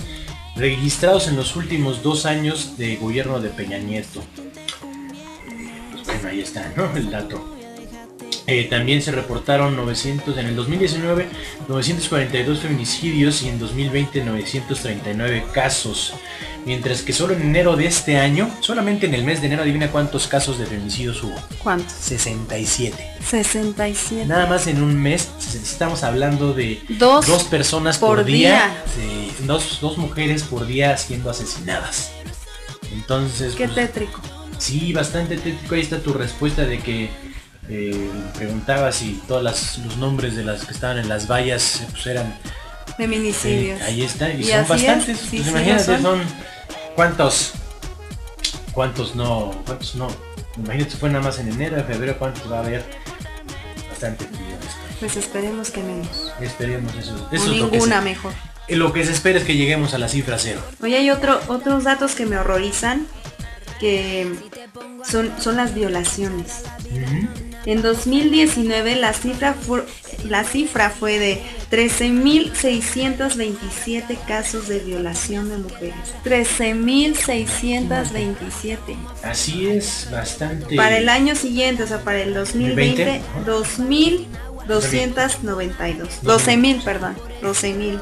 registrados 0.56 1.28
en 1.28 1.36
los 1.36 1.56
últimos 1.56 2.02
dos 2.02 2.26
años 2.26 2.78
de 2.78 2.96
gobierno 2.96 3.40
de 3.40 3.50
Peña 3.50 3.78
Nieto. 3.78 4.24
Pues 5.94 6.06
bueno, 6.06 6.28
ahí 6.28 6.40
está, 6.40 6.74
¿no? 6.76 6.92
El 6.96 7.12
dato. 7.12 7.60
Eh, 8.48 8.64
también 8.68 9.04
se 9.04 9.12
reportaron 9.12 9.76
900, 9.76 10.36
en 10.40 10.48
el 10.48 10.56
2019 10.56 11.28
942 11.68 12.60
feminicidios 12.60 13.44
y 13.44 13.50
en 13.50 13.60
2020 13.60 14.24
939 14.24 15.44
casos. 15.54 16.16
Mientras 16.66 17.02
que 17.02 17.14
solo 17.14 17.34
en 17.34 17.42
enero 17.42 17.76
de 17.76 17.88
este 17.88 18.18
año, 18.18 18.50
solamente 18.60 19.08
en 19.08 19.14
el 19.14 19.24
mes 19.24 19.42
de 19.42 19.48
enero, 19.48 19.64
adivina 19.64 19.92
cuántos 19.92 20.28
casos 20.28 20.60
de 20.60 20.66
feminicidios 20.66 21.24
hubo. 21.24 21.36
¿Cuántos? 21.64 21.94
67. 21.94 23.12
67. 23.26 24.26
Nada 24.26 24.46
más 24.46 24.68
en 24.68 24.84
un 24.84 24.96
mes, 25.02 25.30
estamos 25.54 26.04
hablando 26.04 26.54
de 26.54 26.82
Dos 26.90 27.28
dos 27.28 27.44
personas 27.46 27.98
por, 27.98 28.18
por 28.18 28.26
día, 28.26 28.84
dos, 29.46 29.80
dos 29.82 29.98
mujeres 29.98 30.44
por 30.44 30.66
día 30.66 30.98
siendo 30.98 31.30
asesinadas. 31.30 32.12
Entonces, 32.94 33.56
Qué 33.56 33.66
pues, 33.66 33.76
tétrico. 33.76 34.22
Sí, 34.58 34.94
bastante 34.94 35.38
tétrico. 35.38 35.76
Ahí 35.76 35.82
está 35.82 36.00
tu 36.00 36.14
respuesta 36.14 36.66
de 36.66 36.80
que 36.80 37.10
eh, 37.70 38.10
preguntaba 38.36 38.92
si 38.92 39.22
todos 39.28 39.44
los 39.44 39.98
nombres 39.98 40.36
de 40.36 40.44
las 40.44 40.66
que 40.66 40.74
estaban 40.74 40.98
en 40.98 41.08
las 41.08 41.28
vallas 41.28 41.84
pues 41.92 42.06
eran. 42.08 42.36
Feminicidios. 42.98 43.80
eh, 43.82 43.84
ahí 43.84 44.02
está, 44.04 44.30
y, 44.34 44.42
Y 44.42 44.44
son 44.46 44.60
es, 44.62 44.68
bastantes. 44.68 45.18
sí, 45.20 45.28
Pues 45.32 45.44
sí, 45.44 45.50
imagínate, 45.50 45.92
lo 45.92 45.98
son. 45.98 46.02
son. 46.02 46.22
¿Cuántos? 46.96 47.52
¿Cuántos 48.74 49.16
no? 49.16 49.52
¿Cuántos 49.66 49.96
no? 49.96 50.08
Imagínate, 50.58 50.92
fue 50.98 51.10
nada 51.10 51.24
más 51.24 51.40
en 51.40 51.50
enero, 51.50 51.78
en 51.78 51.86
febrero, 51.86 52.18
¿cuántos 52.18 52.52
va 52.52 52.58
a 52.58 52.60
haber? 52.60 52.84
Bastante. 53.90 54.26
Pues 55.00 55.16
esperemos 55.16 55.72
que 55.72 55.82
menos. 55.82 56.32
Esperemos 56.42 56.94
eso. 56.96 57.14
O 57.32 57.36
Eso 57.36 57.52
es 57.52 57.58
lo 57.60 57.70
que, 57.70 57.78
ninguna 57.78 58.00
se, 58.00 58.04
mejor. 58.06 58.34
eh, 58.68 58.76
lo 58.76 58.92
que 58.92 59.06
se 59.06 59.14
espera 59.14 59.40
es 59.40 59.46
que 59.46 59.56
lleguemos 59.56 59.94
a 59.94 59.98
la 59.98 60.10
cifra 60.10 60.38
cero. 60.38 60.62
Oye, 60.84 60.98
hay 60.98 61.10
otro, 61.10 61.40
otros 61.48 61.86
datos 61.86 62.16
que 62.16 62.26
me 62.26 62.38
horrorizan, 62.38 63.08
que 63.80 64.30
son, 65.10 65.32
son 65.40 65.56
las 65.56 65.74
violaciones. 65.74 66.64
En 67.70 67.82
2019 67.84 68.96
la 68.96 69.14
cifra, 69.14 69.54
fue, 69.54 69.86
la 70.28 70.44
cifra 70.44 70.90
fue 70.90 71.20
de 71.20 71.40
13.627 71.70 74.18
casos 74.28 74.68
de 74.68 74.80
violación 74.80 75.50
de 75.50 75.58
mujeres. 75.60 75.94
13.627. 76.26 78.98
Así 79.24 79.68
es, 79.68 80.08
bastante. 80.12 80.76
Para 80.76 80.98
el 80.98 81.10
año 81.10 81.36
siguiente, 81.36 81.84
o 81.84 81.88
sea, 81.88 82.00
para 82.00 82.24
el 82.24 82.34
2020, 82.34 83.22
2020, 83.46 84.26
2.292. 84.68 86.08
12.000, 86.24 86.84
perdón. 86.84 87.16
12.000. 87.44 88.02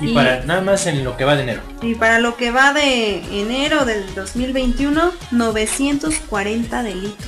Y 0.00 0.10
y- 0.10 0.14
para 0.14 0.42
nada 0.44 0.60
más 0.60 0.88
en 0.88 1.04
lo 1.04 1.16
que 1.16 1.24
va 1.24 1.36
de 1.36 1.44
enero. 1.44 1.62
Y 1.82 1.94
para 1.94 2.18
lo 2.18 2.36
que 2.36 2.50
va 2.50 2.72
de 2.72 3.18
enero 3.40 3.84
del 3.84 4.12
2021, 4.16 5.12
940 5.30 6.82
delitos. 6.82 7.26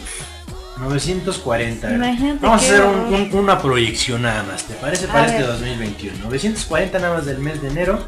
940. 0.80 1.90
Imagínate 1.94 2.38
Vamos 2.40 2.62
a 2.62 2.64
hacer 2.64 2.80
un- 2.82 2.94
horror. 2.94 3.12
un- 3.12 3.34
una 3.38 3.60
proyección 3.60 4.22
nada 4.22 4.42
más, 4.44 4.64
¿te 4.64 4.74
parece? 4.74 5.06
A 5.06 5.12
Para 5.12 5.26
este 5.26 5.38
ver. 5.38 5.46
2021. 5.48 6.18
940 6.24 6.98
nada 6.98 7.14
más 7.16 7.26
del 7.26 7.38
mes 7.38 7.60
de 7.62 7.68
enero. 7.68 8.06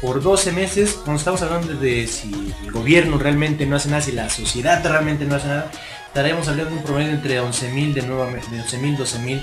por 0.00 0.20
12 0.20 0.50
meses, 0.50 0.94
cuando 0.94 1.20
estamos 1.20 1.42
hablando 1.42 1.74
de 1.74 2.08
si 2.08 2.52
el 2.64 2.72
gobierno 2.72 3.18
realmente 3.18 3.66
no 3.66 3.76
hace 3.76 3.88
nada, 3.88 4.02
si 4.02 4.10
la 4.10 4.28
sociedad 4.28 4.82
realmente 4.84 5.24
no 5.26 5.36
hace 5.36 5.46
nada, 5.46 5.70
estaremos 6.08 6.48
hablando 6.48 6.72
de 6.72 6.76
un 6.78 6.82
promedio 6.82 7.12
entre 7.12 7.38
11.000 7.40 7.94
de, 7.94 8.02
nueva- 8.02 8.26
de 8.26 8.60
11.000, 8.60 8.96
12.000 8.96 9.40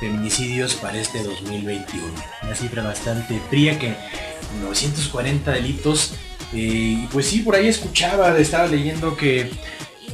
feminicidios 0.00 0.76
para 0.76 0.96
este 0.98 1.22
2021. 1.22 2.06
Una 2.42 2.54
cifra 2.54 2.82
bastante 2.84 3.38
fría 3.50 3.78
que 3.78 3.94
940 4.62 5.52
delitos. 5.52 6.14
eh, 6.54 7.06
pues 7.12 7.26
sí, 7.26 7.40
por 7.40 7.54
ahí 7.56 7.68
escuchaba, 7.68 8.34
estaba 8.38 8.66
leyendo 8.66 9.14
que 9.14 9.50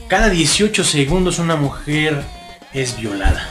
cada 0.09 0.29
18 0.31 0.85
segundos 0.85 1.39
una 1.39 1.57
mujer 1.57 2.23
es 2.73 2.97
violada 2.99 3.49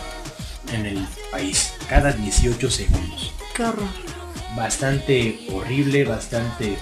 en 0.74 0.86
el 0.86 1.06
país. 1.32 1.74
Cada 1.90 2.12
18 2.12 2.70
segundos. 2.72 3.34
Qué 3.56 3.64
horror. 3.64 3.88
Bastante 4.56 5.40
horrible, 5.52 6.04
bastante... 6.06 6.78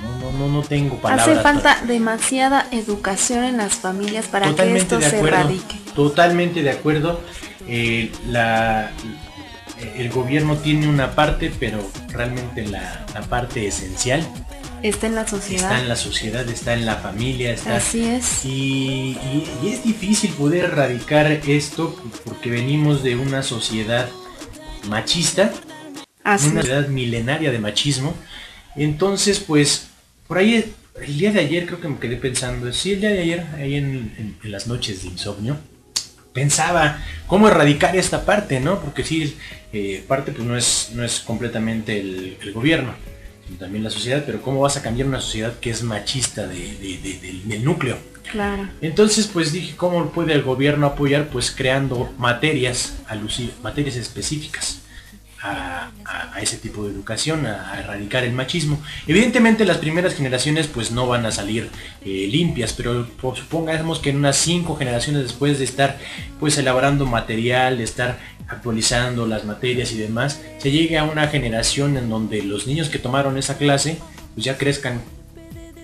No, 0.00 0.30
no, 0.30 0.38
no, 0.38 0.48
no 0.48 0.62
tengo 0.62 0.96
palabras. 1.00 1.26
Hace 1.28 1.42
para- 1.42 1.54
falta 1.54 1.84
demasiada 1.86 2.68
educación 2.70 3.42
en 3.44 3.56
las 3.56 3.74
familias 3.74 4.26
para 4.26 4.54
que 4.54 4.76
esto 4.76 4.98
de 4.98 5.10
se 5.10 5.16
acuerdo. 5.16 5.38
erradique. 5.38 5.76
Totalmente 5.94 6.62
de 6.62 6.70
acuerdo. 6.70 7.20
Eh, 7.66 8.12
la, 8.28 8.92
el 9.96 10.08
gobierno 10.10 10.56
tiene 10.56 10.86
una 10.88 11.16
parte, 11.16 11.52
pero 11.58 11.84
realmente 12.10 12.64
la, 12.66 13.04
la 13.12 13.22
parte 13.22 13.66
esencial 13.66 14.24
Está 14.82 15.06
en 15.08 15.14
la 15.14 15.26
sociedad. 15.26 15.64
está 15.70 15.80
en 15.80 15.88
la 15.88 15.96
sociedad, 15.96 16.48
está 16.48 16.74
en 16.74 16.86
la 16.86 16.96
familia, 16.96 17.52
está... 17.52 17.76
Así 17.76 18.04
es. 18.04 18.44
Y, 18.44 19.16
y- 19.18 19.44
y 19.62 19.68
es 19.68 19.84
difícil 19.84 20.30
poder 20.32 20.64
erradicar 20.66 21.26
esto 21.30 21.96
porque 22.24 22.50
venimos 22.50 23.02
de 23.02 23.16
una 23.16 23.42
sociedad 23.42 24.08
machista, 24.88 25.52
Así 26.24 26.48
una 26.48 26.60
sociedad 26.62 26.88
milenaria 26.88 27.50
de 27.50 27.58
machismo. 27.58 28.14
Entonces, 28.76 29.40
pues, 29.40 29.88
por 30.26 30.38
ahí 30.38 30.72
el 31.02 31.18
día 31.18 31.32
de 31.32 31.40
ayer 31.40 31.66
creo 31.66 31.80
que 31.80 31.88
me 31.88 31.98
quedé 31.98 32.16
pensando, 32.16 32.72
sí, 32.72 32.92
el 32.92 33.00
día 33.00 33.10
de 33.10 33.20
ayer, 33.20 33.46
ahí 33.56 33.74
en, 33.74 34.14
en- 34.18 34.36
en 34.42 34.50
las 34.52 34.66
noches 34.66 35.02
de 35.02 35.08
insomnio, 35.08 35.56
pensaba 36.32 37.02
cómo 37.26 37.48
erradicar 37.48 37.96
esta 37.96 38.24
parte, 38.24 38.60
¿no? 38.60 38.80
Porque 38.80 39.02
sí, 39.04 39.36
eh, 39.72 40.04
parte 40.06 40.32
pues 40.32 40.46
no 40.46 40.56
es, 40.56 40.90
no 40.94 41.04
es 41.04 41.20
completamente 41.20 41.98
el, 42.00 42.36
el 42.40 42.52
gobierno, 42.52 42.94
sino 43.48 43.58
también 43.58 43.82
la 43.82 43.90
sociedad, 43.90 44.22
pero 44.24 44.40
cómo 44.42 44.60
vas 44.60 44.76
a 44.76 44.82
cambiar 44.82 45.08
una 45.08 45.20
sociedad 45.20 45.58
que 45.58 45.70
es 45.70 45.82
machista 45.82 46.46
de- 46.46 46.76
de- 46.76 46.98
de- 47.02 47.18
del- 47.20 47.48
del 47.48 47.64
núcleo. 47.64 47.98
Claro. 48.30 48.68
Entonces, 48.82 49.26
pues 49.26 49.52
dije, 49.52 49.74
¿cómo 49.76 50.10
puede 50.10 50.34
el 50.34 50.42
gobierno 50.42 50.86
apoyar? 50.86 51.28
Pues 51.28 51.50
creando 51.50 52.12
materias, 52.18 52.92
materias 53.62 53.96
específicas 53.96 54.77
a, 55.42 55.90
ese 56.40 56.56
tipo 56.56 56.84
de 56.84 56.92
educación, 56.92 57.46
a, 57.46 57.78
erradicar 57.78 58.24
el 58.24 58.32
machismo. 58.32 58.80
Evidentemente 59.06 59.64
las 59.64 59.78
primeras 59.78 60.14
generaciones 60.14 60.66
pues 60.66 60.90
no 60.90 61.06
van 61.06 61.26
a 61.26 61.30
salir 61.30 61.68
eh, 62.04 62.28
limpias, 62.30 62.72
pero 62.72 63.06
supongamos 63.34 63.98
que 63.98 64.10
en 64.10 64.16
unas 64.16 64.36
cinco 64.36 64.76
generaciones 64.76 65.22
después 65.22 65.58
de 65.58 65.64
estar 65.64 65.98
pues 66.40 66.58
elaborando 66.58 67.06
material, 67.06 67.78
de 67.78 67.84
estar 67.84 68.18
actualizando 68.48 69.26
las 69.26 69.44
materias 69.44 69.92
y 69.92 69.98
demás, 69.98 70.40
se 70.58 70.70
llegue 70.70 70.98
a 70.98 71.04
una 71.04 71.28
generación 71.28 71.96
en 71.96 72.08
donde 72.08 72.42
los 72.42 72.66
niños 72.66 72.88
que 72.88 72.98
tomaron 72.98 73.36
esa 73.36 73.58
clase 73.58 73.98
pues 74.34 74.44
ya 74.44 74.56
crezcan 74.56 75.02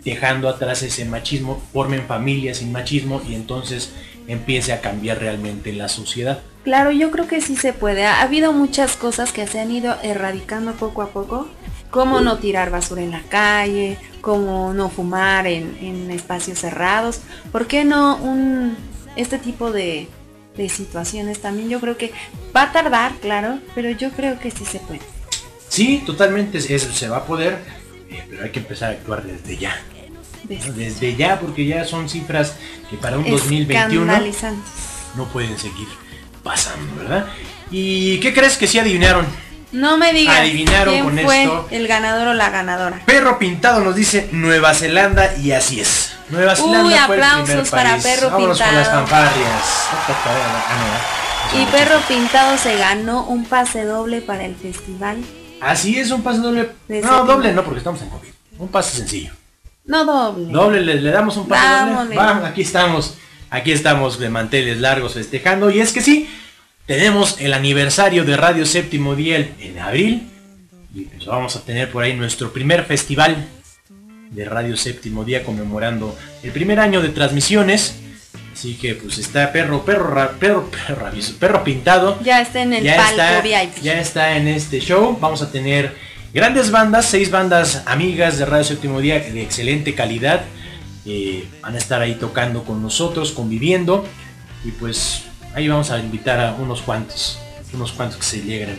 dejando 0.04 0.48
atrás 0.48 0.82
ese 0.82 1.04
machismo, 1.06 1.62
formen 1.72 2.06
familias 2.06 2.58
sin 2.58 2.72
machismo 2.72 3.22
y 3.26 3.34
entonces 3.34 3.92
empiece 4.28 4.72
a 4.72 4.80
cambiar 4.80 5.18
realmente 5.18 5.72
la 5.72 5.88
sociedad. 5.88 6.42
Claro, 6.64 6.90
yo 6.90 7.10
creo 7.10 7.28
que 7.28 7.40
sí 7.42 7.56
se 7.56 7.72
puede. 7.72 8.06
Ha 8.06 8.22
habido 8.22 8.52
muchas 8.52 8.96
cosas 8.96 9.32
que 9.32 9.46
se 9.46 9.60
han 9.60 9.70
ido 9.70 9.96
erradicando 10.02 10.72
poco 10.72 11.02
a 11.02 11.08
poco, 11.10 11.46
como 11.90 12.20
no 12.20 12.38
tirar 12.38 12.70
basura 12.70 13.02
en 13.02 13.10
la 13.10 13.22
calle, 13.22 13.98
como 14.22 14.72
no 14.72 14.88
fumar 14.88 15.46
en, 15.46 15.76
en 15.80 16.10
espacios 16.10 16.58
cerrados. 16.58 17.20
¿Por 17.52 17.66
qué 17.66 17.84
no 17.84 18.16
un 18.16 18.76
este 19.16 19.38
tipo 19.38 19.70
de, 19.70 20.08
de 20.56 20.68
situaciones 20.70 21.40
también? 21.40 21.68
Yo 21.68 21.80
creo 21.80 21.98
que 21.98 22.12
va 22.56 22.62
a 22.62 22.72
tardar, 22.72 23.12
claro, 23.20 23.58
pero 23.74 23.90
yo 23.90 24.10
creo 24.10 24.40
que 24.40 24.50
sí 24.50 24.64
se 24.64 24.78
puede. 24.80 25.00
Sí, 25.68 26.02
totalmente 26.06 26.58
es- 26.58 26.82
se 26.82 27.08
va 27.08 27.18
a 27.18 27.24
poder, 27.26 27.58
eh, 28.10 28.24
pero 28.30 28.44
hay 28.44 28.50
que 28.50 28.60
empezar 28.60 28.88
a 28.90 28.92
actuar 28.94 29.22
desde 29.22 29.56
ya. 29.58 29.76
¿no? 30.48 30.72
Desde 30.74 31.14
ya, 31.16 31.38
porque 31.40 31.66
ya 31.66 31.84
son 31.84 32.08
cifras 32.08 32.56
que 32.90 32.96
para 32.96 33.18
un 33.18 33.24
2021 33.30 34.02
Escandalizantes. 34.02 34.72
no 35.16 35.26
pueden 35.26 35.58
seguir 35.58 35.88
pasando, 36.44 36.94
¿verdad? 37.02 37.26
¿Y 37.70 38.20
qué 38.20 38.32
crees 38.32 38.56
que 38.56 38.68
sí 38.68 38.78
adivinaron? 38.78 39.26
No 39.72 39.96
me 39.96 40.12
digas 40.12 40.38
Adivinaron 40.38 40.94
quién 40.94 41.04
con 41.04 41.18
fue 41.18 41.42
esto. 41.42 41.66
el 41.72 41.88
ganador 41.88 42.28
o 42.28 42.34
la 42.34 42.50
ganadora. 42.50 43.00
Perro 43.06 43.40
Pintado 43.40 43.80
nos 43.80 43.96
dice 43.96 44.28
Nueva 44.30 44.72
Zelanda 44.72 45.34
y 45.36 45.50
así 45.50 45.80
es. 45.80 46.12
Nueva 46.28 46.54
Zelanda 46.54 46.84
Uy, 46.84 46.94
fue 47.06 47.16
el 47.16 47.22
aplausos 47.24 47.46
primer 47.46 47.70
para 47.70 47.90
país. 47.90 48.04
Perro 48.04 48.30
Vámonos 48.30 48.58
con 48.62 48.66
las 48.74 48.88
Pintado. 48.88 49.06
fanfarrias. 49.08 49.88
Y 51.54 51.66
Perro. 51.66 51.98
Pintado 52.06 52.56
se 52.58 52.76
ganó 52.76 53.24
un 53.26 53.44
pase 53.46 53.84
doble 53.84 54.20
para 54.20 54.44
el 54.44 54.54
festival. 54.54 55.18
Así 55.60 55.98
es, 55.98 56.10
un 56.12 56.22
pase 56.22 56.38
doble. 56.38 56.70
De 56.88 57.00
No, 57.00 57.24
doble 57.24 57.52
no, 57.52 57.64
porque 57.64 57.78
estamos 57.78 58.00
en 58.02 58.10
COVID. 58.10 58.28
Un 58.58 58.68
pase 58.68 58.96
sencillo. 58.98 59.32
No 59.86 60.04
doble. 60.04 60.52
Doble, 60.52 60.80
le, 60.82 60.94
le 61.00 61.10
damos 61.10 61.36
un 61.36 61.48
pase 61.48 61.90
doble. 61.90 62.18
Aquí 62.46 62.62
estamos. 62.62 63.14
Aquí 63.54 63.70
estamos 63.70 64.18
de 64.18 64.30
manteles 64.30 64.78
largos 64.80 65.14
festejando. 65.14 65.70
Y 65.70 65.80
es 65.80 65.92
que 65.92 66.00
sí, 66.00 66.28
tenemos 66.86 67.40
el 67.40 67.52
aniversario 67.54 68.24
de 68.24 68.36
Radio 68.36 68.66
Séptimo 68.66 69.14
Día 69.14 69.36
en 69.60 69.78
abril. 69.78 70.28
Y 70.92 71.02
pues 71.02 71.24
vamos 71.26 71.54
a 71.54 71.64
tener 71.64 71.90
por 71.90 72.02
ahí 72.02 72.14
nuestro 72.14 72.52
primer 72.52 72.84
festival 72.84 73.46
de 74.30 74.44
Radio 74.44 74.76
Séptimo 74.76 75.24
Día 75.24 75.44
conmemorando 75.44 76.18
el 76.42 76.50
primer 76.50 76.80
año 76.80 77.00
de 77.00 77.10
transmisiones. 77.10 77.94
Así 78.52 78.74
que 78.74 78.94
pues 78.96 79.18
está 79.18 79.52
perro, 79.52 79.84
perro, 79.84 80.08
ra- 80.12 80.32
perro, 80.32 80.68
perro, 80.70 81.10
perro 81.38 81.62
pintado. 81.64 82.18
Ya 82.24 82.40
está 82.40 82.62
en 82.62 82.72
el 82.74 82.82
ya 82.82 82.96
palco 82.96 83.10
está, 83.22 83.40
VIP. 83.40 83.82
ya 83.82 84.00
está 84.00 84.36
en 84.36 84.48
este 84.48 84.80
show. 84.80 85.16
Vamos 85.20 85.42
a 85.42 85.52
tener 85.52 85.94
grandes 86.32 86.72
bandas, 86.72 87.06
seis 87.06 87.30
bandas 87.30 87.82
amigas 87.86 88.38
de 88.38 88.46
Radio 88.46 88.64
Séptimo 88.64 89.00
Día 89.00 89.20
de 89.20 89.42
excelente 89.42 89.94
calidad. 89.94 90.44
Eh, 91.06 91.46
van 91.60 91.74
a 91.74 91.78
estar 91.78 92.00
ahí 92.00 92.14
tocando 92.14 92.64
con 92.64 92.82
nosotros, 92.82 93.32
conviviendo. 93.32 94.04
Y 94.64 94.70
pues 94.70 95.24
ahí 95.54 95.68
vamos 95.68 95.90
a 95.90 95.98
invitar 95.98 96.40
a 96.40 96.54
unos 96.54 96.80
cuantos, 96.82 97.38
unos 97.72 97.92
cuantos 97.92 98.18
que 98.18 98.24
se 98.24 98.40
lleguen, 98.42 98.78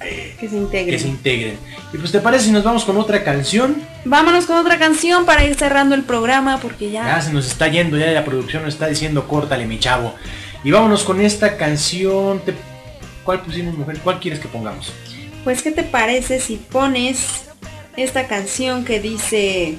eh, 0.00 0.36
Que 0.38 0.48
se 0.48 0.56
integre. 0.56 0.92
que 0.92 0.98
se 0.98 1.08
integren. 1.08 1.58
Y 1.92 1.98
pues 1.98 2.12
te 2.12 2.20
parece 2.20 2.44
si 2.44 2.50
nos 2.52 2.62
vamos 2.62 2.84
con 2.84 2.96
otra 2.98 3.24
canción. 3.24 3.82
Vámonos 4.04 4.46
con 4.46 4.56
otra 4.58 4.78
canción 4.78 5.24
para 5.26 5.44
ir 5.44 5.54
cerrando 5.56 5.94
el 5.96 6.02
programa 6.04 6.58
porque 6.60 6.90
ya... 6.90 7.04
Ya 7.06 7.20
se 7.20 7.32
nos 7.32 7.46
está 7.46 7.66
yendo, 7.68 7.96
ya 7.98 8.06
la 8.12 8.24
producción 8.24 8.62
nos 8.64 8.74
está 8.74 8.86
diciendo 8.86 9.26
córtale 9.26 9.66
mi 9.66 9.78
chavo. 9.80 10.14
Y 10.62 10.70
vámonos 10.70 11.02
con 11.02 11.20
esta 11.20 11.56
canción. 11.56 12.40
Te- 12.44 12.54
¿Cuál 13.24 13.42
pusimos 13.42 13.76
mujer? 13.76 13.98
¿Cuál 13.98 14.20
quieres 14.20 14.38
que 14.40 14.48
pongamos? 14.48 14.92
Pues 15.44 15.62
¿qué 15.62 15.70
te 15.72 15.82
parece 15.82 16.40
si 16.40 16.56
pones 16.56 17.44
esta 17.96 18.26
canción 18.28 18.84
que 18.84 19.00
dice 19.00 19.76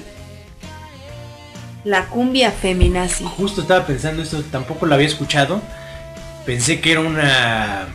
La 1.84 2.06
cumbia 2.06 2.50
feminazi? 2.50 3.24
Justo 3.24 3.62
estaba 3.62 3.86
pensando 3.86 4.22
esto, 4.22 4.42
tampoco 4.50 4.86
la 4.86 4.96
había 4.96 5.06
escuchado. 5.06 5.62
Pensé 6.44 6.80
que 6.80 6.92
era 6.92 7.00
una 7.00 7.86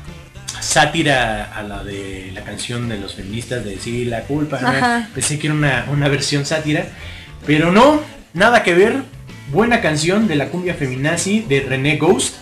sátira 0.60 1.52
a 1.56 1.62
la 1.62 1.84
de 1.84 2.32
la 2.34 2.42
canción 2.42 2.90
de 2.90 2.98
los 2.98 3.14
feministas 3.14 3.64
de 3.64 3.78
sí, 3.78 4.06
la 4.06 4.22
culpa. 4.22 5.08
Pensé 5.14 5.38
que 5.38 5.48
era 5.48 5.56
una, 5.56 5.86
una 5.92 6.08
versión 6.10 6.46
sátira. 6.46 6.88
Pero 7.46 7.72
no, 7.72 8.02
nada 8.34 8.64
que 8.64 8.74
ver. 8.74 9.04
Buena 9.52 9.82
canción 9.82 10.28
de 10.28 10.36
la 10.36 10.48
cumbia 10.48 10.74
feminazi 10.74 11.42
de 11.42 11.62
René 11.62 11.98
Ghost. 11.98 12.36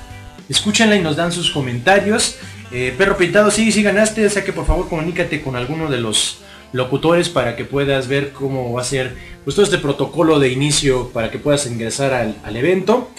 Escúchenla 0.48 0.96
y 0.96 1.02
nos 1.02 1.18
dan 1.18 1.34
sus 1.34 1.52
comentarios. 1.52 2.38
Eh, 2.72 2.96
Perro 2.98 3.18
Pintado, 3.18 3.52
sí, 3.52 3.72
sí 3.72 3.84
ganaste, 3.84 4.26
o 4.26 4.30
sea 4.30 4.44
que 4.44 4.54
por 4.54 4.66
favor 4.66 4.90
comunícate 4.90 5.42
con 5.42 5.56
alguno 5.56 5.92
de 5.92 6.00
los 6.00 6.40
locutores 6.74 7.30
para 7.30 7.56
que 7.56 7.64
puedas 7.64 8.08
ver 8.08 8.32
cómo 8.32 8.74
va 8.74 8.82
a 8.82 8.86
ser 8.86 9.16
pues 9.46 9.56
todo 9.56 9.64
este 9.64 9.78
protocolo 9.78 10.40
de 10.40 10.50
inicio 10.50 11.10
para 11.10 11.32
que 11.32 11.40
puedas 11.40 11.66
ingresar 11.66 12.14
al, 12.14 12.36
al 12.44 12.58
evento. 12.58 13.10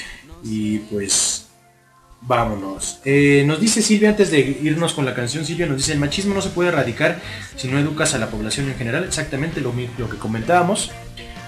Y 0.42 0.78
pues 0.78 1.46
vámonos. 2.20 2.98
Eh, 3.04 3.44
nos 3.46 3.60
dice 3.60 3.80
Silvia 3.80 4.10
antes 4.10 4.30
de 4.30 4.40
irnos 4.62 4.92
con 4.92 5.04
la 5.04 5.14
canción, 5.14 5.44
Silvia 5.44 5.66
nos 5.66 5.78
dice 5.78 5.92
el 5.92 5.98
machismo 5.98 6.34
no 6.34 6.42
se 6.42 6.50
puede 6.50 6.70
erradicar 6.70 7.20
si 7.56 7.68
no 7.68 7.78
educas 7.78 8.14
a 8.14 8.18
la 8.18 8.28
población 8.28 8.68
en 8.68 8.76
general. 8.76 9.04
Exactamente 9.04 9.60
lo, 9.60 9.72
lo 9.98 10.10
que 10.10 10.18
comentábamos. 10.18 10.90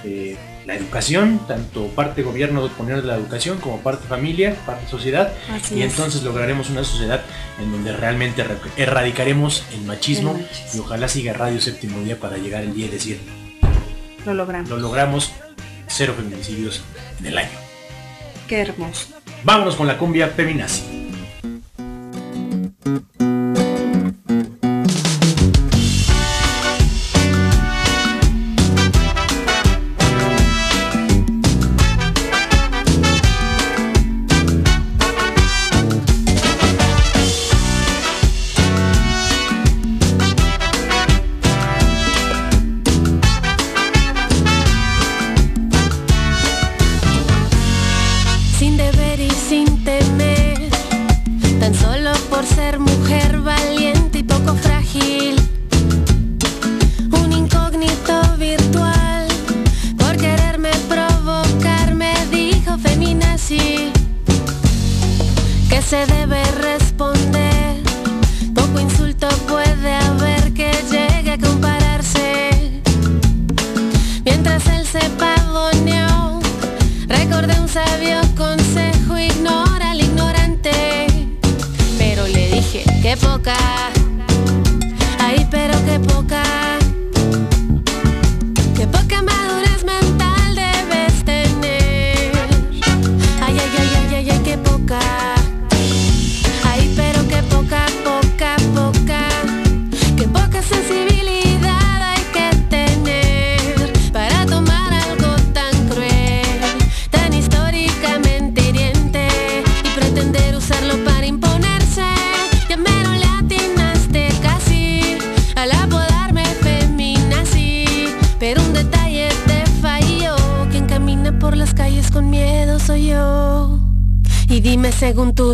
Eh, 0.05 0.37
la 0.67 0.75
educación, 0.75 1.41
tanto 1.47 1.87
parte 1.89 2.23
gobierno 2.23 2.65
de 2.65 2.71
poner 2.75 3.05
la 3.05 3.15
educación 3.15 3.59
como 3.59 3.81
parte 3.81 4.07
familia, 4.09 4.57
parte 4.67 4.89
sociedad, 4.89 5.33
Así 5.53 5.77
y 5.77 5.83
es. 5.83 5.93
entonces 5.93 6.23
lograremos 6.25 6.71
una 6.71 6.83
sociedad 6.83 7.23
en 7.61 7.71
donde 7.71 7.93
realmente 7.93 8.43
erra- 8.43 8.59
erradicaremos 8.77 9.63
el 9.73 9.83
machismo, 9.83 10.33
El 10.33 10.43
machismo. 10.43 10.71
y 10.75 10.79
ojalá 10.81 11.09
siga 11.09 11.33
Radio 11.35 11.61
Séptimo 11.61 12.01
Día 12.01 12.19
para 12.19 12.37
llegar 12.39 12.63
el 12.65 12.75
día 12.75 12.87
y 12.87 12.89
decir, 12.89 13.21
Lo 14.25 14.35
logramos. 14.35 14.69
lo 14.69 14.77
logramos, 14.79 15.31
cero 15.87 16.15
feminicidios 16.17 16.83
en 17.21 17.27
el 17.27 17.39
año. 17.39 17.59
Qué 18.49 18.61
hermoso. 18.61 19.09
Vámonos 19.45 19.77
con 19.77 19.87
la 19.87 19.97
cumbia 19.99 20.29
feminazi. 20.29 20.83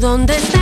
Dónde 0.01 0.37
están 0.37 0.62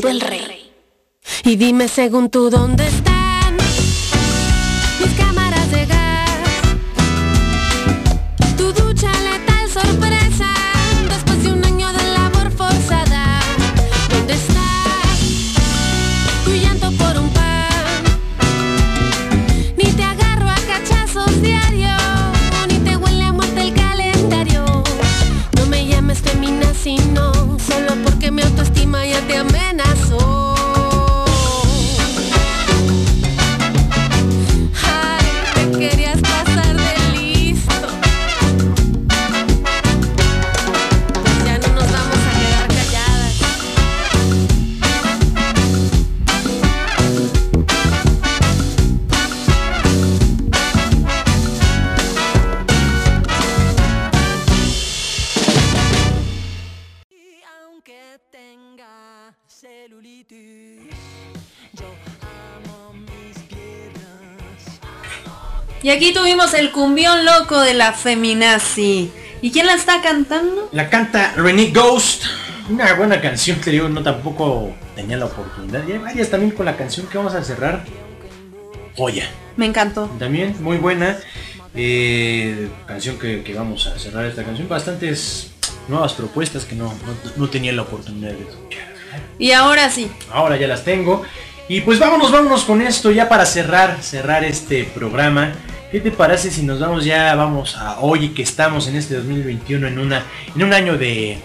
el 0.00 0.20
rey. 0.20 0.72
Y 1.44 1.56
dime 1.56 1.88
según 1.88 2.30
tú 2.30 2.50
dónde 2.50 2.86
están 2.86 3.11
Y 65.82 65.90
aquí 65.90 66.12
tuvimos 66.12 66.54
el 66.54 66.70
cumbión 66.70 67.24
loco 67.24 67.60
de 67.60 67.74
la 67.74 67.92
feminazi. 67.92 69.10
¿Y 69.40 69.50
quién 69.50 69.66
la 69.66 69.74
está 69.74 70.00
cantando? 70.00 70.68
La 70.70 70.88
canta 70.88 71.32
Renee 71.36 71.72
Ghost. 71.72 72.24
Una 72.70 72.94
buena 72.94 73.20
canción, 73.20 73.60
te 73.60 73.72
digo, 73.72 73.88
no 73.88 74.00
tampoco 74.00 74.72
tenía 74.94 75.16
la 75.16 75.24
oportunidad. 75.24 75.82
Y 75.88 75.92
hay 75.92 75.98
varias 75.98 76.30
también 76.30 76.52
con 76.52 76.66
la 76.66 76.76
canción 76.76 77.08
que 77.08 77.18
vamos 77.18 77.34
a 77.34 77.42
cerrar. 77.42 77.84
Joya. 78.96 79.28
Me 79.56 79.66
encantó. 79.66 80.06
También 80.20 80.54
muy 80.62 80.76
buena. 80.76 81.18
Eh, 81.74 82.68
canción 82.86 83.18
que, 83.18 83.42
que 83.42 83.52
vamos 83.52 83.88
a 83.88 83.98
cerrar 83.98 84.24
esta 84.26 84.44
canción. 84.44 84.68
Bastantes 84.68 85.50
nuevas 85.88 86.12
propuestas 86.12 86.64
que 86.64 86.76
no, 86.76 86.84
no, 86.84 87.32
no 87.34 87.50
tenía 87.50 87.72
la 87.72 87.82
oportunidad 87.82 88.30
de 88.30 88.42
escuchar. 88.42 88.94
Y 89.36 89.50
ahora 89.50 89.90
sí. 89.90 90.08
Ahora 90.30 90.56
ya 90.56 90.68
las 90.68 90.84
tengo. 90.84 91.24
Y 91.68 91.80
pues 91.80 91.98
vámonos, 91.98 92.30
vámonos 92.30 92.62
con 92.62 92.82
esto 92.82 93.10
ya 93.10 93.28
para 93.28 93.46
cerrar, 93.46 94.00
cerrar 94.00 94.44
este 94.44 94.84
programa. 94.84 95.52
¿Qué 95.92 96.00
te 96.00 96.10
parece 96.10 96.50
si 96.50 96.62
nos 96.62 96.80
vamos 96.80 97.04
ya, 97.04 97.34
vamos 97.34 97.76
a 97.76 98.00
hoy 98.00 98.30
que 98.30 98.42
estamos 98.42 98.88
en 98.88 98.96
este 98.96 99.14
2021 99.16 99.88
en 99.88 99.98
una, 99.98 100.24
en 100.56 100.62
un 100.62 100.72
año 100.72 100.96
de, 100.96 101.36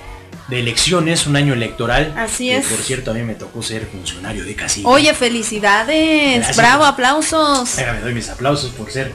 de 0.47 0.59
elecciones, 0.61 1.27
un 1.27 1.35
año 1.35 1.53
electoral? 1.53 2.13
Así 2.17 2.47
Que, 2.47 2.55
es. 2.57 2.67
Por 2.67 2.77
cierto, 2.79 3.11
a 3.11 3.13
mí 3.13 3.23
me 3.23 3.35
tocó 3.35 3.61
ser 3.61 3.85
funcionario 3.87 4.45
de 4.45 4.55
casilla. 4.55 4.87
Oye, 4.87 5.13
felicidades. 5.13 6.35
Gracias. 6.37 6.55
Bravo, 6.55 6.85
aplausos. 6.85 7.75
Venga, 7.75 7.91
me 7.91 7.99
doy 7.99 8.13
mis 8.13 8.29
aplausos 8.29 8.71
por 8.71 8.89
ser 8.89 9.11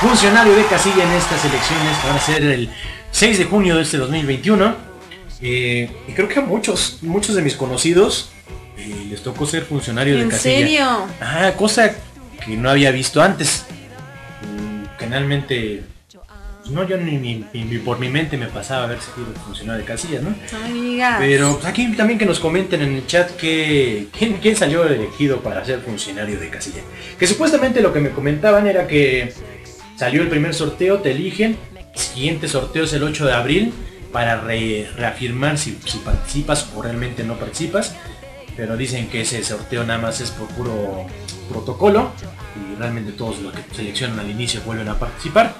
funcionario 0.00 0.54
de 0.56 0.64
casilla 0.64 1.04
en 1.04 1.12
estas 1.12 1.44
elecciones 1.44 1.98
que 1.98 2.06
van 2.08 2.16
a 2.16 2.20
ser 2.20 2.42
el 2.42 2.70
6 3.10 3.36
de 3.38 3.44
junio 3.44 3.76
de 3.76 3.82
este 3.82 3.98
2021. 3.98 4.76
Eh, 5.42 5.90
y 6.08 6.12
creo 6.12 6.26
que 6.26 6.38
a 6.38 6.42
muchos, 6.42 7.00
muchos 7.02 7.34
de 7.34 7.42
mis 7.42 7.54
conocidos 7.54 8.30
eh, 8.78 9.06
les 9.10 9.22
tocó 9.22 9.44
ser 9.44 9.64
funcionario 9.66 10.16
de 10.16 10.22
¿En 10.22 10.30
casilla. 10.30 10.56
serio? 10.58 11.06
Ah, 11.20 11.52
cosa 11.58 11.94
que 12.42 12.56
no 12.56 12.70
había 12.70 12.90
visto 12.92 13.20
antes. 13.20 13.66
Generalmente, 15.00 15.82
pues, 16.60 16.70
no, 16.70 16.86
yo 16.86 16.96
ni, 16.98 17.16
ni- 17.16 17.44
ni 17.52 17.78
por 17.78 17.98
mi 17.98 18.08
mente 18.08 18.36
me 18.36 18.46
pasaba 18.46 18.84
a 18.84 18.86
ver 18.86 18.98
si 19.00 19.08
era 19.20 19.40
funcionario 19.40 19.80
de 19.80 19.86
casilla, 19.86 20.20
¿no? 20.20 20.34
Pero 21.18 21.54
pues, 21.54 21.64
aquí 21.64 21.92
también 21.96 22.18
que 22.18 22.26
nos 22.26 22.38
comenten 22.38 22.82
en 22.82 22.94
el 22.96 23.06
chat 23.06 23.30
que 23.36 24.08
quién, 24.16 24.34
quién 24.34 24.56
salió 24.56 24.84
elegido 24.84 25.40
para 25.40 25.64
ser 25.64 25.80
funcionario 25.80 26.38
de 26.38 26.48
casilla. 26.50 26.82
Que 27.18 27.26
supuestamente 27.26 27.80
lo 27.80 27.92
que 27.92 28.00
me 28.00 28.10
comentaban 28.10 28.66
era 28.66 28.86
que 28.86 29.32
salió 29.96 30.22
el 30.22 30.28
primer 30.28 30.54
sorteo, 30.54 30.98
te 31.00 31.12
eligen, 31.12 31.56
el 31.94 31.98
siguiente 31.98 32.46
sorteo 32.46 32.84
es 32.84 32.92
el 32.92 33.02
8 33.02 33.26
de 33.26 33.32
abril 33.32 33.72
para 34.12 34.40
re- 34.40 34.88
reafirmar 34.96 35.56
si, 35.58 35.78
si 35.86 35.98
participas 35.98 36.68
o 36.76 36.82
realmente 36.82 37.24
no 37.24 37.36
participas. 37.38 37.94
Pero 38.56 38.76
dicen 38.76 39.08
que 39.08 39.22
ese 39.22 39.42
sorteo 39.42 39.84
nada 39.84 39.98
más 39.98 40.20
es 40.20 40.30
por 40.32 40.46
puro 40.48 41.06
protocolo 41.48 42.10
y 42.60 42.76
realmente 42.76 43.12
todos 43.12 43.40
los 43.40 43.52
que 43.52 43.62
seleccionan 43.74 44.20
al 44.20 44.30
inicio 44.30 44.60
vuelven 44.62 44.88
a 44.88 44.98
participar. 44.98 45.54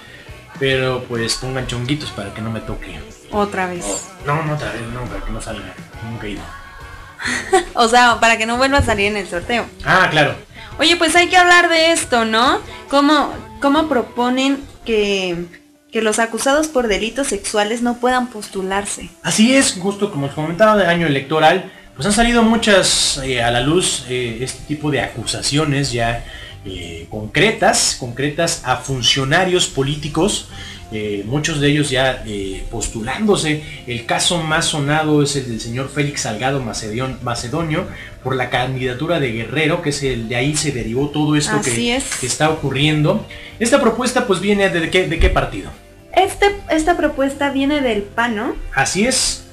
Pero 0.59 1.05
pues 1.09 1.37
pongan 1.37 1.67
chonguitos 1.67 2.11
para 2.11 2.35
que 2.35 2.43
no 2.43 2.51
me 2.51 2.61
toque. 2.61 2.99
Otra 3.31 3.67
vez. 3.67 3.85
Oh, 3.87 4.27
no, 4.27 4.43
no 4.43 4.55
otra 4.55 4.73
vez, 4.73 4.83
no, 4.93 5.03
para 5.05 5.25
que 5.25 5.31
no 5.33 5.41
salga. 5.41 5.75
Nunca 6.09 6.27
he 6.27 6.31
ido. 6.31 6.43
O 7.75 7.89
sea, 7.89 8.19
para 8.21 8.37
que 8.37 8.47
no 8.47 8.57
vuelva 8.57 8.79
a 8.79 8.83
salir 8.83 9.07
en 9.07 9.17
el 9.17 9.29
sorteo. 9.29 9.67
Ah, 9.85 10.09
claro. 10.11 10.35
Oye, 10.79 10.97
pues 10.97 11.15
hay 11.17 11.29
que 11.29 11.37
hablar 11.37 11.69
de 11.69 11.93
esto, 11.93 12.25
¿no? 12.25 12.61
¿Cómo, 12.89 13.33
cómo 13.61 13.89
proponen 13.89 14.63
que 14.85 15.47
que 15.93 16.03
los 16.03 16.19
acusados 16.19 16.69
por 16.69 16.89
delitos 16.89 17.29
sexuales 17.29 17.83
no 17.83 17.97
puedan 17.97 18.29
postularse. 18.29 19.11
Así 19.23 19.55
es, 19.55 19.75
justo 19.75 20.11
como 20.11 20.27
os 20.27 20.33
comentaba 20.33 20.77
de 20.77 20.87
año 20.87 21.07
electoral, 21.07 21.71
pues 21.95 22.07
han 22.07 22.13
salido 22.13 22.43
muchas 22.43 23.21
eh, 23.25 23.43
a 23.43 23.51
la 23.51 23.61
luz 23.61 24.05
eh, 24.09 24.39
este 24.41 24.63
tipo 24.67 24.91
de 24.91 25.01
acusaciones 25.01 25.93
ya 25.93 26.25
eh, 26.65 27.07
concretas, 27.11 27.97
concretas 27.99 28.63
a 28.65 28.77
funcionarios 28.77 29.67
políticos, 29.67 30.49
eh, 30.93 31.23
muchos 31.27 31.61
de 31.61 31.69
ellos 31.69 31.89
ya 31.91 32.23
eh, 32.27 32.65
postulándose. 32.71 33.63
El 33.87 34.07
caso 34.07 34.43
más 34.43 34.67
sonado 34.67 35.23
es 35.23 35.37
el 35.37 35.49
del 35.49 35.61
señor 35.61 35.89
Félix 35.89 36.23
Salgado 36.23 36.61
Macedon- 36.63 37.19
Macedonio 37.23 37.87
por 38.25 38.35
la 38.37 38.51
candidatura 38.51 39.21
de 39.21 39.33
Guerrero, 39.33 39.83
que 39.83 39.91
es 39.91 40.03
el 40.03 40.29
de 40.29 40.37
ahí 40.37 40.57
se 40.57 40.73
derivó 40.73 41.09
todo 41.09 41.37
esto 41.37 41.57
Así 41.57 41.71
que, 41.71 41.97
es. 41.97 42.17
que 42.17 42.27
está 42.27 42.51
ocurriendo. 42.51 43.25
Esta 43.59 43.81
propuesta 43.81 44.27
pues 44.27 44.41
viene 44.41 44.69
de 44.69 44.91
qué, 44.91 45.07
de 45.07 45.19
qué 45.19 45.31
partido. 45.31 45.71
Este, 46.13 46.47
esta 46.71 46.97
propuesta 46.97 47.51
viene 47.51 47.81
del 47.81 48.03
PAN, 48.03 48.35
¿no? 48.35 48.57
Así 48.75 49.07
es, 49.07 49.45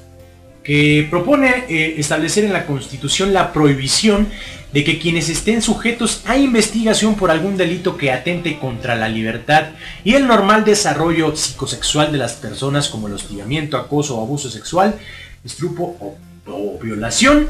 que 0.68 1.06
propone 1.08 1.64
eh, 1.70 1.94
establecer 1.96 2.44
en 2.44 2.52
la 2.52 2.66
Constitución 2.66 3.32
la 3.32 3.54
prohibición 3.54 4.28
de 4.70 4.84
que 4.84 4.98
quienes 4.98 5.30
estén 5.30 5.62
sujetos 5.62 6.20
a 6.26 6.36
investigación 6.36 7.14
por 7.14 7.30
algún 7.30 7.56
delito 7.56 7.96
que 7.96 8.12
atente 8.12 8.58
contra 8.58 8.94
la 8.94 9.08
libertad 9.08 9.70
y 10.04 10.12
el 10.12 10.26
normal 10.26 10.66
desarrollo 10.66 11.34
psicosexual 11.34 12.12
de 12.12 12.18
las 12.18 12.34
personas 12.34 12.90
como 12.90 13.06
el 13.06 13.14
hostigamiento, 13.14 13.78
acoso 13.78 14.18
o 14.18 14.22
abuso 14.22 14.50
sexual, 14.50 14.98
estrupo 15.42 15.96
o, 16.00 16.18
o 16.52 16.78
violación, 16.78 17.48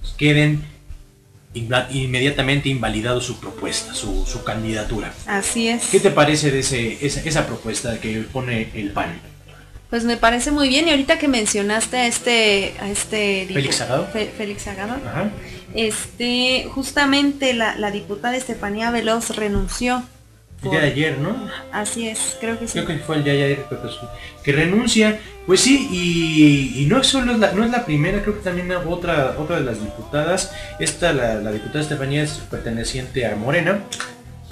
pues, 0.00 0.12
queden 0.12 0.62
inmediatamente 1.54 2.68
invalidado 2.68 3.20
su 3.20 3.40
propuesta, 3.40 3.94
su, 3.94 4.24
su 4.26 4.44
candidatura. 4.44 5.12
Así 5.26 5.66
es. 5.66 5.86
¿Qué 5.86 5.98
te 5.98 6.12
parece 6.12 6.52
de 6.52 6.60
ese, 6.60 7.04
esa, 7.04 7.20
esa 7.22 7.48
propuesta 7.48 8.00
que 8.00 8.20
pone 8.32 8.68
el 8.74 8.92
PAN? 8.92 9.31
Pues 9.92 10.04
me 10.04 10.16
parece 10.16 10.52
muy 10.52 10.70
bien. 10.70 10.88
Y 10.88 10.90
ahorita 10.90 11.18
que 11.18 11.28
mencionaste 11.28 11.98
a 11.98 12.06
este, 12.06 12.72
a 12.80 12.88
este 12.88 13.44
Félix 13.52 13.76
Salgado. 13.76 14.06
Fe- 14.06 14.32
Félix 14.34 14.62
Salgado, 14.62 14.94
Ajá. 15.06 15.28
este, 15.74 16.66
justamente 16.70 17.52
la, 17.52 17.76
la 17.76 17.90
diputada 17.90 18.34
Estefanía 18.34 18.90
Veloz 18.90 19.36
renunció. 19.36 20.02
El 20.64 20.70
día 20.70 20.80
de 20.80 20.86
ayer, 20.86 21.18
¿no? 21.18 21.36
Así 21.72 22.08
es, 22.08 22.38
creo 22.40 22.58
que 22.58 22.66
sí. 22.68 22.72
Creo 22.72 22.86
que 22.86 22.96
fue 23.04 23.16
el 23.16 23.24
día 23.24 23.34
de 23.34 23.44
ayer 23.44 23.64
que, 23.68 23.76
que 24.44 24.52
renuncia. 24.52 25.20
Pues 25.46 25.60
sí, 25.60 25.88
y, 25.92 26.82
y 26.82 26.86
no 26.86 26.98
es 26.98 27.08
solo 27.08 27.32
es 27.32 27.38
la, 27.38 27.52
no 27.52 27.62
es 27.62 27.70
la 27.70 27.84
primera, 27.84 28.22
creo 28.22 28.38
que 28.38 28.44
también 28.44 28.72
otra, 28.72 29.34
otra 29.38 29.56
de 29.56 29.64
las 29.66 29.78
diputadas, 29.78 30.52
esta, 30.78 31.12
la, 31.12 31.34
la 31.34 31.52
diputada 31.52 31.80
Estefanía 31.82 32.22
es 32.22 32.30
perteneciente 32.50 33.26
a 33.26 33.36
Morena. 33.36 33.80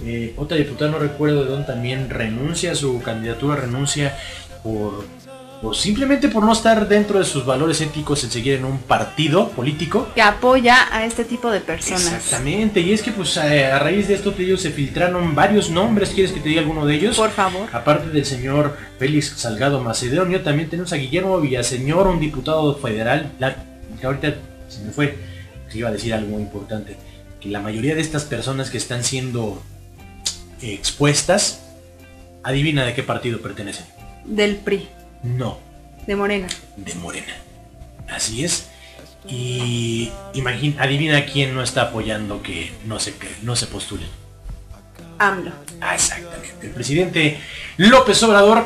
Eh, 0.05 0.35
otra 0.37 0.59
diputada, 0.59 0.91
no 0.91 0.99
recuerdo 0.99 1.45
de 1.45 1.51
dónde, 1.51 1.67
también 1.67 2.11
renuncia 2.11 2.75
su 2.75 3.01
candidatura, 3.01 3.57
renuncia 3.57 4.15
por, 4.63 5.07
por 5.61 5.77
simplemente 5.77 6.29
por 6.29 6.43
no 6.43 6.53
estar 6.53 6.89
dentro 6.89 7.19
de 7.19 7.25
sus 7.25 7.45
valores 7.45 7.81
éticos 7.81 8.25
en 8.25 8.31
seguir 8.31 8.55
en 8.55 8.65
un 8.65 8.79
partido 8.79 9.51
político. 9.51 10.09
Que 10.15 10.23
apoya 10.23 10.89
a 10.91 11.05
este 11.05 11.25
tipo 11.25 11.51
de 11.51 11.61
personas. 11.61 12.13
Exactamente, 12.13 12.81
y 12.81 12.93
es 12.93 13.03
que 13.03 13.13
pues 13.13 13.37
a, 13.37 13.77
a 13.77 13.79
raíz 13.79 14.09
de 14.09 14.15
esto 14.15 14.33
te 14.33 14.43
digo, 14.43 14.57
se 14.57 14.71
filtraron 14.71 15.35
varios 15.35 15.71
nombres, 15.71 16.11
¿quieres 16.11 16.33
que 16.33 16.41
te 16.41 16.49
diga 16.49 16.63
alguno 16.63 16.87
de 16.87 16.95
ellos? 16.95 17.17
Por 17.17 17.31
favor. 17.31 17.69
Aparte 17.73 18.09
del 18.11 18.25
señor 18.25 18.77
Félix 18.99 19.35
Salgado 19.37 19.83
Macedonio, 19.83 20.41
también 20.43 20.71
tenemos 20.71 20.93
a 20.93 20.97
Guillermo 20.97 21.39
Villaseñor, 21.41 22.07
un 22.07 22.21
diputado 22.21 22.75
federal, 22.77 23.33
la, 23.39 23.57
que 24.01 24.07
ahorita 24.07 24.35
se 24.69 24.81
me 24.83 24.93
fue, 24.93 25.19
que 25.71 25.79
iba 25.79 25.89
a 25.89 25.93
decir 25.93 26.15
algo 26.15 26.31
muy 26.31 26.43
importante, 26.43 26.97
que 27.41 27.49
la 27.49 27.61
mayoría 27.61 27.95
de 27.95 28.01
estas 28.01 28.25
personas 28.25 28.71
que 28.71 28.79
están 28.79 29.05
siendo 29.05 29.63
eh, 30.63 30.73
expuestas, 30.73 31.61
adivina 32.43 32.85
de 32.85 32.95
qué 32.95 33.03
partido 33.03 33.41
pertenecen. 33.41 33.85
Del 34.25 34.57
PRI, 34.57 34.89
No, 35.23 35.59
de 36.07 36.17
Morena. 36.17 36.49
de 36.77 36.95
Morena. 36.95 37.35
Así 38.09 38.45
es. 38.45 38.69
Y 39.29 40.11
imagina, 40.35 40.83
adivina 40.83 41.27
quién 41.27 41.55
no 41.55 41.63
está 41.63 41.83
apoyando 41.83 42.43
que 42.43 42.73
no 42.87 42.99
se, 42.99 43.15
que 43.17 43.29
no 43.43 43.55
se 43.55 43.67
postule. 43.67 44.07
AMLO. 45.19 45.53
Ah, 45.81 45.95
exactamente. 45.95 46.67
El 46.67 46.71
presidente 46.73 47.39
López 47.77 48.23
Obrador 48.23 48.65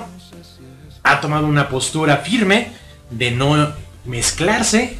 ha 1.03 1.21
tomado 1.21 1.47
una 1.47 1.69
postura 1.69 2.19
firme 2.19 2.69
de 3.11 3.33
no 3.33 3.75
mezclarse, 4.05 4.97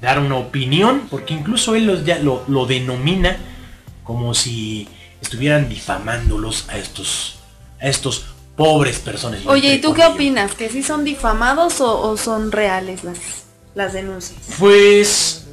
dar 0.00 0.20
una 0.20 0.36
opinión, 0.36 1.08
porque 1.10 1.34
incluso 1.34 1.74
él 1.74 1.86
los 1.86 2.04
ya 2.04 2.18
lo, 2.18 2.44
lo 2.46 2.66
denomina 2.66 3.38
como 4.04 4.34
si 4.34 4.88
estuvieran 5.20 5.68
difamándolos 5.68 6.68
a 6.68 6.76
estos, 6.76 7.38
a 7.80 7.88
estos 7.88 8.26
pobres 8.58 8.98
personas. 8.98 9.40
Oye, 9.46 9.74
¿y 9.74 9.80
tú 9.80 9.94
qué 9.94 10.04
opinas? 10.04 10.54
¿Que 10.54 10.68
sí 10.68 10.82
son 10.82 11.04
difamados 11.04 11.80
o, 11.80 12.00
o 12.00 12.16
son 12.18 12.52
reales 12.52 13.04
las, 13.04 13.18
las 13.74 13.94
denuncias? 13.94 14.40
Pues 14.58 15.46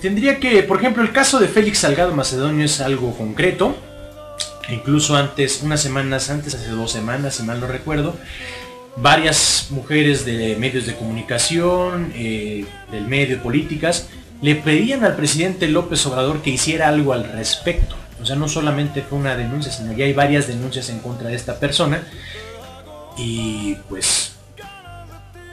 tendría 0.00 0.40
que, 0.40 0.64
por 0.64 0.78
ejemplo, 0.78 1.02
el 1.04 1.12
caso 1.12 1.38
de 1.38 1.46
Félix 1.46 1.78
Salgado 1.78 2.12
Macedonio 2.14 2.64
es 2.64 2.80
algo 2.80 3.16
concreto. 3.16 3.76
Incluso 4.70 5.14
antes, 5.14 5.60
unas 5.62 5.82
semanas 5.82 6.30
antes, 6.30 6.54
hace 6.54 6.70
dos 6.70 6.90
semanas, 6.90 7.34
si 7.34 7.42
mal 7.42 7.60
no 7.60 7.66
recuerdo, 7.66 8.16
varias 8.96 9.66
mujeres 9.70 10.24
de 10.24 10.56
medios 10.56 10.86
de 10.86 10.94
comunicación, 10.94 12.12
eh, 12.14 12.64
del 12.90 13.06
medio, 13.06 13.42
políticas, 13.42 14.06
le 14.40 14.54
pedían 14.54 15.04
al 15.04 15.16
presidente 15.16 15.68
López 15.68 16.06
Obrador 16.06 16.40
que 16.42 16.50
hiciera 16.50 16.88
algo 16.88 17.12
al 17.12 17.30
respecto. 17.32 17.96
O 18.22 18.26
sea, 18.26 18.36
no 18.36 18.48
solamente 18.48 19.02
fue 19.02 19.18
una 19.18 19.36
denuncia, 19.36 19.72
sino 19.72 19.92
ya 19.92 20.04
hay 20.04 20.12
varias 20.12 20.46
denuncias 20.46 20.88
en 20.90 21.00
contra 21.00 21.28
de 21.28 21.34
esta 21.36 21.58
persona. 21.58 22.02
Y 23.16 23.76
pues 23.88 24.32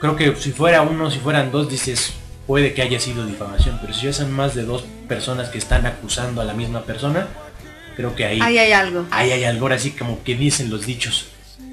creo 0.00 0.16
que 0.16 0.34
si 0.36 0.52
fuera 0.52 0.82
uno, 0.82 1.10
si 1.10 1.18
fueran 1.18 1.50
dos, 1.50 1.68
dices, 1.68 2.12
puede 2.46 2.72
que 2.72 2.82
haya 2.82 2.98
sido 3.00 3.26
difamación, 3.26 3.78
pero 3.80 3.92
si 3.92 4.06
ya 4.06 4.12
son 4.12 4.32
más 4.32 4.54
de 4.54 4.62
dos 4.64 4.84
personas 5.08 5.48
que 5.50 5.58
están 5.58 5.84
acusando 5.86 6.40
a 6.40 6.44
la 6.44 6.54
misma 6.54 6.82
persona, 6.82 7.26
creo 7.96 8.14
que 8.14 8.24
ahí, 8.24 8.38
Ahí 8.40 8.58
hay 8.58 8.72
algo. 8.72 9.06
ahí 9.10 9.30
hay 9.32 9.44
algo 9.44 9.62
ahora 9.66 9.76
así 9.76 9.90
como 9.90 10.22
que 10.22 10.34
dicen 10.36 10.70
los 10.70 10.86
dichos. 10.86 11.26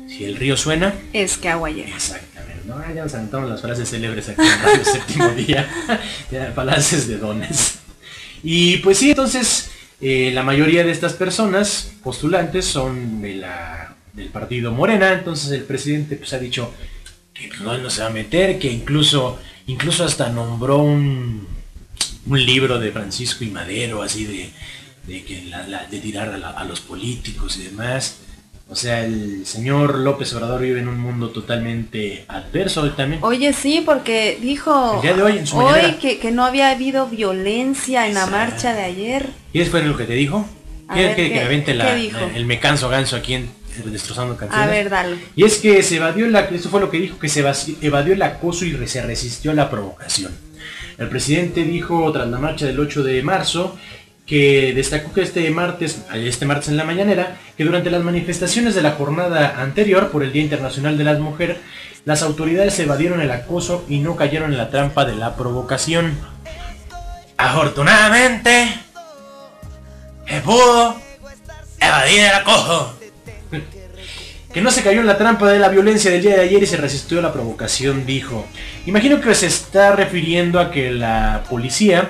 Si 0.08 0.26
el 0.26 0.36
río 0.38 0.58
suena, 0.58 0.94
Es 1.14 1.38
que 1.38 1.50
agua 1.50 1.70
llega. 1.70 1.90
exactamente, 1.96 2.62
¿no? 2.66 2.76
Ya 2.94 3.04
nos 3.04 3.14
aventamos 3.14 3.50
las 3.50 3.62
frases 3.62 3.90
célebres 3.90 4.30
aquí 4.30 4.42
en 4.42 4.62
Radio 4.64 4.84
Séptimo 4.92 5.30
Día, 5.30 5.70
ya, 6.32 6.54
palaces 6.56 7.08
de 7.08 7.18
dones. 7.18 7.76
Y 8.44 8.78
pues 8.78 8.98
sí, 8.98 9.12
entonces 9.12 9.67
eh, 10.02 10.32
la 10.34 10.44
mayoría 10.44 10.84
de 10.84 10.92
estas 10.92 11.14
personas 11.14 11.92
postulantes 12.04 12.66
son 12.66 13.22
de 13.22 13.36
la, 13.36 13.96
del 14.14 14.28
partido 14.30 14.72
Morena, 14.72 15.14
entonces 15.14 15.52
el 15.52 15.64
presidente 15.64 16.16
pues 16.18 16.34
ha 16.34 16.40
dicho 16.40 16.74
que 17.34 17.50
no, 17.62 17.78
no 17.78 17.90
se 17.90 18.02
va 18.02 18.08
a 18.08 18.12
meter, 18.12 18.60
que 18.60 18.72
incluso, 18.72 19.40
incluso 19.68 20.04
hasta 20.04 20.30
nombró 20.30 20.78
un, 20.80 21.48
un 22.26 22.46
libro 22.46 22.80
de 22.80 22.92
Francisco 22.92 23.44
y 23.44 23.50
Madero, 23.50 24.02
así 24.02 24.26
de, 24.26 24.50
de, 25.08 25.24
que 25.24 25.44
la- 25.46 25.86
de 25.86 26.00
tirar 26.00 26.30
a 26.34 26.64
los 26.66 26.80
políticos 26.82 27.58
y 27.58 27.64
demás. 27.64 28.18
O 28.70 28.76
sea, 28.76 29.06
el 29.06 29.46
señor 29.46 29.98
López 30.00 30.34
Obrador 30.34 30.62
vive 30.62 30.80
en 30.82 30.90
un 30.90 31.00
mundo 31.00 31.30
totalmente 31.30 32.26
adverso 32.28 32.82
hoy 32.82 32.90
también. 32.92 33.22
Oye, 33.24 33.54
sí, 33.54 33.82
porque 33.86 34.38
dijo 34.42 34.96
El 34.96 35.02
día 35.02 35.14
de 35.14 35.24
hoy, 35.24 35.38
en 35.38 35.48
su 35.48 35.58
hoy 35.58 35.66
mañanera. 35.72 36.00
que, 36.00 36.20
que 36.20 36.32
no 36.32 36.44
había 36.44 36.70
habido 36.72 37.08
violencia 37.08 38.08
en 38.08 38.14
la 38.14 38.26
marcha 38.26 38.74
de 38.74 38.84
ayer. 38.84 39.30
¿Quieres 39.54 39.72
ver 39.72 39.86
lo 39.86 39.96
que 39.96 40.04
te 40.04 40.14
dijo? 40.14 40.46
¿Quieres 40.94 41.16
que, 41.16 41.24
que 41.24 41.30
¿qué- 41.30 41.36
me 41.36 41.46
aviente 41.46 41.72
qué 41.72 41.78
la- 41.78 41.96
el 42.36 42.46
me 42.46 42.60
canso 42.60 42.90
ganso 42.90 43.16
aquí 43.16 43.36
en, 43.36 43.50
destrozando 43.86 44.36
canciones? 44.36 44.68
A 44.68 44.70
ver, 44.70 44.90
dale. 44.90 45.18
Y 45.38 45.46
es 45.46 45.60
que 45.60 45.82
se 45.82 45.96
evadió 45.96 46.28
la, 46.28 46.42
esto 46.42 46.68
fue 46.70 46.82
lo 46.82 46.90
que 46.92 46.98
dijo, 47.00 47.18
que 47.20 47.30
se 47.30 47.46
evadió 47.82 48.14
el 48.14 48.22
acoso 48.22 48.66
y 48.66 48.86
se 48.88 49.02
resistió 49.02 49.52
a 49.52 49.54
la 49.54 49.70
provocación. 49.70 50.34
El 50.98 51.08
presidente 51.08 51.64
dijo 51.64 52.12
tras 52.12 52.28
la 52.28 52.38
marcha 52.40 52.66
del 52.66 52.80
8 52.80 53.04
de 53.04 53.22
marzo 53.22 53.78
que 54.28 54.74
destacó 54.76 55.14
que 55.14 55.22
este 55.22 55.50
martes, 55.52 56.02
este 56.14 56.46
martes 56.46 56.68
en 56.68 56.76
la 56.76 56.84
mañanera, 56.84 57.38
que 57.56 57.64
durante 57.64 57.90
las 57.90 58.04
manifestaciones 58.04 58.76
de 58.76 58.82
la 58.82 58.92
jornada 58.92 59.62
anterior 59.62 60.12
por 60.12 60.22
el 60.22 60.34
Día 60.34 60.44
Internacional 60.44 60.98
de 60.98 61.06
las 61.06 61.20
Mujeres, 61.20 61.58
las 62.04 62.22
autoridades 62.22 62.78
evadieron 62.80 63.22
el 63.22 63.32
acoso 63.32 63.86
y 63.88 64.00
no 64.00 64.18
cayeron 64.18 64.52
en 64.52 64.58
la 64.58 64.70
trampa 64.70 65.06
de 65.06 65.16
la 65.16 65.38
provocación. 65.38 66.18
Afortunadamente, 67.38 68.68
se 70.28 70.42
pudo 70.42 70.98
evadir 71.80 72.20
el 72.20 72.34
acoso. 72.34 73.00
Que 74.54 74.62
no 74.62 74.72
se 74.72 74.82
cayó 74.82 75.02
en 75.02 75.08
la 75.08 75.20
trampa 75.20 75.52
de 75.52 75.60
la 75.60 75.68
violencia 75.68 76.10
del 76.10 76.24
día 76.24 76.36
de 76.36 76.42
ayer 76.42 76.64
y 76.64 76.66
se 76.66 76.78
resistió 76.78 77.20
a 77.20 77.22
la 77.22 77.34
provocación, 77.34 78.08
dijo. 78.08 78.48
Imagino 78.88 79.22
que 79.22 79.36
se 79.36 79.46
está 79.46 79.92
refiriendo 79.96 80.60
a 80.60 80.72
que 80.72 80.90
la 80.90 81.44
policía, 81.48 82.10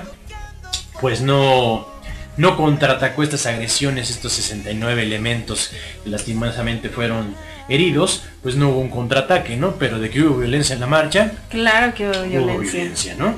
pues 0.98 1.20
no, 1.20 1.97
no 2.38 2.56
contraatacó 2.56 3.22
estas 3.22 3.44
agresiones, 3.46 4.10
estos 4.10 4.32
69 4.32 5.02
elementos 5.02 5.70
que 6.02 6.10
lastimosamente 6.10 6.88
fueron 6.88 7.34
heridos, 7.68 8.22
pues 8.42 8.56
no 8.56 8.70
hubo 8.70 8.80
un 8.80 8.88
contraataque, 8.88 9.56
¿no? 9.56 9.74
Pero 9.74 9.98
de 9.98 10.08
que 10.08 10.22
hubo 10.22 10.38
violencia 10.38 10.72
en 10.74 10.80
la 10.80 10.86
marcha, 10.86 11.32
Claro 11.50 11.92
que 11.94 12.08
hubo 12.08 12.18
hubo 12.20 12.26
violencia. 12.26 12.72
violencia, 12.72 13.14
¿no? 13.18 13.34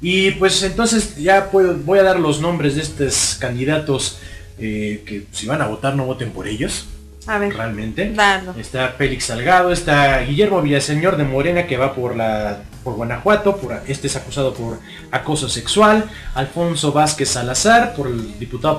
Y 0.00 0.32
pues 0.32 0.62
entonces 0.62 1.16
ya 1.16 1.50
puedo, 1.50 1.76
voy 1.76 1.98
a 1.98 2.02
dar 2.04 2.18
los 2.18 2.40
nombres 2.40 2.74
de 2.76 2.82
estos 2.82 3.36
candidatos 3.40 4.18
eh, 4.58 5.02
que 5.06 5.24
si 5.32 5.46
van 5.46 5.60
a 5.62 5.66
votar 5.66 5.94
no 5.94 6.04
voten 6.06 6.30
por 6.30 6.48
ellos. 6.48 6.86
A 7.26 7.36
ver. 7.38 7.52
realmente. 7.54 8.12
Está 8.58 8.88
Félix 8.96 9.24
Salgado, 9.24 9.70
está 9.70 10.20
Guillermo 10.20 10.62
Villaseñor 10.62 11.16
de 11.18 11.24
Morena 11.24 11.66
que 11.66 11.76
va 11.76 11.94
por 11.94 12.16
la 12.16 12.62
por 12.82 12.94
Guanajuato, 12.94 13.56
por 13.56 13.80
este 13.86 14.06
es 14.06 14.16
acusado 14.16 14.54
por 14.54 14.78
acoso 15.10 15.48
sexual, 15.48 16.04
Alfonso 16.34 16.92
Vázquez 16.92 17.28
Salazar 17.28 17.94
por 17.94 18.06
el 18.06 18.38
diputado 18.38 18.78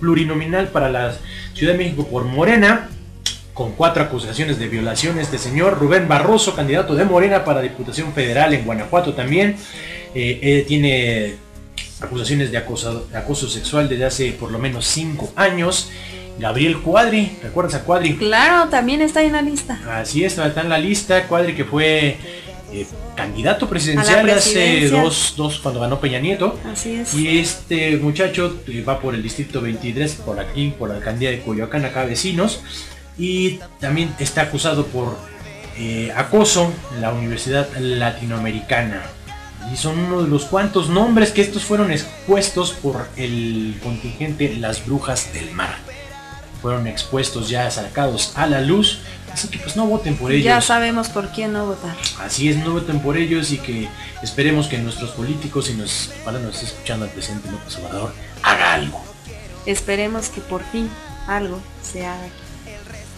plurinominal 0.00 0.68
para 0.68 0.90
la 0.90 1.14
Ciudad 1.54 1.72
de 1.72 1.78
México 1.78 2.06
por 2.06 2.24
Morena, 2.24 2.88
con 3.54 3.72
cuatro 3.72 4.02
acusaciones 4.02 4.58
de 4.58 4.68
violación 4.68 5.18
este 5.18 5.38
señor, 5.38 5.78
Rubén 5.78 6.08
Barroso, 6.08 6.54
candidato 6.54 6.94
de 6.94 7.04
Morena 7.04 7.44
para 7.44 7.62
Diputación 7.62 8.12
Federal 8.12 8.52
en 8.52 8.64
Guanajuato 8.64 9.14
también, 9.14 9.56
Eh, 10.18 10.40
él 10.40 10.64
tiene 10.66 11.34
acusaciones 12.00 12.50
de 12.50 12.56
acoso, 12.56 13.06
de 13.12 13.18
acoso 13.18 13.48
sexual 13.48 13.86
desde 13.86 14.06
hace 14.06 14.32
por 14.32 14.50
lo 14.50 14.58
menos 14.58 14.86
cinco 14.86 15.30
años. 15.36 15.90
Gabriel 16.38 16.80
Cuadri, 16.80 17.36
¿recuerdas 17.42 17.74
a 17.74 17.84
Cuadri? 17.84 18.16
Claro, 18.16 18.70
también 18.70 19.02
está 19.02 19.22
en 19.22 19.32
la 19.32 19.42
lista. 19.42 19.78
Así 19.90 20.24
es, 20.24 20.38
está 20.38 20.60
en 20.62 20.70
la 20.70 20.78
lista. 20.78 21.26
Cuadri 21.28 21.54
que 21.54 21.64
fue 21.64 22.16
eh, 22.72 22.86
candidato 23.14 23.68
presidencial 23.68 24.28
hace 24.30 24.88
dos, 24.88 25.34
dos 25.36 25.60
cuando 25.60 25.80
ganó 25.80 26.00
Peña 26.00 26.18
Nieto. 26.18 26.58
Así 26.64 26.94
es. 26.94 27.14
Y 27.14 27.38
este 27.38 27.96
muchacho 27.96 28.56
eh, 28.66 28.82
va 28.82 29.00
por 29.00 29.14
el 29.14 29.22
distrito 29.22 29.60
23, 29.60 30.14
por 30.16 30.40
aquí, 30.40 30.74
por 30.76 30.88
la 30.88 30.96
alcaldía 30.96 31.30
de 31.30 31.40
Coyoacán, 31.42 31.84
acá 31.84 32.04
vecinos. 32.04 32.60
Y 33.18 33.60
también 33.80 34.14
está 34.18 34.42
acusado 34.42 34.86
por 34.86 35.16
eh, 35.78 36.12
acoso 36.16 36.72
en 36.94 37.02
la 37.02 37.12
Universidad 37.12 37.68
Latinoamericana. 37.78 39.02
Y 39.72 39.76
son 39.76 39.98
uno 39.98 40.22
de 40.22 40.28
los 40.28 40.44
cuantos 40.44 40.88
nombres 40.88 41.32
que 41.32 41.42
estos 41.42 41.64
fueron 41.64 41.90
expuestos 41.90 42.72
por 42.72 43.08
el 43.16 43.76
contingente 43.82 44.54
Las 44.56 44.86
Brujas 44.86 45.32
del 45.32 45.50
Mar. 45.52 45.85
Fueron 46.62 46.86
expuestos 46.86 47.48
ya 47.48 47.70
sacados 47.70 48.32
a 48.34 48.46
la 48.46 48.60
luz. 48.60 49.00
Así 49.32 49.48
que 49.48 49.58
pues 49.58 49.76
no 49.76 49.86
voten 49.86 50.16
por 50.16 50.32
ellos. 50.32 50.44
Ya 50.44 50.60
sabemos 50.60 51.08
por 51.08 51.28
quién 51.30 51.52
no 51.52 51.66
votar. 51.66 51.94
Así 52.20 52.48
es, 52.48 52.56
no 52.56 52.72
voten 52.72 53.00
por 53.00 53.18
ellos 53.18 53.52
y 53.52 53.58
que 53.58 53.88
esperemos 54.22 54.66
que 54.66 54.78
nuestros 54.78 55.10
políticos 55.10 55.68
y 55.68 55.74
nos, 55.74 56.10
ojalá 56.22 56.38
nos 56.38 56.54
esté 56.54 56.66
escuchando 56.66 57.04
al 57.04 57.10
presidente 57.10 57.50
López 57.50 57.76
Obrador, 57.76 58.14
haga 58.42 58.74
algo. 58.74 59.04
Esperemos 59.66 60.30
que 60.30 60.40
por 60.40 60.64
fin 60.64 60.88
algo 61.26 61.60
se 61.82 62.06
haga. 62.06 62.28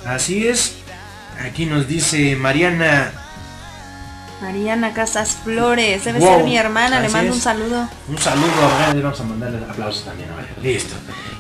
Así 0.05 0.47
es. 0.49 0.75
Aquí 1.41 1.67
nos 1.67 1.87
dice 1.87 2.35
Mariana, 2.35 3.13
Mariana 4.41 4.93
Casas 4.93 5.37
Flores, 5.43 6.05
debe 6.05 6.21
Wow, 6.21 6.37
ser 6.37 6.45
mi 6.45 6.57
hermana, 6.57 7.01
le 7.01 7.09
mando 7.09 7.31
es. 7.31 7.37
un 7.37 7.43
saludo. 7.43 7.89
un 8.09 8.19
saludo 8.19 8.47
a 8.63 8.93
vamos 8.95 9.21
a 9.21 9.25
mandarle 9.25 9.59
aplausos 9.69 10.05
también. 10.05 10.29
ver, 10.37 10.47
Listo. 10.63 10.95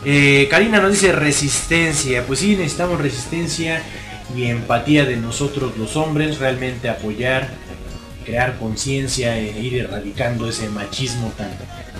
Eh, 0.05 0.49
Karina 0.51 0.81
nos 0.81 0.93
dice 0.93 1.13
resistencia. 1.13 2.25
Pues 2.27 2.41
sí, 2.41 2.57
necesitamos 2.57 3.01
resistencia 3.01 3.83
y 4.35 4.47
empatía 4.47 5.05
de 5.05 5.17
nosotros 5.17 5.77
los 5.79 5.97
hombres, 5.97 6.39
realmente 6.39 6.89
apoyar, 6.89 7.49
crear 8.25 8.59
conciencia 8.59 9.39
e 9.39 9.61
ir 9.61 9.77
erradicando 9.77 10.49
ese 10.49 10.69
machismo 10.69 11.33
tan, 11.37 11.51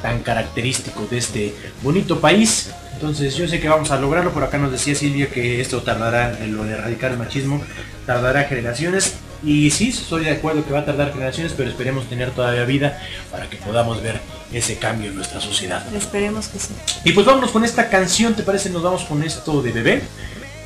tan 0.03 0.21
característico 0.21 1.07
de 1.11 1.19
este 1.19 1.55
bonito 1.83 2.21
país. 2.21 2.71
Entonces 2.95 3.37
yo 3.37 3.47
sé 3.47 3.61
que 3.61 3.69
vamos 3.69 3.93
a 3.93 4.01
lograrlo, 4.01 4.33
por 4.33 4.43
acá 4.43 4.59
nos 4.59 4.73
decía 4.73 4.95
Silvia 4.97 5.29
que 5.31 5.61
esto 5.61 5.81
tardará, 5.83 6.37
en 6.41 6.57
lo 6.57 6.65
de 6.65 6.73
erradicar 6.73 7.13
el 7.13 7.19
machismo, 7.19 7.63
tardará 8.05 8.45
generaciones. 8.45 9.15
Y 9.45 9.71
sí, 9.71 9.91
estoy 9.91 10.25
de 10.25 10.31
acuerdo 10.33 10.65
que 10.65 10.73
va 10.73 10.81
a 10.81 10.85
tardar 10.85 11.13
generaciones, 11.13 11.53
pero 11.57 11.71
esperemos 11.71 12.09
tener 12.09 12.31
todavía 12.33 12.65
vida 12.65 13.01
para 13.31 13.49
que 13.49 13.57
podamos 13.57 14.03
ver 14.03 14.21
ese 14.53 14.79
cambio 14.79 15.11
en 15.11 15.17
nuestra 15.17 15.41
sociedad. 15.41 15.85
Esperemos 15.95 16.49
que 16.49 16.59
sí. 16.59 16.75
Y 17.05 17.13
pues 17.13 17.25
vámonos 17.27 17.51
con 17.51 17.65
esta 17.65 17.89
canción, 17.89 18.35
¿te 18.35 18.43
parece? 18.43 18.71
Nos 18.71 18.83
vamos 18.83 19.05
con 19.05 19.23
esto 19.23 19.63
de 19.63 19.71
bebé, 19.73 20.03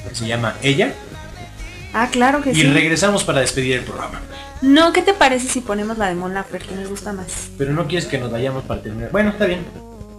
que 0.08 0.14
se 0.14 0.26
llama 0.26 0.56
Ella, 0.62 0.92
Ah, 1.94 2.08
claro 2.10 2.40
que 2.40 2.52
y 2.52 2.54
sí. 2.54 2.62
regresamos 2.62 3.22
para 3.22 3.40
despedir 3.40 3.74
el 3.76 3.84
programa. 3.84 4.18
No, 4.62 4.94
¿qué 4.94 5.02
te 5.02 5.12
parece 5.12 5.46
si 5.48 5.60
ponemos 5.60 5.98
la 5.98 6.08
de 6.08 6.14
Mon 6.14 6.32
Laferte 6.32 6.68
que 6.68 6.74
me 6.74 6.86
gusta 6.86 7.12
más? 7.12 7.50
Pero 7.58 7.74
no 7.74 7.86
quieres 7.86 8.06
que 8.08 8.16
nos 8.16 8.30
vayamos 8.30 8.64
para 8.64 8.80
terminar. 8.80 9.10
Bueno, 9.10 9.28
está 9.28 9.44
bien. 9.44 9.60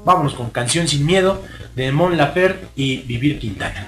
Vámonos 0.06 0.36
con 0.36 0.52
Canción 0.52 0.88
Sin 0.88 1.04
Miedo 1.04 1.42
de 1.76 1.92
Mon 1.92 2.16
Laferte 2.16 2.68
y 2.76 2.98
Vivir 2.98 3.40
Quintana. 3.40 3.88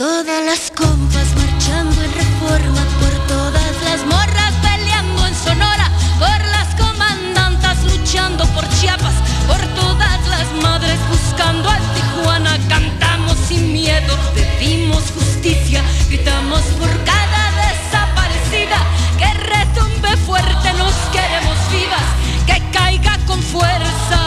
todas 0.00 0.42
las 0.46 0.70
compas 0.70 1.26
marchando 1.36 2.02
en 2.02 2.12
reforma, 2.14 2.82
por 3.00 3.26
todas 3.28 3.74
las 3.84 4.00
morras 4.06 4.54
peleando 4.62 5.26
en 5.26 5.34
Sonora, 5.34 5.90
por 6.18 6.40
las 6.56 6.68
comandantas 6.80 7.84
luchando 7.84 8.46
por 8.54 8.66
Chiapas, 8.80 9.12
por 9.46 9.60
todas 9.78 10.26
las 10.26 10.50
madres 10.62 10.98
buscando 11.10 11.68
al 11.68 11.82
Tijuana, 11.92 12.58
cantamos 12.66 13.36
sin 13.46 13.74
miedo, 13.74 14.16
pedimos 14.34 15.02
justicia, 15.14 15.84
gritamos 16.08 16.62
por 16.80 16.88
cada 17.04 17.44
desaparecida, 17.60 18.78
que 19.18 19.34
retumbe 19.54 20.16
fuerte, 20.24 20.72
nos 20.78 20.94
queremos 21.12 21.58
vivas, 21.70 22.08
que 22.46 22.58
caiga 22.72 23.18
con 23.26 23.42
fuerza 23.42 24.22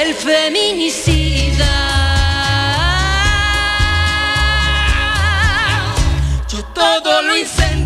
el 0.00 0.14
feminicida. 0.14 1.93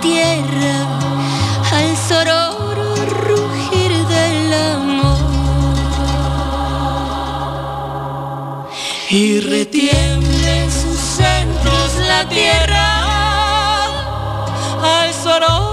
tierra 0.00 0.86
al 1.72 1.96
sororo 1.96 2.94
rugir 3.28 3.92
del 4.06 4.54
amor. 4.54 5.18
Y 9.10 9.40
retiemble 9.40 10.64
en 10.64 10.70
sus 10.70 10.98
centros 10.98 11.96
la 12.08 12.28
tierra 12.28 12.86
al 14.82 15.12
sonoro 15.12 15.69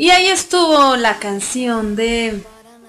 Y 0.00 0.08
ahí 0.08 0.28
estuvo 0.28 0.96
la 0.96 1.18
canción 1.18 1.94
de... 1.94 2.40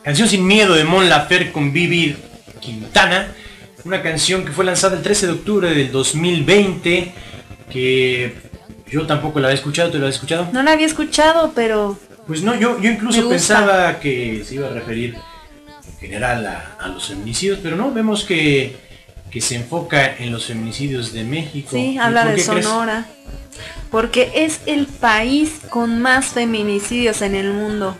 Canción 0.02 0.30
sin 0.30 0.48
miedo 0.48 0.76
de 0.76 0.86
Mon 0.86 1.10
Lafer 1.10 1.52
con 1.52 1.74
Vivi 1.74 2.16
Quintana. 2.62 3.36
Una 3.84 4.02
canción 4.02 4.46
que 4.46 4.54
fue 4.54 4.64
lanzada 4.64 4.96
el 4.96 5.04
13 5.04 5.28
de 5.28 5.34
octubre 5.34 5.70
del 5.72 5.92
2020. 5.92 7.14
Que 7.70 8.34
yo 8.90 9.06
tampoco 9.08 9.42
la 9.42 9.50
había 9.50 9.56
escuchado. 9.56 9.92
¿Tú 9.92 9.98
la 9.98 10.08
has 10.08 10.16
escuchado? 10.16 10.48
No 10.54 10.64
la 10.64 10.72
había 10.72 10.86
escuchado, 10.86 11.52
pero... 11.54 12.00
Pues 12.28 12.44
no, 12.44 12.56
yo, 12.56 12.80
yo 12.80 12.90
incluso 12.90 13.28
pensaba 13.28 14.00
que 14.00 14.46
se 14.48 14.56
iba 14.56 14.68
a 14.68 14.72
referir 14.72 15.16
en 15.16 16.00
general 16.00 16.46
a, 16.46 16.78
a 16.80 16.88
los 16.88 17.10
feminicidios, 17.10 17.60
pero 17.62 17.76
no, 17.76 17.92
vemos 17.92 18.24
que, 18.24 18.78
que 19.32 19.42
se 19.42 19.56
enfoca 19.56 20.18
en 20.18 20.32
los 20.32 20.46
feminicidios 20.46 21.14
de 21.14 21.24
México. 21.24 21.70
Sí, 21.72 21.94
¿Y 21.94 21.98
habla 21.98 22.26
de 22.26 22.34
crees? 22.34 22.46
Sonora. 22.46 23.06
Porque 23.90 24.32
es 24.36 24.62
el 24.66 24.88
país 24.88 25.62
con 25.70 26.02
más 26.02 26.28
feminicidios 26.28 27.22
en 27.22 27.36
el 27.36 27.52
mundo. 27.54 27.98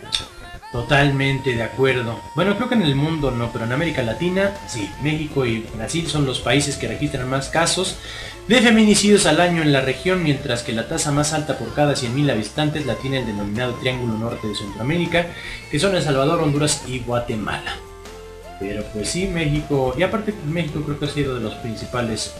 Totalmente 0.72 1.54
de 1.54 1.62
acuerdo. 1.62 2.18
Bueno, 2.34 2.56
creo 2.56 2.68
que 2.70 2.74
en 2.76 2.82
el 2.82 2.94
mundo 2.94 3.30
no, 3.30 3.52
pero 3.52 3.66
en 3.66 3.72
América 3.72 4.02
Latina, 4.02 4.52
sí, 4.66 4.88
México 5.02 5.44
y 5.44 5.60
Brasil 5.76 6.06
son 6.08 6.24
los 6.24 6.40
países 6.40 6.76
que 6.76 6.88
registran 6.88 7.28
más 7.28 7.50
casos 7.50 7.98
de 8.48 8.60
feminicidios 8.60 9.26
al 9.26 9.40
año 9.40 9.60
en 9.60 9.70
la 9.70 9.82
región, 9.82 10.22
mientras 10.22 10.62
que 10.62 10.72
la 10.72 10.88
tasa 10.88 11.12
más 11.12 11.34
alta 11.34 11.58
por 11.58 11.74
cada 11.74 11.92
100.000 11.92 12.30
habitantes 12.30 12.86
la 12.86 12.94
tiene 12.94 13.18
el 13.18 13.26
denominado 13.26 13.74
Triángulo 13.74 14.14
Norte 14.14 14.48
de 14.48 14.54
Centroamérica, 14.54 15.26
que 15.70 15.78
son 15.78 15.94
El 15.94 16.02
Salvador, 16.02 16.40
Honduras 16.40 16.82
y 16.88 17.00
Guatemala. 17.00 17.76
Pero 18.62 18.84
pues 18.92 19.08
sí, 19.08 19.26
México, 19.26 19.92
y 19.98 20.04
aparte 20.04 20.32
México 20.46 20.82
creo 20.84 20.98
que 20.98 21.06
ha 21.06 21.08
sido 21.08 21.34
de 21.34 21.40
los 21.40 21.54
principales 21.54 22.32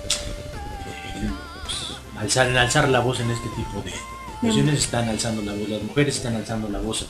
eh, 1.16 1.28
pues, 1.64 1.96
alzar, 2.16 2.48
en 2.48 2.56
alzar 2.56 2.88
la 2.88 3.00
voz 3.00 3.18
en 3.18 3.30
este 3.30 3.48
tipo 3.48 3.82
de 3.84 3.92
cuestiones, 4.40 4.78
están 4.78 5.08
alzando 5.08 5.42
la 5.42 5.52
voz, 5.52 5.68
las 5.68 5.82
mujeres 5.82 6.16
están 6.16 6.36
alzando 6.36 6.68
la 6.68 6.78
voz 6.78 7.08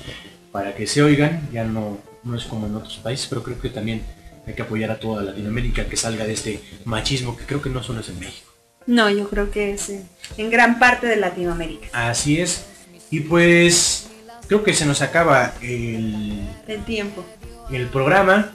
para 0.50 0.74
que 0.74 0.86
se 0.86 1.02
oigan, 1.02 1.46
ya 1.52 1.64
no, 1.64 1.98
no 2.24 2.36
es 2.36 2.44
como 2.44 2.66
en 2.66 2.74
otros 2.74 2.96
países, 2.98 3.26
pero 3.28 3.42
creo 3.42 3.60
que 3.60 3.68
también 3.68 4.02
hay 4.46 4.54
que 4.54 4.62
apoyar 4.62 4.90
a 4.90 4.98
toda 4.98 5.22
Latinoamérica 5.22 5.84
que 5.84 5.96
salga 5.96 6.24
de 6.24 6.32
este 6.32 6.60
machismo 6.86 7.36
que 7.36 7.44
creo 7.44 7.60
que 7.60 7.68
no 7.68 7.82
solo 7.82 8.00
es 8.00 8.08
en 8.08 8.18
México. 8.18 8.50
No, 8.86 9.10
yo 9.10 9.28
creo 9.28 9.50
que 9.50 9.72
es 9.72 9.90
en, 9.90 10.08
en 10.38 10.50
gran 10.50 10.78
parte 10.78 11.06
de 11.06 11.16
Latinoamérica. 11.16 11.88
Así 11.92 12.40
es. 12.40 12.64
Y 13.10 13.20
pues 13.20 14.08
creo 14.48 14.64
que 14.64 14.72
se 14.72 14.86
nos 14.86 15.02
acaba 15.02 15.52
el, 15.60 16.48
El 16.66 16.84
tiempo. 16.84 17.24
el 17.70 17.88
programa. 17.88 18.50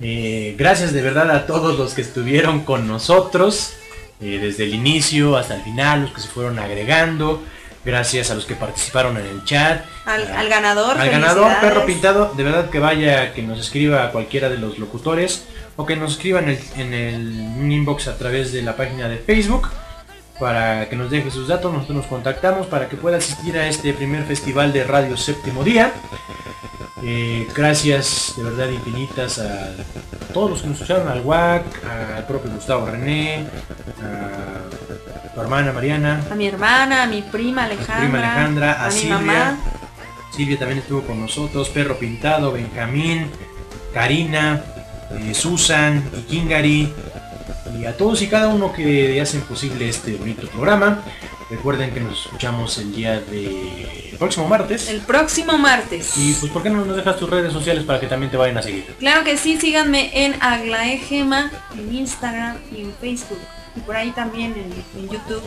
Eh, 0.00 0.54
gracias 0.56 0.92
de 0.92 1.02
verdad 1.02 1.30
a 1.30 1.46
todos 1.46 1.76
los 1.78 1.94
que 1.94 2.02
estuvieron 2.02 2.60
con 2.64 2.86
nosotros. 2.88 3.72
eh, 4.20 4.38
desde 4.42 4.64
el 4.64 4.74
inicio 4.74 5.36
hasta 5.36 5.54
el 5.54 5.62
final, 5.62 6.02
los 6.02 6.10
que 6.12 6.20
se 6.20 6.28
fueron 6.28 6.58
agregando. 6.58 7.40
Gracias 7.84 8.30
a 8.32 8.34
los 8.34 8.44
que 8.46 8.54
participaron 8.56 9.16
en 9.16 9.24
el 9.26 9.44
chat. 9.44 9.84
Al, 10.06 10.26
a- 10.32 10.40
al 10.40 10.48
ganador. 10.48 10.98
Al 10.98 11.08
ganador, 11.10 11.52
perro 11.60 11.86
pintado, 11.86 12.32
de 12.36 12.42
verdad 12.42 12.68
que 12.70 12.80
vaya, 12.80 13.32
que 13.32 13.42
nos 13.42 13.60
escriba 13.60 14.04
a 14.04 14.10
cualquiera 14.10 14.48
de 14.50 14.58
los 14.58 14.78
locutores 14.78 15.44
o 15.76 15.86
que 15.86 15.94
nos 15.94 16.12
escriba 16.12 16.40
en 16.40 16.48
el, 16.50 16.58
en 16.76 16.94
el 16.94 17.16
un 17.56 17.70
inbox 17.70 18.08
a 18.08 18.18
través 18.18 18.52
de 18.52 18.62
la 18.62 18.74
página 18.76 19.08
de 19.08 19.18
Facebook 19.18 19.68
para 20.38 20.88
que 20.88 20.96
nos 20.96 21.10
deje 21.10 21.30
sus 21.30 21.48
datos, 21.48 21.72
nosotros 21.72 21.96
nos 21.98 22.06
contactamos 22.06 22.66
para 22.66 22.88
que 22.88 22.96
pueda 22.96 23.16
asistir 23.18 23.56
a 23.58 23.66
este 23.66 23.92
primer 23.92 24.24
festival 24.24 24.72
de 24.72 24.84
Radio 24.84 25.16
Séptimo 25.16 25.64
Día. 25.64 25.92
Eh, 27.02 27.46
gracias 27.54 28.34
de 28.36 28.42
verdad 28.42 28.68
infinitas 28.70 29.38
a, 29.38 29.44
a 29.44 30.32
todos 30.32 30.50
los 30.50 30.62
que 30.62 30.68
nos 30.68 30.76
escucharon, 30.80 31.08
al 31.08 31.20
WAC, 31.20 31.62
al 32.16 32.26
propio 32.26 32.50
Gustavo 32.50 32.86
René, 32.86 33.46
a 34.02 35.34
tu 35.34 35.40
hermana 35.40 35.72
Mariana, 35.72 36.22
A 36.30 36.34
mi 36.34 36.46
hermana, 36.48 37.04
a 37.04 37.06
mi 37.06 37.22
prima 37.22 37.64
Alejandra. 37.64 37.98
prima 38.00 38.18
Alejandra, 38.18 38.84
a, 38.84 38.86
mi 38.88 38.92
Silvia. 38.92 39.16
mamá. 39.18 39.58
Silvia 40.34 40.58
también 40.58 40.78
estuvo 40.80 41.02
con 41.02 41.20
nosotros, 41.20 41.68
Perro 41.68 41.98
Pintado, 41.98 42.52
Benjamín, 42.52 43.30
Karina, 43.94 44.62
eh, 45.12 45.34
Susan 45.34 46.04
y 46.16 46.22
Kingari. 46.22 46.92
Y 47.76 47.84
a 47.86 47.96
todos 47.96 48.22
y 48.22 48.28
cada 48.28 48.48
uno 48.48 48.72
que 48.72 49.20
hacen 49.20 49.40
posible 49.42 49.88
este 49.88 50.16
bonito 50.16 50.46
programa. 50.48 51.02
Recuerden 51.50 51.92
que 51.92 52.00
nos 52.00 52.26
escuchamos 52.26 52.76
el 52.78 52.94
día 52.94 53.20
de 53.20 54.08
el 54.12 54.18
próximo 54.18 54.48
martes. 54.48 54.88
El 54.88 55.00
próximo 55.00 55.56
martes. 55.56 56.12
Y 56.16 56.34
pues 56.34 56.52
¿por 56.52 56.62
qué 56.62 56.70
no 56.70 56.84
nos 56.84 56.96
dejas 56.96 57.16
tus 57.16 57.30
redes 57.30 57.52
sociales 57.52 57.84
para 57.84 58.00
que 58.00 58.06
también 58.06 58.30
te 58.30 58.36
vayan 58.36 58.58
a 58.58 58.62
seguir? 58.62 58.84
Claro 58.98 59.24
que 59.24 59.38
sí, 59.38 59.58
síganme 59.58 60.10
en 60.12 60.42
Aglaegema, 60.42 61.50
en 61.74 61.94
Instagram 61.94 62.58
y 62.70 62.82
en 62.82 62.92
Facebook. 63.00 63.38
Y 63.76 63.80
por 63.80 63.96
ahí 63.96 64.10
también 64.10 64.52
en, 64.54 65.00
en 65.00 65.08
YouTube, 65.08 65.42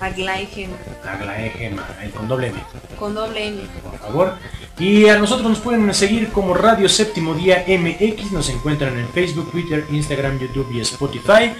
Aglaegema, 0.00 0.76
Aglaegema, 1.04 1.86
con 2.16 2.28
doble 2.28 2.48
M. 2.48 2.58
con 2.98 3.14
doble 3.14 3.48
N. 3.48 3.60
favor. 4.04 4.34
Y 4.78 5.06
a 5.08 5.18
nosotros 5.18 5.48
nos 5.48 5.60
pueden 5.60 5.92
seguir 5.94 6.30
como 6.30 6.52
Radio 6.52 6.88
Séptimo 6.88 7.34
Día 7.34 7.64
MX, 7.68 8.32
nos 8.32 8.48
encuentran 8.48 8.98
en 8.98 9.08
Facebook, 9.08 9.52
Twitter, 9.52 9.84
Instagram, 9.90 10.40
YouTube 10.40 10.68
y 10.72 10.80
Spotify. 10.80 11.52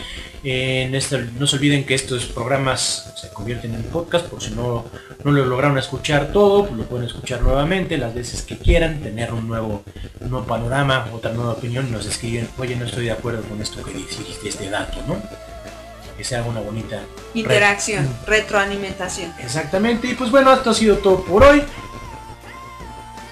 En 0.42 0.94
esto, 0.94 1.18
no 1.38 1.46
se 1.46 1.56
olviden 1.56 1.84
que 1.84 1.94
estos 1.94 2.26
programas 2.26 3.14
se 3.16 3.30
convierten 3.30 3.74
en 3.74 3.84
podcast, 3.84 4.26
por 4.26 4.42
si 4.42 4.50
no, 4.50 4.84
no 5.22 5.30
lo 5.30 5.44
lograron 5.46 5.78
escuchar 5.78 6.32
todo, 6.32 6.66
pues 6.66 6.76
lo 6.76 6.84
pueden 6.84 7.06
escuchar 7.06 7.40
nuevamente 7.40 7.96
las 7.96 8.14
veces 8.14 8.42
que 8.42 8.58
quieran, 8.58 9.00
tener 9.00 9.32
un 9.32 9.48
nuevo, 9.48 9.84
un 10.20 10.30
nuevo 10.30 10.44
panorama, 10.44 11.08
otra 11.14 11.32
nueva 11.32 11.52
opinión, 11.52 11.90
nos 11.90 12.04
escriben, 12.04 12.46
oye 12.58 12.76
no 12.76 12.84
estoy 12.84 13.06
de 13.06 13.12
acuerdo 13.12 13.42
con 13.48 13.62
esto 13.62 13.82
que 13.82 13.94
dijiste, 13.94 14.48
este 14.48 14.68
dato, 14.68 14.98
¿no? 15.06 15.16
Que 16.18 16.24
sea 16.24 16.42
una 16.42 16.60
bonita 16.60 17.00
Interacción, 17.32 18.06
retroalimentación. 18.26 19.32
Exactamente, 19.42 20.08
y 20.08 20.14
pues 20.14 20.30
bueno, 20.30 20.52
esto 20.52 20.70
ha 20.70 20.74
sido 20.74 20.98
todo 20.98 21.24
por 21.24 21.42
hoy. 21.42 21.62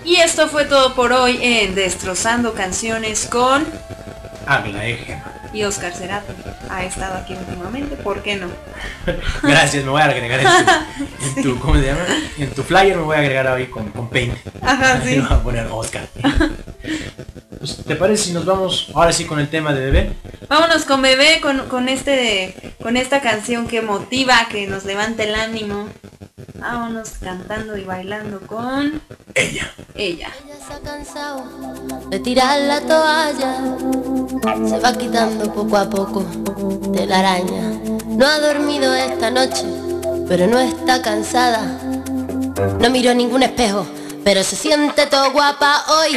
Y 0.05 0.17
esto 0.17 0.49
fue 0.49 0.65
todo 0.65 0.95
por 0.95 1.13
hoy 1.13 1.39
en 1.43 1.75
Destrozando 1.75 2.55
Canciones 2.55 3.27
con 3.31 3.65
Aglaegema. 4.47 5.23
y 5.53 5.63
Oscar 5.65 5.93
Cerato. 5.95 6.33
Ha 6.71 6.85
estado 6.85 7.17
aquí 7.19 7.35
últimamente, 7.35 7.97
¿por 7.97 8.23
qué 8.23 8.37
no? 8.37 8.49
Gracias, 9.43 9.85
me 9.85 9.91
voy 9.91 10.01
a 10.03 10.07
agregar 10.07 10.41
en 10.41 10.47
tu, 10.47 11.39
en 11.39 11.43
tu- 11.55 11.59
¿cómo 11.61 11.75
se 11.77 11.87
llama? 11.87 12.01
En 12.39 12.51
tu 12.51 12.63
flyer 12.63 12.97
me 12.97 13.03
voy 13.03 13.17
a 13.17 13.21
agregar 13.21 13.47
ahí 13.47 13.67
con, 13.67 13.91
con 13.91 14.09
Paint. 14.09 14.35
Ajá, 14.63 15.01
sí. 15.05 15.19
voy 15.21 15.27
a 15.31 15.43
poner 15.43 15.67
Oscar. 15.71 16.09
Pues, 17.59 17.77
¿Te 17.77 17.97
parece 17.97 18.25
si 18.25 18.33
nos 18.33 18.45
vamos 18.45 18.89
ahora 18.95 19.13
sí 19.13 19.25
con 19.25 19.39
el 19.39 19.49
tema 19.49 19.73
de 19.73 19.81
bebé? 19.91 20.13
Vámonos 20.49 20.85
con 20.85 21.01
bebé, 21.03 21.41
con, 21.41 21.69
con 21.69 21.89
este, 21.89 22.75
con 22.83 22.97
esta 22.97 23.21
canción 23.21 23.69
que 23.69 23.83
motiva, 23.83 24.49
que 24.51 24.67
nos 24.67 24.85
levanta 24.85 25.23
el 25.23 25.35
ánimo. 25.35 25.89
Vámonos 26.59 27.11
cantando 27.23 27.77
y 27.77 27.85
bailando 27.85 28.41
con 28.41 29.01
Ella. 29.35 29.71
ella. 29.95 30.29
Ella 30.45 30.57
se 30.67 30.75
ha 30.75 30.81
cansado 30.81 31.45
de 32.09 32.19
tirar 32.21 32.61
la 32.61 32.81
toalla, 32.81 33.57
se 34.69 34.79
va 34.79 34.93
quitando 34.97 35.53
poco 35.53 35.77
a 35.77 35.89
poco 35.89 36.23
de 36.91 37.07
la 37.07 37.21
araña. 37.21 37.81
No 38.09 38.27
ha 38.27 38.39
dormido 38.39 38.93
esta 38.95 39.31
noche, 39.31 39.65
pero 40.29 40.47
no 40.47 40.59
está 40.59 41.01
cansada. 41.03 41.63
No 42.81 42.91
miró 42.91 43.15
ningún 43.15 43.43
espejo, 43.43 43.87
pero 44.25 44.43
se 44.45 44.57
siente 44.57 45.07
todo 45.07 45.33
guapa 45.33 45.85
hoy. 45.89 46.17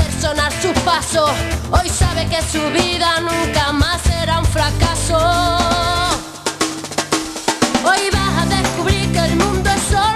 sonar 0.21 0.51
sus 0.61 0.73
pasos. 0.83 1.31
Hoy 1.71 1.89
sabe 1.89 2.27
que 2.27 2.41
su 2.43 2.61
vida 2.69 3.19
nunca 3.21 3.71
más 3.71 3.99
será 4.03 4.39
un 4.39 4.45
fracaso. 4.45 5.17
Hoy 7.83 8.09
vas 8.13 8.43
a 8.43 8.45
descubrir 8.45 9.11
que 9.11 9.19
el 9.19 9.35
mundo 9.37 9.69
es 9.69 9.81
solo. 9.89 10.10